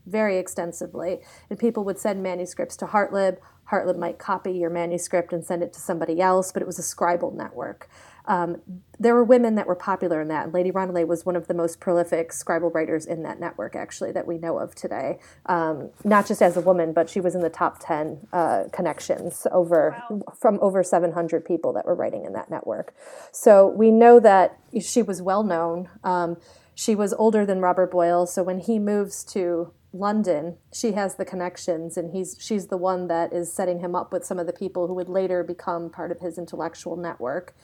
very 0.05 0.37
extensively. 0.37 1.19
And 1.49 1.57
people 1.57 1.83
would 1.85 1.97
send 1.97 2.21
manuscripts 2.21 2.77
to 2.77 2.85
Hartlib. 2.85 3.37
Hartlib 3.71 3.97
might 3.97 4.19
copy 4.19 4.51
your 4.51 4.69
manuscript 4.69 5.33
and 5.33 5.43
send 5.43 5.63
it 5.63 5.73
to 5.73 5.79
somebody 5.79 6.21
else, 6.21 6.51
but 6.51 6.61
it 6.61 6.65
was 6.65 6.77
a 6.77 6.83
scribal 6.83 7.33
network. 7.33 7.89
Um, 8.27 8.61
there 8.99 9.13
were 9.13 9.23
women 9.23 9.55
that 9.55 9.67
were 9.67 9.75
popular 9.75 10.21
in 10.21 10.27
that. 10.29 10.53
Lady 10.53 10.71
Ranelagh 10.71 11.05
was 11.05 11.25
one 11.25 11.35
of 11.35 11.47
the 11.47 11.53
most 11.53 11.79
prolific 11.79 12.31
scribal 12.31 12.73
writers 12.73 13.05
in 13.05 13.23
that 13.23 13.39
network, 13.39 13.75
actually, 13.75 14.11
that 14.13 14.25
we 14.25 14.37
know 14.37 14.57
of 14.57 14.73
today. 14.73 15.19
Um, 15.47 15.89
not 16.03 16.27
just 16.27 16.41
as 16.41 16.55
a 16.55 16.61
woman, 16.61 16.93
but 16.93 17.09
she 17.09 17.19
was 17.19 17.35
in 17.35 17.41
the 17.41 17.49
top 17.49 17.77
10 17.79 18.27
uh, 18.31 18.63
connections 18.71 19.45
over 19.51 20.01
wow. 20.09 20.21
from 20.39 20.59
over 20.61 20.83
700 20.83 21.43
people 21.43 21.73
that 21.73 21.85
were 21.85 21.95
writing 21.95 22.25
in 22.25 22.33
that 22.33 22.49
network. 22.49 22.93
So 23.31 23.67
we 23.67 23.91
know 23.91 24.19
that 24.19 24.59
she 24.81 25.01
was 25.01 25.21
well 25.21 25.43
known. 25.43 25.89
Um, 26.03 26.37
she 26.73 26.95
was 26.95 27.13
older 27.13 27.45
than 27.45 27.59
Robert 27.61 27.91
Boyle, 27.91 28.25
so 28.25 28.43
when 28.43 28.59
he 28.59 28.79
moves 28.79 29.23
to 29.25 29.71
London, 29.93 30.57
she 30.73 30.91
has 30.91 31.15
the 31.15 31.23
connections, 31.23 31.95
and 31.95 32.11
he's 32.11 32.35
she's 32.37 32.67
the 32.67 32.75
one 32.75 33.07
that 33.07 33.31
is 33.31 33.51
setting 33.51 33.79
him 33.79 33.95
up 33.95 34.11
with 34.11 34.25
some 34.25 34.37
of 34.37 34.45
the 34.45 34.51
people 34.51 34.87
who 34.87 34.93
would 34.93 35.07
later 35.07 35.41
become 35.41 35.89
part 35.89 36.11
of 36.11 36.19
his 36.19 36.37
intellectual 36.37 36.97
network 36.97 37.55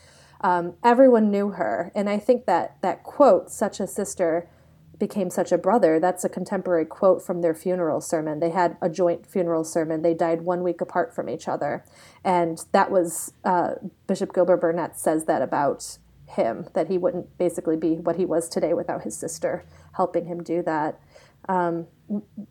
um, 0.42 0.74
everyone 0.84 1.32
knew 1.32 1.52
her. 1.52 1.92
And 1.96 2.10
I 2.10 2.18
think 2.20 2.46
that 2.46 2.78
that 2.82 3.04
quote, 3.04 3.50
such 3.50 3.80
a 3.80 3.88
sister 3.88 4.50
became 5.02 5.32
such 5.32 5.52
a 5.52 5.58
brother, 5.58 6.00
that's 6.00 6.24
a 6.24 6.30
contemporary 6.30 6.86
quote 6.86 7.24
from 7.24 7.42
their 7.42 7.56
funeral 7.56 8.00
sermon. 8.02 8.40
They 8.40 8.52
had 8.52 8.78
a 8.84 8.90
joint 8.90 9.26
funeral 9.26 9.64
sermon. 9.64 10.04
They 10.04 10.14
died 10.14 10.44
one 10.44 10.62
week 10.62 10.80
apart 10.80 11.16
from 11.16 11.28
each 11.28 11.48
other. 11.48 11.84
And 12.24 12.64
that 12.72 12.92
was, 12.92 13.34
uh, 13.44 13.72
Bishop 14.06 14.32
Gilbert 14.32 14.58
Burnet 14.58 14.96
says 14.96 15.26
that 15.26 15.42
about 15.42 15.98
him, 16.28 16.68
that 16.74 16.88
he 16.88 17.00
wouldn't 17.00 17.36
basically 17.40 17.78
be 17.78 17.96
what 17.96 18.16
he 18.16 18.26
was 18.26 18.48
today 18.48 18.74
without 18.76 19.02
his 19.02 19.18
sister 19.18 19.66
helping 19.94 20.26
him 20.26 20.44
do 20.44 20.62
that. 20.62 21.00
Um, 21.50 21.88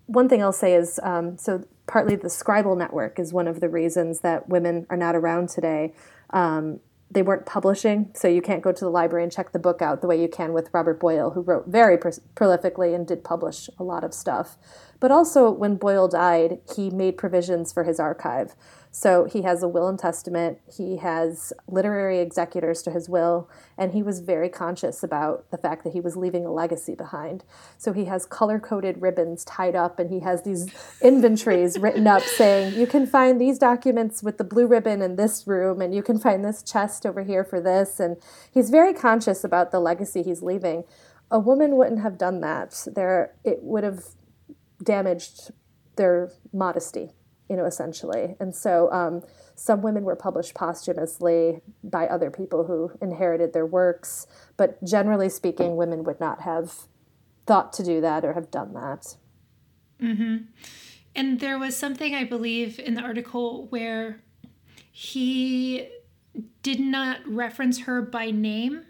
one 0.07 0.29
thing 0.29 0.43
I'll 0.43 0.53
say 0.53 0.75
is 0.75 0.99
um, 1.05 1.39
so 1.39 1.65
partly 1.87 2.17
the 2.17 2.29
scribal 2.29 2.77
network 2.77 3.19
is 3.19 3.33
one 3.33 3.47
of 3.47 3.61
the 3.61 3.69
reasons 3.69 4.21
that 4.21 4.49
women 4.49 4.87
are 4.91 4.97
not 4.97 5.15
around 5.15 5.49
today. 5.49 5.95
Um, 6.31 6.81
they 7.11 7.23
weren't 7.23 7.45
publishing, 7.45 8.11
so 8.15 8.29
you 8.29 8.41
can't 8.41 8.63
go 8.63 8.71
to 8.71 8.85
the 8.85 8.91
library 8.91 9.25
and 9.25 9.33
check 9.33 9.53
the 9.53 9.59
book 9.59 9.83
out 9.83 10.01
the 10.01 10.07
way 10.07 10.21
you 10.21 10.29
can 10.29 10.53
with 10.53 10.71
Robert 10.73 11.01
Boyle, 11.01 11.31
who 11.31 11.41
wrote 11.41 11.67
very 11.67 11.99
prolifically 11.99 12.95
and 12.95 13.07
did 13.07 13.25
publish 13.25 13.69
a 13.79 13.83
lot 13.83 14.05
of 14.05 14.15
stuff. 14.15 14.57
But 15.01 15.11
also, 15.11 15.51
when 15.51 15.77
Boyle 15.77 16.09
died, 16.09 16.61
he 16.77 16.89
made 16.91 17.17
provisions 17.17 17.73
for 17.73 17.85
his 17.85 17.99
archive. 17.99 18.55
So 18.93 19.25
he 19.25 19.43
has 19.43 19.63
a 19.63 19.69
will 19.69 19.87
and 19.87 19.99
testament, 19.99 20.59
he 20.67 20.97
has 20.97 21.53
literary 21.69 22.19
executors 22.19 22.83
to 22.83 22.91
his 22.91 23.09
will, 23.09 23.49
and 23.79 23.93
he 23.93 24.03
was 24.03 24.19
very 24.19 24.49
conscious 24.49 25.05
about 25.05 25.49
the 25.53 25.59
fact 25.59 25.85
that 25.85 25.93
he 25.93 26.01
was 26.01 26.17
leaving 26.17 26.45
a 26.45 26.53
legacy 26.53 26.97
behind. 26.97 27.45
So 27.79 27.93
he 27.93 28.07
has 28.07 28.27
color 28.27 28.59
coded 28.59 29.01
ribbons 29.01 29.45
tied 29.45 29.77
up, 29.77 30.01
and 30.01 30.11
he 30.11 30.21
has 30.21 30.43
these 30.43 30.67
inventories 31.01 31.79
written 31.79 32.09
up 32.09 32.23
saying, 32.37 32.75
You 32.75 32.87
can 32.89 33.07
find 33.07 33.41
these 33.41 33.59
documents 33.59 34.25
with 34.25 34.39
the 34.39 34.45
blue 34.45 34.67
ribbon 34.67 35.03
in 35.03 35.15
this 35.15 35.47
room, 35.47 35.81
and 35.81 35.95
you 35.95 36.03
can 36.03 36.19
find 36.19 36.45
this 36.45 36.61
chest 36.61 37.07
over 37.07 37.23
here 37.23 37.45
for 37.45 37.61
this. 37.61 38.01
And 38.01 38.17
he's 38.51 38.71
very 38.71 38.93
conscious 38.93 39.45
about 39.45 39.71
the 39.71 39.79
legacy 39.79 40.25
he's 40.25 40.43
leaving. 40.43 40.83
A 41.31 41.39
woman 41.39 41.77
wouldn't 41.77 42.03
have 42.03 42.19
done 42.19 42.41
that. 42.41 42.89
There, 42.93 43.37
it 43.45 43.63
would 43.63 43.85
have 43.85 44.03
damaged 44.83 45.53
their 45.97 46.33
modesty, 46.53 47.11
you 47.51 47.57
know, 47.57 47.65
essentially. 47.65 48.37
And 48.39 48.55
so 48.55 48.91
um, 48.93 49.23
some 49.57 49.83
women 49.83 50.05
were 50.05 50.15
published 50.15 50.55
posthumously 50.55 51.61
by 51.83 52.07
other 52.07 52.31
people 52.31 52.65
who 52.65 52.93
inherited 53.03 53.53
their 53.53 53.67
works, 53.67 54.29
but 54.57 54.83
generally 54.85 55.29
speaking, 55.29 55.75
women 55.75 56.05
would 56.05 56.21
not 56.21 56.43
have 56.43 56.87
thought 57.47 57.73
to 57.75 57.83
do 57.83 58.01
that 58.01 58.25
or 58.25 58.35
have 58.35 58.53
done 58.53 58.73
that. 58.75 59.17
Mm-hmm. 60.01 60.45
And 61.17 61.41
there 61.41 61.59
was 61.59 61.77
something 61.77 62.15
I 62.15 62.23
believe 62.23 62.79
in 62.79 62.95
the 62.95 63.03
article 63.03 63.67
where 63.67 64.23
he 64.93 65.89
did 66.63 66.79
not 66.79 67.19
reference 67.27 67.81
her 67.81 68.01
by 68.01 68.31
name 68.31 68.85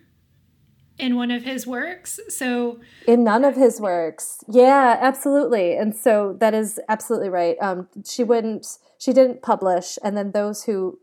in 1.01 1.17
one 1.17 1.31
of 1.31 1.43
his 1.45 1.67
works. 1.67 2.21
So 2.29 2.81
in 3.07 3.25
none 3.25 3.45
of 3.45 3.57
his 3.57 3.81
works, 3.81 4.45
yeah, 4.49 4.99
absolutely. 5.01 5.77
And 5.77 5.97
so 5.97 6.37
that 6.41 6.55
is 6.55 6.79
absolutely 6.89 7.29
right. 7.29 7.57
Um, 7.61 7.89
she 8.05 8.23
wouldn't, 8.23 8.67
she 8.99 9.13
didn't 9.13 9.43
publish, 9.43 9.99
and 10.05 10.17
then 10.17 10.33
those 10.33 10.65
who 10.65 10.99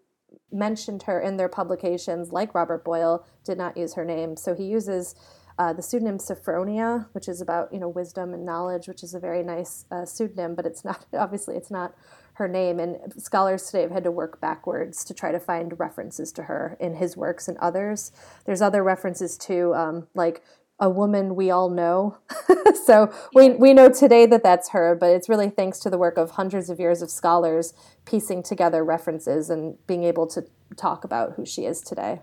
mentioned 0.51 1.03
her 1.03 1.19
in 1.19 1.37
their 1.37 1.49
publications, 1.49 2.31
like 2.31 2.55
Robert 2.55 2.85
Boyle, 2.85 3.25
did 3.43 3.57
not 3.57 3.75
use 3.75 3.95
her 3.95 4.05
name. 4.05 4.37
So 4.37 4.55
he 4.55 4.63
uses 4.63 5.15
uh, 5.59 5.73
the 5.73 5.81
pseudonym 5.81 6.19
Sophronia, 6.19 7.07
which 7.13 7.27
is 7.27 7.41
about 7.41 7.73
you 7.73 7.79
know 7.79 7.89
wisdom 7.89 8.33
and 8.33 8.45
knowledge, 8.45 8.87
which 8.87 9.03
is 9.03 9.13
a 9.13 9.19
very 9.19 9.43
nice 9.43 9.85
uh, 9.91 10.05
pseudonym, 10.05 10.55
but 10.55 10.65
it's 10.65 10.85
not 10.85 11.05
obviously 11.13 11.55
it's 11.55 11.71
not 11.71 11.95
her 12.37 12.47
name. 12.47 12.79
And 12.79 13.13
scholars 13.21 13.65
today 13.65 13.81
have 13.81 13.91
had 13.91 14.03
to 14.03 14.11
work 14.11 14.39
backwards 14.39 15.03
to 15.05 15.13
try 15.13 15.31
to 15.31 15.39
find 15.39 15.79
references 15.79 16.31
to 16.33 16.43
her 16.43 16.77
in 16.79 16.95
his 16.95 17.17
works 17.17 17.47
and 17.47 17.57
others. 17.57 18.11
There's 18.45 18.61
other 18.61 18.83
references 18.83 19.37
to 19.39 19.73
um, 19.73 20.07
like 20.13 20.43
a 20.79 20.89
woman 20.89 21.35
we 21.35 21.49
all 21.49 21.69
know. 21.69 22.17
so 22.85 23.11
we, 23.33 23.49
we 23.51 23.73
know 23.73 23.89
today 23.89 24.27
that 24.27 24.43
that's 24.43 24.69
her, 24.69 24.95
but 24.95 25.09
it's 25.09 25.27
really 25.27 25.49
thanks 25.49 25.79
to 25.79 25.89
the 25.89 25.97
work 25.97 26.17
of 26.17 26.31
hundreds 26.31 26.69
of 26.69 26.79
years 26.79 27.01
of 27.01 27.09
scholars 27.09 27.73
piecing 28.05 28.43
together 28.43 28.85
references 28.85 29.49
and 29.49 29.75
being 29.87 30.03
able 30.03 30.27
to 30.27 30.45
talk 30.75 31.03
about 31.03 31.33
who 31.33 31.45
she 31.45 31.65
is 31.65 31.81
today. 31.81 32.21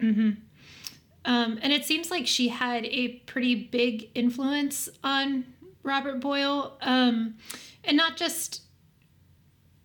Mm-hmm. 0.00 0.30
Um, 1.24 1.58
and 1.62 1.72
it 1.72 1.84
seems 1.84 2.10
like 2.10 2.26
she 2.26 2.48
had 2.48 2.84
a 2.86 3.20
pretty 3.26 3.54
big 3.54 4.10
influence 4.14 4.88
on 5.04 5.44
Robert 5.84 6.20
Boyle, 6.20 6.76
um, 6.80 7.36
and 7.84 7.96
not 7.96 8.16
just 8.16 8.62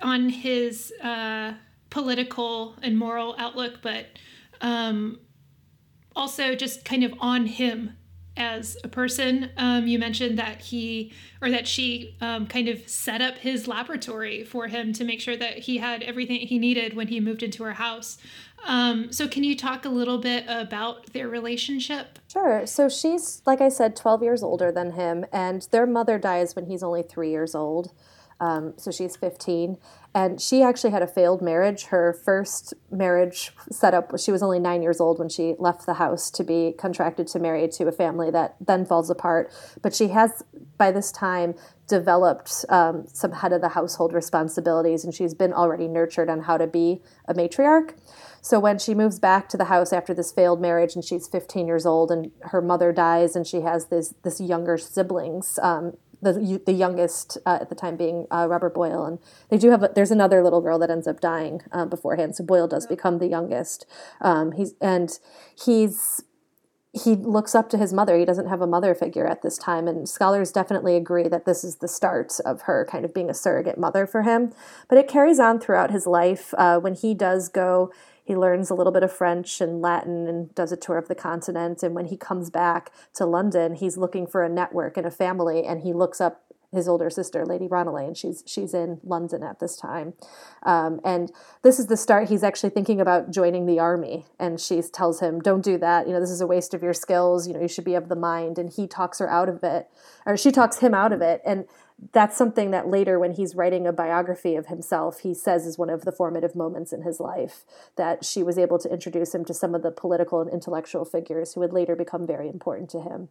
on 0.02 0.30
his 0.30 0.93
uh, 1.04 1.54
political 1.89 2.76
and 2.82 2.98
moral 2.98 3.36
outlook, 3.38 3.80
but 3.82 4.06
um, 4.62 5.20
also 6.16 6.56
just 6.56 6.86
kind 6.86 7.04
of 7.04 7.14
on 7.20 7.45
him 7.45 7.98
as 8.38 8.78
a 8.84 8.88
person. 8.88 9.50
Um, 9.58 9.88
you 9.88 10.00
mentioned 10.00 10.38
that 10.38 10.62
he 10.62 11.12
or 11.41 11.50
that 11.50 11.68
she 11.68 12.16
um, 12.22 12.48
kind 12.48 12.68
of 12.68 12.88
set 12.88 13.22
up 13.22 13.38
his 13.39 13.68
laboratory 13.68 14.43
for 14.43 14.68
him 14.68 14.93
to 14.93 15.04
make 15.04 15.20
sure 15.20 15.36
that 15.36 15.60
he 15.60 15.78
had 15.78 16.04
everything 16.04 16.39
he 16.41 16.60
needed 16.60 16.95
when 16.95 17.08
he 17.08 17.20
moved 17.20 17.43
into 17.43 17.64
her 17.64 17.74
house. 17.74 18.18
Um, 18.66 19.12
so, 19.12 19.28
can 19.28 19.43
you 19.43 19.56
talk 19.56 19.86
a 19.86 19.89
little 19.89 20.18
bit 20.18 20.45
about 20.48 21.14
their 21.14 21.30
relationship? 21.30 22.20
Sure. 22.32 22.66
So, 22.66 22.89
she's, 22.89 23.41
like 23.45 23.62
I 23.62 23.70
said, 23.70 23.95
12 23.95 24.24
years 24.24 24.43
older 24.43 24.72
than 24.72 24.93
him, 24.93 25.26
and 25.32 25.68
their 25.72 25.86
mother 25.86 26.18
dies 26.18 26.56
when 26.56 26.66
he's 26.66 26.82
only 26.82 27.04
three 27.04 27.30
years 27.30 27.54
old. 27.54 27.91
Um, 28.39 28.73
so 28.77 28.91
she's 28.91 29.15
15. 29.15 29.77
And 30.13 30.41
she 30.41 30.63
actually 30.63 30.91
had 30.91 31.03
a 31.03 31.07
failed 31.07 31.41
marriage. 31.41 31.85
Her 31.85 32.13
first 32.25 32.73
marriage 32.89 33.51
set 33.71 33.93
up, 33.93 34.17
she 34.17 34.31
was 34.31 34.41
only 34.41 34.59
nine 34.59 34.81
years 34.81 34.99
old 34.99 35.19
when 35.19 35.29
she 35.29 35.55
left 35.59 35.85
the 35.85 35.95
house 35.95 36.31
to 36.31 36.43
be 36.43 36.73
contracted 36.77 37.27
to 37.27 37.39
marry 37.39 37.67
to 37.67 37.88
a 37.88 37.91
family 37.91 38.31
that 38.31 38.55
then 38.59 38.85
falls 38.85 39.09
apart. 39.09 39.51
But 39.81 39.93
she 39.93 40.07
has, 40.09 40.43
by 40.77 40.91
this 40.91 41.11
time, 41.11 41.53
developed 41.88 42.65
um, 42.69 43.05
some 43.13 43.31
head 43.31 43.53
of 43.53 43.61
the 43.61 43.69
household 43.69 44.13
responsibilities, 44.13 45.03
and 45.03 45.13
she's 45.13 45.33
been 45.33 45.53
already 45.53 45.88
nurtured 45.88 46.29
on 46.29 46.41
how 46.41 46.57
to 46.57 46.67
be 46.67 47.01
a 47.27 47.33
matriarch. 47.33 47.93
So 48.41 48.59
when 48.59 48.79
she 48.79 48.93
moves 48.93 49.19
back 49.19 49.49
to 49.49 49.57
the 49.57 49.65
house 49.65 49.91
after 49.91 50.13
this 50.13 50.31
failed 50.31 50.61
marriage, 50.61 50.95
and 50.95 51.03
she's 51.03 51.27
15 51.27 51.67
years 51.67 51.85
old, 51.85 52.11
and 52.11 52.31
her 52.41 52.61
mother 52.61 52.91
dies, 52.91 53.35
and 53.35 53.45
she 53.45 53.61
has 53.61 53.88
this 53.88 54.13
this 54.23 54.39
younger 54.39 54.77
siblings, 54.77 55.59
um, 55.61 55.97
the 56.22 56.61
the 56.65 56.74
youngest 56.74 57.38
uh, 57.45 57.59
at 57.61 57.70
the 57.70 57.76
time 57.76 57.95
being 57.95 58.28
uh, 58.32 58.47
Robert 58.49 58.74
Boyle, 58.74 59.05
and 59.05 59.20
they 59.49 59.57
do 59.57 59.70
have. 59.70 59.84
A, 59.84 59.91
there's 59.93 60.11
another 60.11 60.43
little 60.43 60.61
girl 60.61 60.80
that 60.80 60.89
ends 60.89 61.07
up 61.07 61.20
dying 61.20 61.61
uh, 61.72 61.86
beforehand, 61.86 62.36
so 62.36 62.43
Boyle 62.43 62.68
does 62.68 62.88
become 62.88 63.20
the 63.20 63.28
youngest. 63.28 63.86
Um, 64.22 64.53
he's 64.53 64.74
and 64.82 65.18
he's 65.63 66.24
he 66.93 67.15
looks 67.15 67.53
up 67.53 67.70
to 67.70 67.78
his 67.78 67.93
mother. 67.93 68.18
He 68.18 68.26
doesn't 68.26 68.47
have 68.47 68.61
a 68.61 68.68
mother 68.68 68.95
figure 68.95 69.28
at 69.28 69.41
this 69.41 69.57
time, 69.57 69.88
and 69.88 70.07
scholars 70.09 70.51
definitely 70.51 70.95
agree 70.95 71.28
that 71.28 71.45
this 71.45 71.63
is 71.63 71.78
the 71.78 71.88
start 71.88 72.34
of 72.45 72.61
her 72.63 72.88
kind 72.89 73.05
of 73.05 73.13
being 73.13 73.30
a 73.30 73.34
surrogate 73.34 73.78
mother 73.78 74.07
for 74.07 74.24
him. 74.24 74.53
But 74.88 74.97
it 74.97 75.07
carries 75.07 75.39
on 75.39 75.59
throughout 75.59 75.91
his 75.91 76.07
life. 76.07 76.53
Uh, 76.57 76.80
when 76.80 76.95
he 76.95 77.13
does 77.13 77.49
go 77.49 77.91
he 78.28 78.36
learns 78.36 78.69
a 78.69 78.75
little 78.75 78.91
bit 78.91 79.03
of 79.03 79.11
French 79.11 79.61
and 79.61 79.82
Latin 79.82 80.28
and 80.28 80.53
does 80.53 80.73
a 80.73 80.78
tour 80.78 80.97
of 80.97 81.07
the 81.07 81.15
continent. 81.15 81.82
And 81.82 81.95
when 81.95 82.07
he 82.07 82.17
comes 82.17 82.49
back 82.49 82.91
to 83.13 83.25
London, 83.25 83.75
he's 83.75 83.95
looking 83.95 84.28
for 84.28 84.43
a 84.43 84.49
network 84.49 84.97
and 84.97 85.07
a 85.07 85.11
family, 85.11 85.63
and 85.63 85.82
he 85.82 85.93
looks 85.93 86.19
up 86.19 86.43
his 86.73 86.89
older 86.89 87.09
sister, 87.09 87.45
Lady 87.45 87.65
Ranelagh, 87.65 88.07
and 88.07 88.17
she's 88.17 88.43
she's 88.45 88.73
in 88.73 88.99
London 89.01 89.43
at 89.43 89.61
this 89.61 89.78
time. 89.78 90.13
Um, 90.63 90.99
and 91.05 91.32
this 91.61 91.80
is 91.80 91.88
the 91.88 91.95
start. 91.95 92.28
He's 92.28 92.43
actually 92.43 92.71
thinking 92.71 92.99
about 92.99 93.32
joining 93.32 93.65
the 93.65 93.80
army, 93.80 94.25
and 94.38 94.59
she 94.59 94.82
tells 94.82 95.21
him, 95.21 95.39
"Don't 95.39 95.63
do 95.63 95.78
that. 95.78 96.05
You 96.05 96.13
know, 96.13 96.19
this 96.19 96.30
is 96.30 96.41
a 96.41 96.47
waste 96.47 96.73
of 96.73 96.84
your 96.84 96.93
skills. 96.93 97.47
You 97.47 97.53
know, 97.53 97.61
you 97.61 97.69
should 97.69 97.86
be 97.86 97.95
of 97.95 98.09
the 98.09 98.17
mind." 98.17 98.59
And 98.59 98.69
he 98.69 98.88
talks 98.88 99.19
her 99.19 99.30
out 99.30 99.47
of 99.47 99.63
it, 99.63 99.88
or 100.25 100.36
she 100.36 100.51
talks 100.51 100.80
him 100.80 100.93
out 100.93 101.13
of 101.13 101.21
it. 101.21 101.41
And 101.45 101.65
that's 102.14 102.38
something 102.38 102.72
that 102.72 102.88
later 102.88 103.20
when 103.20 103.34
he's 103.34 103.56
writing 103.56 103.88
a 103.88 103.91
biography 103.91 104.56
of 104.56 104.68
himself 104.68 105.20
he 105.20 105.34
says 105.34 105.66
is 105.66 105.78
one 105.78 105.89
of 105.89 106.06
the 106.06 106.12
formative 106.12 106.56
moments 106.56 106.93
in 106.93 107.02
his 107.02 107.20
life 107.20 107.66
that 107.95 108.24
she 108.24 108.43
was 108.43 108.58
able 108.58 108.78
to 108.78 108.91
introduce 108.91 109.34
him 109.34 109.43
to 109.43 109.54
some 109.54 109.74
of 109.74 109.82
the 109.82 109.91
political 109.91 110.39
and 110.39 110.52
intellectual 110.52 111.06
figures 111.06 111.54
who 111.54 111.60
would 111.60 111.74
later 111.74 111.95
become 111.95 112.28
very 112.28 112.48
important 112.48 112.89
to 112.89 113.02
him 113.02 113.30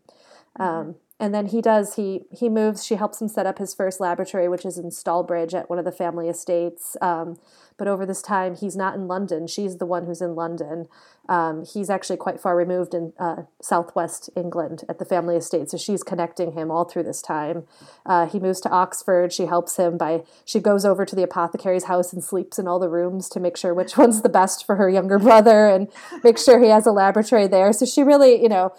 mm-hmm. 0.58 0.62
um, 0.62 0.94
and 1.20 1.32
then 1.32 1.46
he 1.46 1.62
does 1.62 1.94
he 1.94 2.24
he 2.30 2.48
moves 2.48 2.84
she 2.84 2.96
helps 2.96 3.20
him 3.20 3.28
set 3.28 3.46
up 3.46 3.58
his 3.58 3.72
first 3.72 4.00
laboratory 4.00 4.48
which 4.48 4.64
is 4.64 4.78
in 4.78 4.90
Stalbridge 4.90 5.54
at 5.54 5.70
one 5.70 5.78
of 5.78 5.84
the 5.84 5.92
family 5.92 6.28
estates 6.28 6.96
um, 7.00 7.38
but 7.78 7.88
over 7.88 8.06
this 8.06 8.22
time 8.22 8.56
he's 8.56 8.76
not 8.76 8.94
in 8.94 9.06
london. 9.06 9.46
She's 9.46 9.78
the 9.78 9.86
one 9.86 10.06
who's 10.06 10.20
in 10.20 10.34
london. 10.34 10.86
Um, 11.28 11.64
he's 11.64 11.90
actually 11.90 12.16
quite 12.16 12.40
far 12.40 12.56
removed 12.56 12.94
in 12.94 13.12
uh, 13.18 13.42
southwest 13.60 14.30
england 14.36 14.84
at 14.88 14.98
the 14.98 15.04
family 15.04 15.36
estate 15.36 15.70
so 15.70 15.76
she's 15.76 16.02
connecting 16.02 16.52
him 16.52 16.70
all 16.70 16.84
through 16.84 17.04
this 17.04 17.22
time. 17.22 17.64
Uh, 18.04 18.26
he 18.26 18.38
moves 18.38 18.60
to 18.60 18.70
oxford. 18.70 19.32
She 19.32 19.46
helps 19.46 19.76
him 19.76 19.96
by 19.96 20.22
she 20.44 20.60
goes 20.60 20.84
over 20.84 21.04
to 21.04 21.16
the 21.16 21.22
apothecary's 21.22 21.84
house 21.84 22.12
and 22.12 22.22
sleeps 22.22 22.58
in 22.58 22.68
all 22.68 22.78
the 22.78 22.88
rooms 22.88 23.28
to 23.30 23.40
make 23.40 23.56
sure 23.56 23.74
which 23.74 23.96
one's 23.98 24.22
the 24.22 24.28
best 24.28 24.64
for 24.66 24.76
her 24.76 24.88
younger 24.88 25.18
brother 25.18 25.68
and 25.68 25.88
make 26.22 26.38
sure 26.38 26.60
he 26.60 26.68
has 26.68 26.86
a 26.86 26.92
laboratory 26.92 27.46
there. 27.46 27.72
So 27.72 27.86
she 27.86 28.02
really 28.02 28.40
you 28.42 28.48
know 28.48 28.72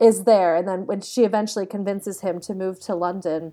is 0.00 0.24
there. 0.24 0.56
And 0.56 0.66
then 0.66 0.86
when 0.86 1.00
she 1.00 1.24
eventually 1.24 1.66
convinces 1.66 2.20
him 2.20 2.40
to 2.40 2.54
move 2.54 2.80
to 2.80 2.94
London, 2.94 3.52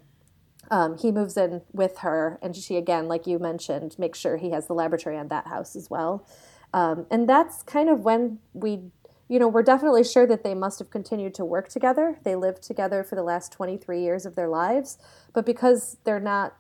um, 0.72 0.98
he 0.98 1.12
moves 1.12 1.38
in 1.38 1.62
with 1.74 2.00
her, 2.00 2.40
and 2.42 2.56
she 2.56 2.78
again, 2.78 3.08
like 3.08 3.26
you 3.26 3.40
mentioned, 3.40 3.96
makes 3.98 4.20
sure 4.20 4.38
he 4.38 4.52
has 4.52 4.68
the 4.68 4.74
laboratory 4.74 5.18
on 5.18 5.28
that 5.30 5.48
house 5.48 5.76
as 5.76 5.90
well. 5.90 6.28
Um, 6.74 7.08
and 7.10 7.28
that's 7.28 7.64
kind 7.64 7.90
of 7.90 8.02
when 8.02 8.40
we, 8.54 8.82
you 9.28 9.40
know, 9.40 9.48
we're 9.48 9.64
definitely 9.64 10.04
sure 10.04 10.28
that 10.28 10.44
they 10.44 10.54
must 10.54 10.80
have 10.80 10.92
continued 10.92 11.34
to 11.36 11.46
work 11.46 11.70
together. 11.70 12.20
They 12.24 12.36
lived 12.36 12.62
together 12.62 13.04
for 13.04 13.16
the 13.16 13.24
last 13.24 13.52
23 13.52 14.02
years 14.02 14.26
of 14.26 14.36
their 14.36 14.48
lives, 14.48 14.98
but 15.34 15.46
because 15.46 15.98
they're 16.04 16.20
not 16.20 16.56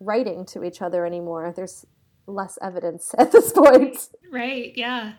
writing 0.00 0.44
to 0.46 0.64
each 0.64 0.82
other 0.82 1.06
anymore, 1.06 1.52
there's 1.54 1.86
less 2.26 2.58
evidence 2.60 3.14
at 3.18 3.32
this 3.32 3.52
point. 3.52 4.08
Right, 4.30 4.72
yeah. 4.76 5.14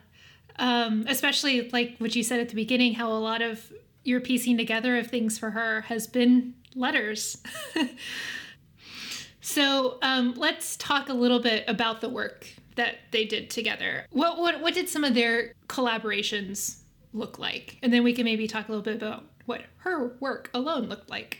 Um, 0.57 1.05
especially 1.09 1.69
like 1.71 1.95
what 1.97 2.15
you 2.15 2.23
said 2.23 2.39
at 2.39 2.49
the 2.49 2.55
beginning, 2.55 2.93
how 2.93 3.11
a 3.11 3.19
lot 3.19 3.41
of 3.41 3.71
your 4.05 4.21
piecing 4.21 4.57
together 4.57 4.97
of 4.97 5.07
things 5.07 5.37
for 5.37 5.51
her 5.51 5.81
has 5.81 6.07
been 6.07 6.53
letters. 6.75 7.37
so 9.41 9.97
um, 10.01 10.33
let's 10.37 10.77
talk 10.77 11.09
a 11.09 11.13
little 11.13 11.39
bit 11.39 11.65
about 11.67 12.01
the 12.01 12.09
work 12.09 12.47
that 12.75 12.95
they 13.11 13.25
did 13.25 13.49
together. 13.49 14.05
What, 14.11 14.37
what 14.37 14.61
what 14.61 14.73
did 14.73 14.87
some 14.89 15.03
of 15.03 15.13
their 15.15 15.53
collaborations 15.67 16.77
look 17.13 17.39
like? 17.39 17.77
And 17.81 17.91
then 17.91 18.03
we 18.03 18.13
can 18.13 18.25
maybe 18.25 18.47
talk 18.47 18.67
a 18.67 18.71
little 18.71 18.83
bit 18.83 18.95
about 18.95 19.25
what 19.45 19.63
her 19.77 20.15
work 20.19 20.49
alone 20.53 20.87
looked 20.87 21.09
like. 21.09 21.39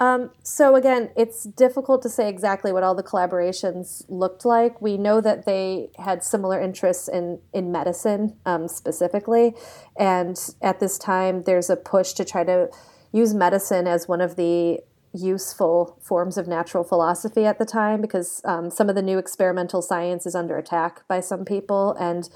Um, 0.00 0.30
so 0.42 0.76
again, 0.76 1.10
it's 1.14 1.44
difficult 1.44 2.00
to 2.02 2.08
say 2.08 2.28
exactly 2.28 2.72
what 2.72 2.82
all 2.82 2.94
the 2.94 3.02
collaborations 3.02 4.02
looked 4.08 4.46
like. 4.46 4.80
We 4.80 4.96
know 4.96 5.20
that 5.20 5.44
they 5.44 5.90
had 5.98 6.24
similar 6.24 6.58
interests 6.58 7.06
in 7.06 7.38
in 7.52 7.70
medicine 7.70 8.36
um, 8.46 8.66
specifically, 8.66 9.54
and 9.96 10.36
at 10.62 10.80
this 10.80 10.98
time, 10.98 11.42
there's 11.42 11.68
a 11.68 11.76
push 11.76 12.14
to 12.14 12.24
try 12.24 12.44
to 12.44 12.70
use 13.12 13.34
medicine 13.34 13.86
as 13.86 14.08
one 14.08 14.22
of 14.22 14.36
the 14.36 14.80
useful 15.12 15.98
forms 16.00 16.38
of 16.38 16.46
natural 16.46 16.84
philosophy 16.84 17.44
at 17.44 17.58
the 17.58 17.64
time 17.64 18.00
because 18.00 18.40
um, 18.44 18.70
some 18.70 18.88
of 18.88 18.94
the 18.94 19.02
new 19.02 19.18
experimental 19.18 19.82
science 19.82 20.24
is 20.24 20.36
under 20.36 20.56
attack 20.56 21.06
by 21.08 21.18
some 21.18 21.44
people 21.44 21.96
and 21.98 22.28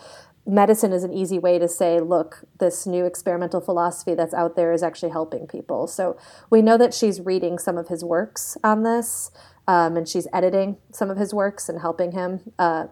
medicine 0.46 0.92
is 0.92 1.04
an 1.04 1.12
easy 1.12 1.38
way 1.38 1.58
to 1.58 1.68
say, 1.68 2.00
look, 2.00 2.44
this 2.60 2.86
new 2.86 3.06
experimental 3.06 3.60
philosophy 3.60 4.14
that's 4.14 4.34
out 4.34 4.56
there 4.56 4.72
is 4.72 4.82
actually 4.82 5.10
helping 5.10 5.46
people. 5.46 5.86
So 5.86 6.18
we 6.50 6.60
know 6.60 6.76
that 6.76 6.92
she's 6.92 7.20
reading 7.20 7.58
some 7.58 7.78
of 7.78 7.88
his 7.88 8.04
works 8.04 8.56
on 8.62 8.82
this, 8.82 9.30
um, 9.66 9.96
and 9.96 10.06
she's 10.06 10.26
editing 10.32 10.76
some 10.92 11.10
of 11.10 11.16
his 11.16 11.32
works 11.32 11.68
and 11.68 11.80
helping 11.80 12.12
him, 12.12 12.52
uh, 12.58 12.86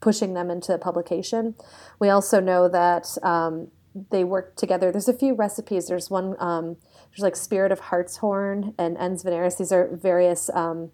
pushing 0.00 0.34
them 0.34 0.50
into 0.50 0.76
publication. 0.76 1.54
We 1.98 2.10
also 2.10 2.40
know 2.40 2.68
that 2.68 3.06
um, 3.22 3.68
they 4.10 4.24
work 4.24 4.56
together. 4.56 4.92
There's 4.92 5.08
a 5.08 5.16
few 5.16 5.34
recipes. 5.34 5.86
There's 5.86 6.10
one, 6.10 6.36
um, 6.38 6.76
there's 7.10 7.22
like 7.22 7.36
Spirit 7.36 7.72
of 7.72 7.80
Hartshorn 7.80 8.74
and 8.78 8.98
Ens 8.98 9.24
Veneris. 9.24 9.56
These 9.56 9.72
are 9.72 9.88
various 9.96 10.50
um, 10.50 10.90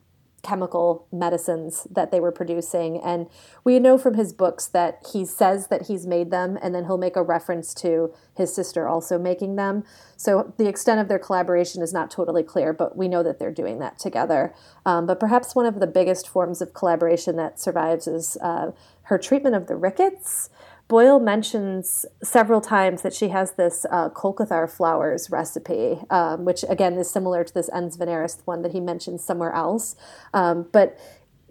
chemical 0.49 1.07
medicines 1.12 1.86
that 1.90 2.11
they 2.11 2.20
were 2.20 2.32
producing. 2.32 2.99
And 3.03 3.26
we 3.64 3.78
know 3.78 3.99
from 3.99 4.14
his 4.14 4.32
books 4.32 4.66
that 4.68 5.07
he 5.12 5.26
says 5.26 5.68
that 5.68 5.88
he's 5.88 6.07
made 6.07 6.30
them, 6.30 6.59
and 6.62 6.74
then 6.74 6.84
he'll 6.86 6.96
make 7.07 7.16
a 7.16 7.22
reference 7.22 7.74
to 7.74 8.14
his 8.34 8.55
sister 8.55 8.88
also 8.88 9.18
making 9.18 9.57
them. 9.57 9.84
So 10.16 10.55
the 10.57 10.68
extent 10.68 11.01
of 11.01 11.09
their 11.09 11.18
collaboration 11.18 11.82
is 11.82 11.92
not 11.92 12.11
totally 12.11 12.42
clear, 12.42 12.72
but 12.72 12.96
we 12.96 13.09
know 13.09 13.22
that 13.22 13.38
they're 13.38 13.53
doing 13.53 13.78
that 13.80 13.99
together. 13.99 14.55
Um, 14.86 15.07
but 15.07 15.20
perhaps 15.20 15.55
one 15.55 15.66
of 15.66 15.80
the 15.80 15.86
biggest 15.86 16.28
forms 16.28 16.62
of 16.62 16.72
collaboration 16.72 17.36
that 17.36 17.61
survives 17.61 18.07
is 18.07 18.38
uh, 18.40 18.70
her 19.03 19.18
treatment 19.18 19.55
of 19.55 19.66
the 19.66 19.76
rickets. 19.76 20.51
Boyle 20.89 21.20
mentions 21.20 22.07
several 22.22 22.62
times 22.62 23.03
that 23.03 23.12
she 23.12 23.28
has 23.28 23.53
this 23.53 23.84
uh, 23.91 24.09
colcothar 24.09 24.68
flowers 24.70 25.30
recipe, 25.30 25.99
um, 26.09 26.47
which 26.47 26.64
again 26.66 26.95
is 26.95 27.11
similar 27.11 27.45
to 27.45 27.53
this 27.53 27.68
Ens 27.74 27.99
Veneris 27.99 28.41
one 28.47 28.62
that 28.62 28.72
he 28.72 28.80
mentions 28.80 29.22
somewhere 29.22 29.53
else. 29.53 29.97
Um, 30.32 30.66
but 30.72 30.99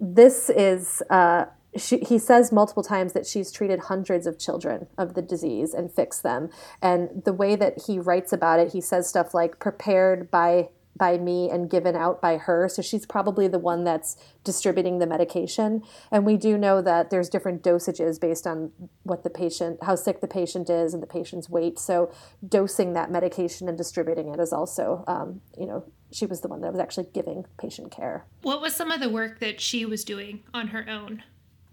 this 0.00 0.50
is, 0.50 1.02
uh, 1.08 1.46
she, 1.76 1.98
he 1.98 2.18
says 2.18 2.50
multiple 2.50 2.82
times 2.82 3.12
that 3.12 3.26
she's 3.26 3.52
treated 3.52 3.78
hundreds 3.78 4.26
of 4.26 4.40
children 4.40 4.88
of 4.96 5.14
the 5.14 5.22
disease 5.22 5.72
and 5.72 5.92
fixed 5.92 6.24
them. 6.24 6.50
And 6.82 7.22
the 7.24 7.32
way 7.32 7.54
that 7.54 7.82
he 7.86 8.00
writes 8.00 8.32
about 8.32 8.58
it, 8.58 8.72
he 8.72 8.80
says 8.80 9.08
stuff 9.08 9.34
like 9.34 9.60
prepared 9.60 10.32
by 10.32 10.70
by 10.98 11.16
me 11.16 11.48
and 11.48 11.70
given 11.70 11.96
out 11.96 12.20
by 12.20 12.36
her. 12.36 12.68
So 12.68 12.82
she's 12.82 13.06
probably 13.06 13.48
the 13.48 13.58
one 13.58 13.84
that's 13.84 14.16
distributing 14.44 14.98
the 14.98 15.06
medication. 15.06 15.82
And 16.10 16.26
we 16.26 16.36
do 16.36 16.58
know 16.58 16.82
that 16.82 17.10
there's 17.10 17.28
different 17.28 17.62
dosages 17.62 18.20
based 18.20 18.46
on 18.46 18.72
what 19.04 19.22
the 19.22 19.30
patient, 19.30 19.78
how 19.82 19.94
sick 19.94 20.20
the 20.20 20.28
patient 20.28 20.68
is, 20.68 20.92
and 20.94 21.02
the 21.02 21.06
patient's 21.06 21.48
weight. 21.48 21.78
So 21.78 22.12
dosing 22.46 22.92
that 22.94 23.10
medication 23.10 23.68
and 23.68 23.78
distributing 23.78 24.28
it 24.28 24.40
is 24.40 24.52
also, 24.52 25.04
um, 25.06 25.40
you 25.56 25.66
know, 25.66 25.84
she 26.10 26.26
was 26.26 26.40
the 26.40 26.48
one 26.48 26.60
that 26.62 26.72
was 26.72 26.80
actually 26.80 27.08
giving 27.12 27.44
patient 27.58 27.90
care. 27.90 28.26
What 28.42 28.60
was 28.60 28.74
some 28.74 28.90
of 28.90 29.00
the 29.00 29.10
work 29.10 29.40
that 29.40 29.60
she 29.60 29.84
was 29.84 30.04
doing 30.04 30.42
on 30.52 30.68
her 30.68 30.88
own? 30.88 31.22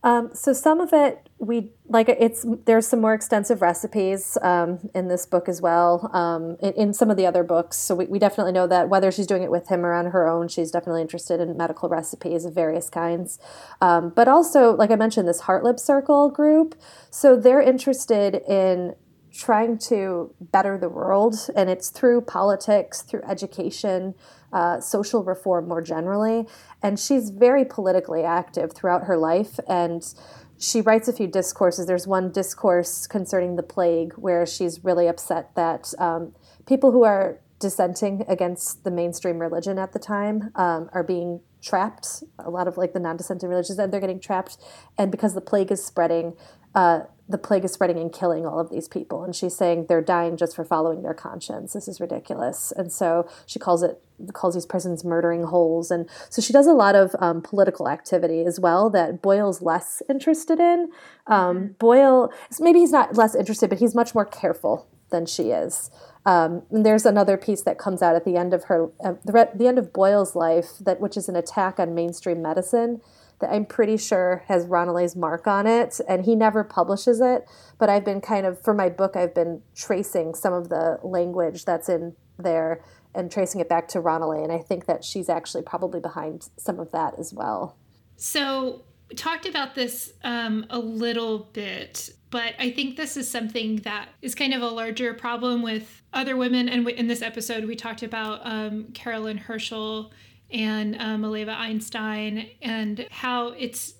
Um, 0.06 0.30
so 0.34 0.54
some 0.54 0.80
of 0.82 0.94
it 0.94 1.30
we 1.40 1.72
like 1.88 2.08
it's 2.08 2.46
there's 2.66 2.88
some 2.88 3.02
more 3.02 3.16
extensive 3.16 3.62
recipes 3.62 4.38
um, 4.44 4.88
in 4.94 5.08
this 5.08 5.26
book 5.26 5.50
as 5.50 5.62
well 5.62 6.12
um, 6.14 6.58
in, 6.62 6.74
in, 6.74 6.94
some 6.94 7.10
of 7.10 7.18
the 7.18 7.26
other 7.26 7.44
books. 7.44 7.76
So 7.78 7.96
we, 7.96 8.06
we 8.06 8.20
definitely 8.20 8.54
know 8.54 8.68
that 8.68 8.88
whether 8.88 9.12
she's 9.12 9.26
doing 9.26 9.42
it 9.42 9.50
with 9.50 9.68
him 9.68 9.84
or 9.84 9.94
on 9.94 10.12
her 10.12 10.28
own 10.28 10.48
she's 10.48 10.70
definitely 10.70 11.02
interested 11.02 11.40
in 11.42 11.58
medical 11.58 11.90
recipes 11.90 12.46
of 12.46 12.54
various 12.54 12.88
kinds. 12.88 13.40
Um, 13.82 14.14
but 14.16 14.28
also 14.28 14.76
like 14.76 14.92
i 14.92 14.96
mentioned 14.96 15.28
this 15.28 15.42
Hartlib 15.42 15.80
circle 15.80 16.30
group. 16.30 16.76
So 17.10 17.36
they're 17.36 17.62
interested 17.62 18.36
in 18.48 18.94
trying 19.34 19.78
to 19.78 20.34
better 20.40 20.78
the 20.78 20.88
world 20.88 21.36
and 21.56 21.70
it's 21.70 21.90
through 21.90 22.22
politics 22.22 23.02
through 23.02 23.24
education 23.24 24.14
uh, 24.54 24.80
social 24.80 25.24
reform 25.24 25.68
more 25.68 25.82
generally 25.82 26.48
and 26.82 27.00
she's 27.00 27.30
very 27.30 27.66
politically 27.66 28.24
active 28.24 28.74
throughout 28.74 29.04
her 29.06 29.18
life 29.18 29.60
and 29.68 30.14
she 30.58 30.82
writes 30.82 31.08
a 31.08 31.14
few 31.14 31.28
discourses. 31.28 31.86
There's 31.86 32.08
one 32.08 32.32
discourse 32.32 33.08
concerning 33.08 33.56
the 33.56 33.64
plague 33.64 34.14
where 34.14 34.46
she's 34.46 34.84
really 34.84 35.08
upset 35.08 35.54
that 35.56 35.94
um, 36.00 36.34
people 36.66 36.92
who 36.92 37.04
are 37.04 37.40
dissenting 37.60 38.24
against 38.28 38.84
the 38.84 38.92
mainstream 38.92 39.40
religion 39.40 39.80
at 39.80 39.94
the 39.94 40.00
time 40.00 40.52
um, 40.56 40.90
are 40.94 41.04
being 41.04 41.42
trapped. 41.62 42.24
A 42.40 42.50
lot 42.50 42.68
of 42.68 42.78
like 42.78 42.94
the 42.94 43.00
non-dissenting 43.00 43.50
religions, 43.50 43.80
and 43.80 43.92
they're 43.92 44.02
getting 44.02 44.20
trapped, 44.20 44.58
and 44.98 45.12
because 45.12 45.34
the 45.34 45.42
plague 45.42 45.72
is 45.72 45.84
spreading, 45.84 46.34
uh, 46.76 47.02
the 47.28 47.38
plague 47.40 47.66
is 47.66 47.74
spreading 47.74 47.98
and 47.98 48.14
killing 48.14 48.46
all 48.46 48.60
of 48.60 48.70
these 48.70 48.88
people. 48.88 49.24
And 49.24 49.36
she's 49.36 49.56
saying 49.56 49.88
they're 49.88 50.02
dying 50.02 50.38
just 50.38 50.56
for 50.56 50.64
following 50.64 51.02
their 51.02 51.14
conscience. 51.14 51.74
This 51.74 51.88
is 51.88 52.00
ridiculous. 52.00 52.72
And 52.76 52.92
so 52.92 53.28
she 53.48 53.58
calls 53.58 53.82
it 53.82 54.02
calls 54.34 54.54
these 54.54 54.66
prisons 54.66 55.04
murdering 55.04 55.44
holes. 55.44 55.92
And 55.92 56.08
so 56.30 56.42
she 56.42 56.54
does 56.54 56.68
a 56.68 56.74
lot 56.74 56.96
of 56.96 57.16
um, 57.20 57.42
political 57.42 57.90
activity 57.90 58.46
as 58.46 58.60
well 58.60 58.90
that 58.92 59.22
Boyle's 59.22 59.62
less 59.62 60.02
interested 60.08 60.60
in. 60.60 60.90
Um, 61.28 61.58
mm-hmm. 61.58 61.72
Boyle, 61.80 62.32
maybe 62.60 62.80
he's 62.80 62.92
not 62.92 63.18
less 63.18 63.36
interested, 63.36 63.70
but 63.70 63.80
he's 63.80 63.96
much 63.96 64.14
more 64.14 64.26
careful 64.26 64.88
than 65.10 65.26
she 65.26 65.50
is. 65.50 65.90
Um, 66.26 66.64
and 66.72 66.86
there's 66.86 67.06
another 67.06 67.38
piece 67.38 67.62
that 67.64 67.78
comes 67.78 68.02
out 68.02 68.16
at 68.16 68.24
the 68.24 68.38
end 68.38 68.54
of 68.54 68.66
her, 68.66 68.90
uh, 69.04 69.14
the, 69.26 69.50
the 69.54 69.68
end 69.68 69.78
of 69.78 69.92
Boyle's 69.92 70.36
life, 70.36 70.78
that 70.80 71.02
which 71.02 71.18
is 71.18 71.28
an 71.28 71.36
attack 71.36 71.80
on 71.80 71.94
mainstream 71.94 72.42
medicine 72.42 73.02
that 73.40 73.52
I'm 73.52 73.66
pretty 73.66 73.98
sure 73.98 74.44
has 74.48 74.66
Ranelagh's 74.66 75.16
mark 75.16 75.48
on 75.48 75.68
it, 75.68 76.00
and 76.08 76.26
he 76.26 76.36
never 76.36 76.64
publishes 76.64 77.22
it. 77.22 77.46
But 77.78 77.90
I've 77.90 78.06
been 78.06 78.22
kind 78.22 78.46
of, 78.46 78.62
for 78.62 78.74
my 78.74 78.90
book, 78.90 79.16
I've 79.16 79.36
been 79.36 79.62
tracing 79.76 80.36
some 80.36 80.54
of 80.54 80.70
the 80.70 81.00
language 81.04 81.66
that's 81.66 81.90
in 81.90 82.16
there 82.38 82.84
and 83.14 83.32
tracing 83.32 83.62
it 83.62 83.70
back 83.70 83.88
to 83.90 84.02
Ranelagh, 84.02 84.44
and 84.44 84.52
I 84.52 84.60
think 84.60 84.86
that 84.86 85.04
she's 85.04 85.30
actually 85.30 85.64
probably 85.64 86.00
behind 86.00 86.50
some 86.58 86.80
of 86.80 86.92
that 86.92 87.18
as 87.18 87.34
well. 87.34 87.78
So, 88.18 88.84
we 89.10 89.16
talked 89.16 89.46
about 89.46 89.76
this 89.76 90.14
um, 90.24 90.66
a 90.70 90.80
little 90.80 91.50
bit, 91.54 92.10
but 92.32 92.56
I 92.58 92.72
think 92.72 92.98
this 92.98 93.18
is 93.18 93.30
something 93.30 93.78
that 93.78 94.10
is 94.22 94.34
kind 94.34 94.54
of 94.54 94.62
a 94.62 94.68
larger 94.68 95.14
problem 95.14 95.62
with 95.62 96.02
other 96.12 96.36
women. 96.36 96.68
And 96.68 96.90
in 96.90 97.08
this 97.08 97.22
episode, 97.22 97.66
we 97.66 97.76
talked 97.76 98.02
about 98.02 98.42
um, 98.44 98.86
Caroline 98.94 99.38
Herschel 99.38 100.12
and 100.52 100.96
um, 101.00 101.26
Einstein, 101.50 102.50
and 102.62 103.08
how 103.12 103.50
it's 103.50 103.96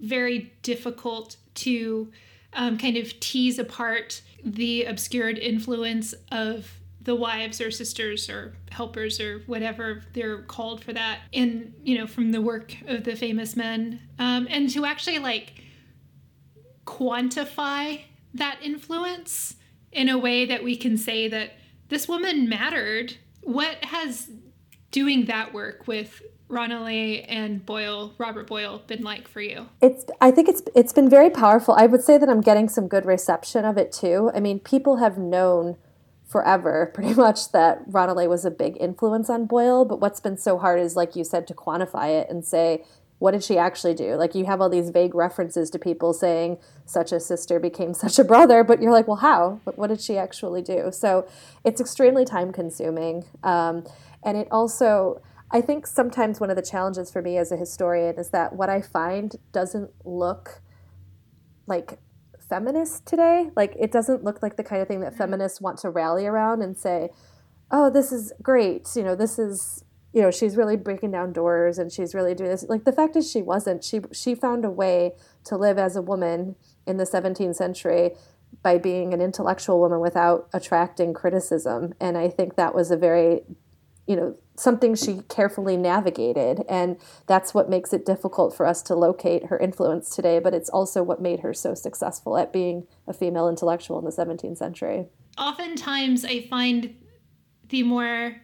very 0.00 0.52
difficult 0.62 1.36
to 1.54 2.10
um, 2.52 2.78
kind 2.78 2.96
of 2.96 3.18
tease 3.20 3.58
apart 3.58 4.22
the 4.44 4.84
obscured 4.84 5.38
influence 5.38 6.14
of 6.30 6.70
the 7.00 7.14
wives 7.14 7.60
or 7.60 7.70
sisters 7.70 8.28
or 8.28 8.54
helpers 8.70 9.20
or 9.20 9.40
whatever 9.46 10.02
they're 10.12 10.42
called 10.42 10.84
for 10.84 10.92
that 10.92 11.20
and 11.32 11.72
you 11.82 11.96
know 11.96 12.06
from 12.06 12.32
the 12.32 12.40
work 12.40 12.76
of 12.86 13.04
the 13.04 13.16
famous 13.16 13.56
men 13.56 14.00
um, 14.18 14.46
and 14.50 14.68
to 14.70 14.84
actually 14.84 15.18
like 15.18 15.64
quantify 16.84 18.00
that 18.34 18.58
influence 18.62 19.56
in 19.92 20.08
a 20.08 20.18
way 20.18 20.46
that 20.46 20.62
we 20.62 20.76
can 20.76 20.96
say 20.96 21.28
that 21.28 21.52
this 21.88 22.08
woman 22.08 22.48
mattered. 22.48 23.16
What 23.42 23.84
has 23.84 24.30
doing 24.90 25.26
that 25.26 25.52
work 25.52 25.86
with 25.86 26.22
Ranelagh 26.48 27.24
and 27.28 27.64
Boyle, 27.64 28.14
Robert 28.18 28.46
Boyle, 28.46 28.82
been 28.86 29.02
like 29.02 29.28
for 29.28 29.40
you? 29.40 29.68
It's 29.80 30.06
I 30.20 30.30
think 30.30 30.48
it's 30.48 30.62
it's 30.74 30.92
been 30.92 31.10
very 31.10 31.30
powerful. 31.30 31.74
I 31.74 31.86
would 31.86 32.02
say 32.02 32.18
that 32.18 32.28
I'm 32.28 32.40
getting 32.40 32.68
some 32.68 32.88
good 32.88 33.04
reception 33.04 33.64
of 33.64 33.76
it 33.76 33.92
too. 33.92 34.30
I 34.34 34.40
mean, 34.40 34.58
people 34.60 34.96
have 34.96 35.18
known 35.18 35.76
forever 36.26 36.90
pretty 36.94 37.14
much 37.14 37.52
that 37.52 37.82
Ranelagh 37.86 38.28
was 38.28 38.44
a 38.44 38.50
big 38.50 38.76
influence 38.80 39.28
on 39.28 39.46
Boyle, 39.46 39.84
but 39.84 40.00
what's 40.00 40.20
been 40.20 40.38
so 40.38 40.58
hard 40.58 40.80
is 40.80 40.96
like 40.96 41.16
you 41.16 41.24
said 41.24 41.46
to 41.48 41.54
quantify 41.54 42.20
it 42.20 42.28
and 42.30 42.44
say 42.44 42.84
what 43.18 43.32
did 43.32 43.42
she 43.42 43.58
actually 43.58 43.94
do? 43.94 44.14
Like 44.14 44.34
you 44.34 44.44
have 44.44 44.60
all 44.60 44.68
these 44.68 44.90
vague 44.90 45.14
references 45.14 45.70
to 45.70 45.78
people 45.78 46.12
saying 46.12 46.58
such 46.86 47.12
a 47.12 47.20
sister 47.20 47.58
became 47.58 47.94
such 47.94 48.18
a 48.18 48.24
brother, 48.24 48.62
but 48.62 48.80
you're 48.80 48.92
like, 48.92 49.08
well, 49.08 49.16
how? 49.16 49.60
But 49.64 49.76
what 49.76 49.88
did 49.88 50.00
she 50.00 50.16
actually 50.16 50.62
do? 50.62 50.90
So 50.92 51.28
it's 51.64 51.80
extremely 51.80 52.24
time 52.24 52.52
consuming. 52.52 53.24
Um, 53.42 53.84
and 54.24 54.36
it 54.36 54.48
also, 54.50 55.22
I 55.50 55.60
think 55.60 55.86
sometimes 55.86 56.40
one 56.40 56.50
of 56.50 56.56
the 56.56 56.62
challenges 56.62 57.10
for 57.10 57.22
me 57.22 57.36
as 57.36 57.52
a 57.52 57.56
historian 57.56 58.18
is 58.18 58.30
that 58.30 58.54
what 58.54 58.68
I 58.68 58.82
find 58.82 59.36
doesn't 59.52 59.90
look 60.04 60.60
like 61.66 61.98
feminist 62.48 63.06
today. 63.06 63.50
Like 63.54 63.76
it 63.78 63.92
doesn't 63.92 64.24
look 64.24 64.42
like 64.42 64.56
the 64.56 64.64
kind 64.64 64.82
of 64.82 64.88
thing 64.88 65.00
that 65.00 65.10
mm-hmm. 65.10 65.18
feminists 65.18 65.60
want 65.60 65.78
to 65.78 65.90
rally 65.90 66.26
around 66.26 66.62
and 66.62 66.76
say, 66.76 67.10
oh, 67.70 67.90
this 67.90 68.12
is 68.12 68.32
great. 68.42 68.88
You 68.96 69.04
know, 69.04 69.14
this 69.14 69.38
is 69.38 69.84
you 70.12 70.22
know 70.22 70.30
she's 70.30 70.56
really 70.56 70.76
breaking 70.76 71.10
down 71.10 71.32
doors 71.32 71.78
and 71.78 71.92
she's 71.92 72.14
really 72.14 72.34
doing 72.34 72.50
this 72.50 72.64
like 72.68 72.84
the 72.84 72.92
fact 72.92 73.14
is 73.14 73.30
she 73.30 73.42
wasn't 73.42 73.84
she 73.84 74.00
she 74.12 74.34
found 74.34 74.64
a 74.64 74.70
way 74.70 75.12
to 75.44 75.56
live 75.56 75.78
as 75.78 75.96
a 75.96 76.02
woman 76.02 76.56
in 76.86 76.96
the 76.96 77.04
17th 77.04 77.54
century 77.54 78.12
by 78.62 78.78
being 78.78 79.12
an 79.12 79.20
intellectual 79.20 79.78
woman 79.78 80.00
without 80.00 80.48
attracting 80.54 81.12
criticism 81.12 81.92
and 82.00 82.16
i 82.16 82.26
think 82.26 82.56
that 82.56 82.74
was 82.74 82.90
a 82.90 82.96
very 82.96 83.42
you 84.08 84.16
know 84.16 84.34
something 84.56 84.94
she 84.96 85.20
carefully 85.28 85.76
navigated 85.76 86.64
and 86.68 86.96
that's 87.26 87.54
what 87.54 87.68
makes 87.68 87.92
it 87.92 88.04
difficult 88.04 88.56
for 88.56 88.66
us 88.66 88.82
to 88.82 88.94
locate 88.94 89.46
her 89.46 89.58
influence 89.58 90.16
today 90.16 90.40
but 90.40 90.54
it's 90.54 90.70
also 90.70 91.02
what 91.02 91.20
made 91.20 91.40
her 91.40 91.52
so 91.54 91.74
successful 91.74 92.36
at 92.36 92.52
being 92.52 92.86
a 93.06 93.12
female 93.12 93.48
intellectual 93.48 93.98
in 93.98 94.04
the 94.04 94.10
17th 94.10 94.56
century. 94.56 95.06
Oftentimes 95.36 96.24
i 96.24 96.40
find 96.40 96.94
the 97.68 97.82
more 97.82 98.36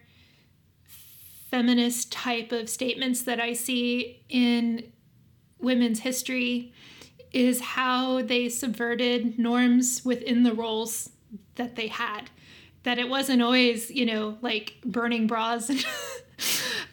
feminist 1.49 2.11
type 2.11 2.51
of 2.51 2.69
statements 2.69 3.23
that 3.23 3.41
i 3.41 3.51
see 3.51 4.23
in 4.29 4.91
women's 5.59 5.99
history 5.99 6.71
is 7.31 7.59
how 7.59 8.21
they 8.21 8.47
subverted 8.47 9.37
norms 9.39 10.05
within 10.05 10.43
the 10.43 10.53
roles 10.53 11.09
that 11.55 11.75
they 11.75 11.87
had 11.87 12.29
that 12.85 12.99
it 12.99 13.09
wasn't 13.09 13.41
always, 13.41 13.91
you 13.91 14.05
know, 14.05 14.37
like 14.41 14.75
burning 14.85 15.27
bras 15.27 15.69
and 15.69 15.85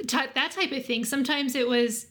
that 0.09 0.51
type 0.51 0.73
of 0.73 0.85
thing. 0.85 1.05
Sometimes 1.05 1.55
it 1.55 1.69
was 1.69 2.07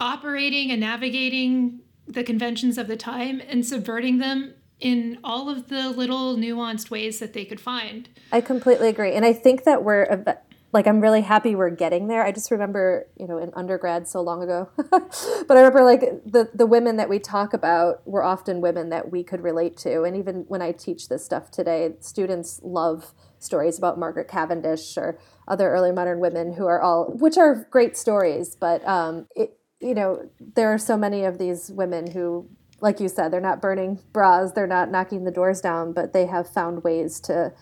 operating 0.00 0.70
and 0.70 0.80
navigating 0.80 1.80
the 2.08 2.24
conventions 2.24 2.78
of 2.78 2.88
the 2.88 2.96
time 2.96 3.40
and 3.46 3.64
subverting 3.64 4.18
them 4.18 4.54
in 4.80 5.18
all 5.22 5.50
of 5.50 5.68
the 5.68 5.90
little 5.90 6.36
nuanced 6.36 6.90
ways 6.90 7.18
that 7.18 7.34
they 7.34 7.44
could 7.44 7.60
find. 7.60 8.08
I 8.32 8.40
completely 8.40 8.88
agree. 8.88 9.12
And 9.12 9.26
I 9.26 9.34
think 9.34 9.64
that 9.64 9.84
we're 9.84 10.04
like 10.72 10.86
I'm 10.86 11.00
really 11.00 11.22
happy 11.22 11.54
we're 11.54 11.70
getting 11.70 12.06
there. 12.06 12.24
I 12.24 12.30
just 12.30 12.50
remember, 12.50 13.08
you 13.18 13.26
know, 13.26 13.38
in 13.38 13.50
undergrad 13.54 14.06
so 14.06 14.20
long 14.20 14.42
ago. 14.42 14.68
but 14.90 15.50
I 15.50 15.54
remember 15.54 15.82
like 15.82 16.00
the 16.24 16.48
the 16.54 16.66
women 16.66 16.96
that 16.96 17.08
we 17.08 17.18
talk 17.18 17.52
about 17.52 18.06
were 18.06 18.22
often 18.22 18.60
women 18.60 18.90
that 18.90 19.10
we 19.10 19.24
could 19.24 19.42
relate 19.42 19.76
to. 19.78 20.04
And 20.04 20.16
even 20.16 20.44
when 20.48 20.62
I 20.62 20.72
teach 20.72 21.08
this 21.08 21.24
stuff 21.24 21.50
today, 21.50 21.94
students 22.00 22.60
love 22.62 23.12
stories 23.38 23.78
about 23.78 23.98
Margaret 23.98 24.28
Cavendish 24.28 24.96
or 24.96 25.18
other 25.48 25.70
early 25.70 25.92
modern 25.92 26.20
women 26.20 26.52
who 26.52 26.66
are 26.66 26.80
all 26.80 27.12
which 27.18 27.36
are 27.36 27.66
great 27.70 27.96
stories, 27.96 28.54
but 28.54 28.86
um 28.86 29.26
it 29.34 29.56
you 29.80 29.94
know, 29.94 30.28
there 30.38 30.72
are 30.72 30.78
so 30.78 30.96
many 30.96 31.24
of 31.24 31.38
these 31.38 31.70
women 31.70 32.10
who 32.10 32.48
like 32.82 33.00
you 33.00 33.08
said, 33.08 33.30
they're 33.30 33.40
not 33.40 33.60
burning 33.60 33.98
bras, 34.12 34.52
they're 34.52 34.66
not 34.66 34.90
knocking 34.90 35.24
the 35.24 35.30
doors 35.30 35.60
down, 35.60 35.92
but 35.92 36.12
they 36.12 36.26
have 36.26 36.48
found 36.48 36.82
ways 36.82 37.20
to 37.20 37.52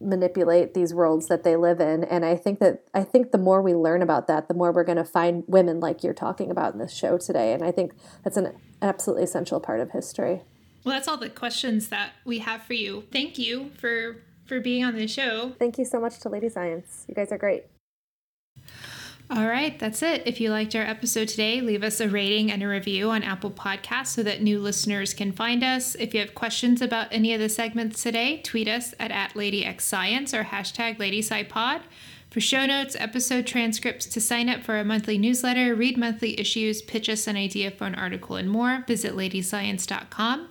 manipulate 0.00 0.74
these 0.74 0.92
worlds 0.92 1.28
that 1.28 1.44
they 1.44 1.56
live 1.56 1.80
in. 1.80 2.04
And 2.04 2.24
i 2.24 2.36
think 2.36 2.58
that 2.60 2.84
i 2.92 3.02
think 3.02 3.30
the 3.32 3.38
more 3.38 3.62
we 3.62 3.74
learn 3.74 4.02
about 4.02 4.26
that 4.26 4.48
the 4.48 4.54
more 4.54 4.72
we're 4.72 4.84
going 4.84 4.98
to 4.98 5.04
find 5.04 5.44
women 5.46 5.80
like 5.80 6.02
you're 6.02 6.14
talking 6.14 6.50
about 6.50 6.72
in 6.74 6.78
this 6.78 6.94
show 6.94 7.18
today. 7.18 7.52
And 7.52 7.64
i 7.64 7.70
think 7.70 7.94
that's 8.22 8.36
an 8.36 8.52
absolutely 8.82 9.24
essential 9.24 9.60
part 9.60 9.80
of 9.80 9.92
history. 9.92 10.42
Well 10.84 10.94
that's 10.94 11.08
all 11.08 11.16
the 11.16 11.30
questions 11.30 11.88
that 11.88 12.12
we 12.24 12.40
have 12.40 12.62
for 12.62 12.74
you. 12.74 13.04
Thank 13.12 13.38
you 13.38 13.70
for 13.76 14.22
for 14.44 14.60
being 14.60 14.84
on 14.84 14.94
the 14.94 15.08
show. 15.08 15.52
Thank 15.58 15.78
you 15.78 15.84
so 15.84 16.00
much 16.00 16.20
to 16.20 16.28
lady 16.28 16.48
science. 16.48 17.06
You 17.08 17.14
guys 17.14 17.32
are 17.32 17.38
great 17.38 17.64
all 19.30 19.46
right, 19.46 19.78
that's 19.78 20.02
it. 20.02 20.22
If 20.26 20.38
you 20.38 20.50
liked 20.50 20.76
our 20.76 20.82
episode 20.82 21.28
today, 21.28 21.62
leave 21.62 21.82
us 21.82 21.98
a 21.98 22.08
rating 22.08 22.52
and 22.52 22.62
a 22.62 22.68
review 22.68 23.10
on 23.10 23.22
Apple 23.22 23.50
Podcasts 23.50 24.08
so 24.08 24.22
that 24.22 24.42
new 24.42 24.60
listeners 24.60 25.14
can 25.14 25.32
find 25.32 25.64
us. 25.64 25.94
If 25.94 26.12
you 26.12 26.20
have 26.20 26.34
questions 26.34 26.82
about 26.82 27.08
any 27.10 27.32
of 27.32 27.40
the 27.40 27.48
segments 27.48 28.02
today, 28.02 28.42
tweet 28.42 28.68
us 28.68 28.94
at, 29.00 29.10
at 29.10 29.32
LadyXScience 29.32 30.38
or 30.38 30.44
hashtag 30.44 30.98
LadySciPod. 30.98 31.80
For 32.28 32.40
show 32.40 32.66
notes, 32.66 32.96
episode 32.98 33.46
transcripts, 33.46 34.06
to 34.06 34.20
sign 34.20 34.48
up 34.48 34.62
for 34.62 34.76
a 34.76 34.84
monthly 34.84 35.16
newsletter, 35.16 35.74
read 35.74 35.96
monthly 35.96 36.38
issues, 36.38 36.82
pitch 36.82 37.08
us 37.08 37.26
an 37.26 37.36
idea 37.36 37.70
for 37.70 37.86
an 37.86 37.94
article, 37.94 38.36
and 38.36 38.50
more, 38.50 38.84
visit 38.86 39.14
ladyscience.com. 39.14 40.48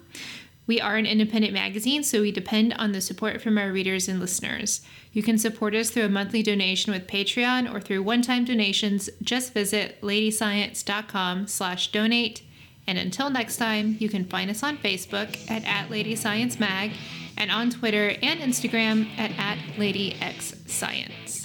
We 0.66 0.80
are 0.80 0.96
an 0.96 1.06
independent 1.06 1.54
magazine, 1.54 2.04
so 2.04 2.22
we 2.22 2.32
depend 2.32 2.74
on 2.74 2.94
the 2.94 3.02
support 3.02 3.42
from 3.42 3.58
our 3.58 3.72
readers 3.72 4.08
and 4.08 4.20
listeners. 4.20 4.82
You 5.12 5.22
can 5.22 5.38
support 5.38 5.76
us 5.76 5.90
through 5.90 6.06
a 6.06 6.10
monthly 6.10 6.42
donation 6.42 6.94
with 6.94 7.08
Patreon 7.08 7.74
or 7.74 7.82
through 7.82 8.04
one-time 8.04 8.46
donations. 8.46 9.10
Just 9.22 9.54
visit 9.54 10.02
ladyscience.com 10.02 11.48
slash 11.48 11.92
donate. 11.92 12.44
And 12.88 12.98
until 12.98 13.30
next 13.30 13.58
time, 13.58 13.98
you 14.00 14.10
can 14.10 14.26
find 14.26 14.50
us 14.50 14.64
on 14.64 14.78
Facebook 14.78 15.50
at, 15.50 15.66
at 15.66 15.90
Lady 15.90 16.16
Science 16.16 16.60
Mag 16.60 16.92
and 17.38 17.52
on 17.52 17.70
Twitter 17.70 18.16
and 18.22 18.40
Instagram 18.40 19.08
at, 19.18 19.32
at 19.38 19.58
LadyXScience. 19.76 21.43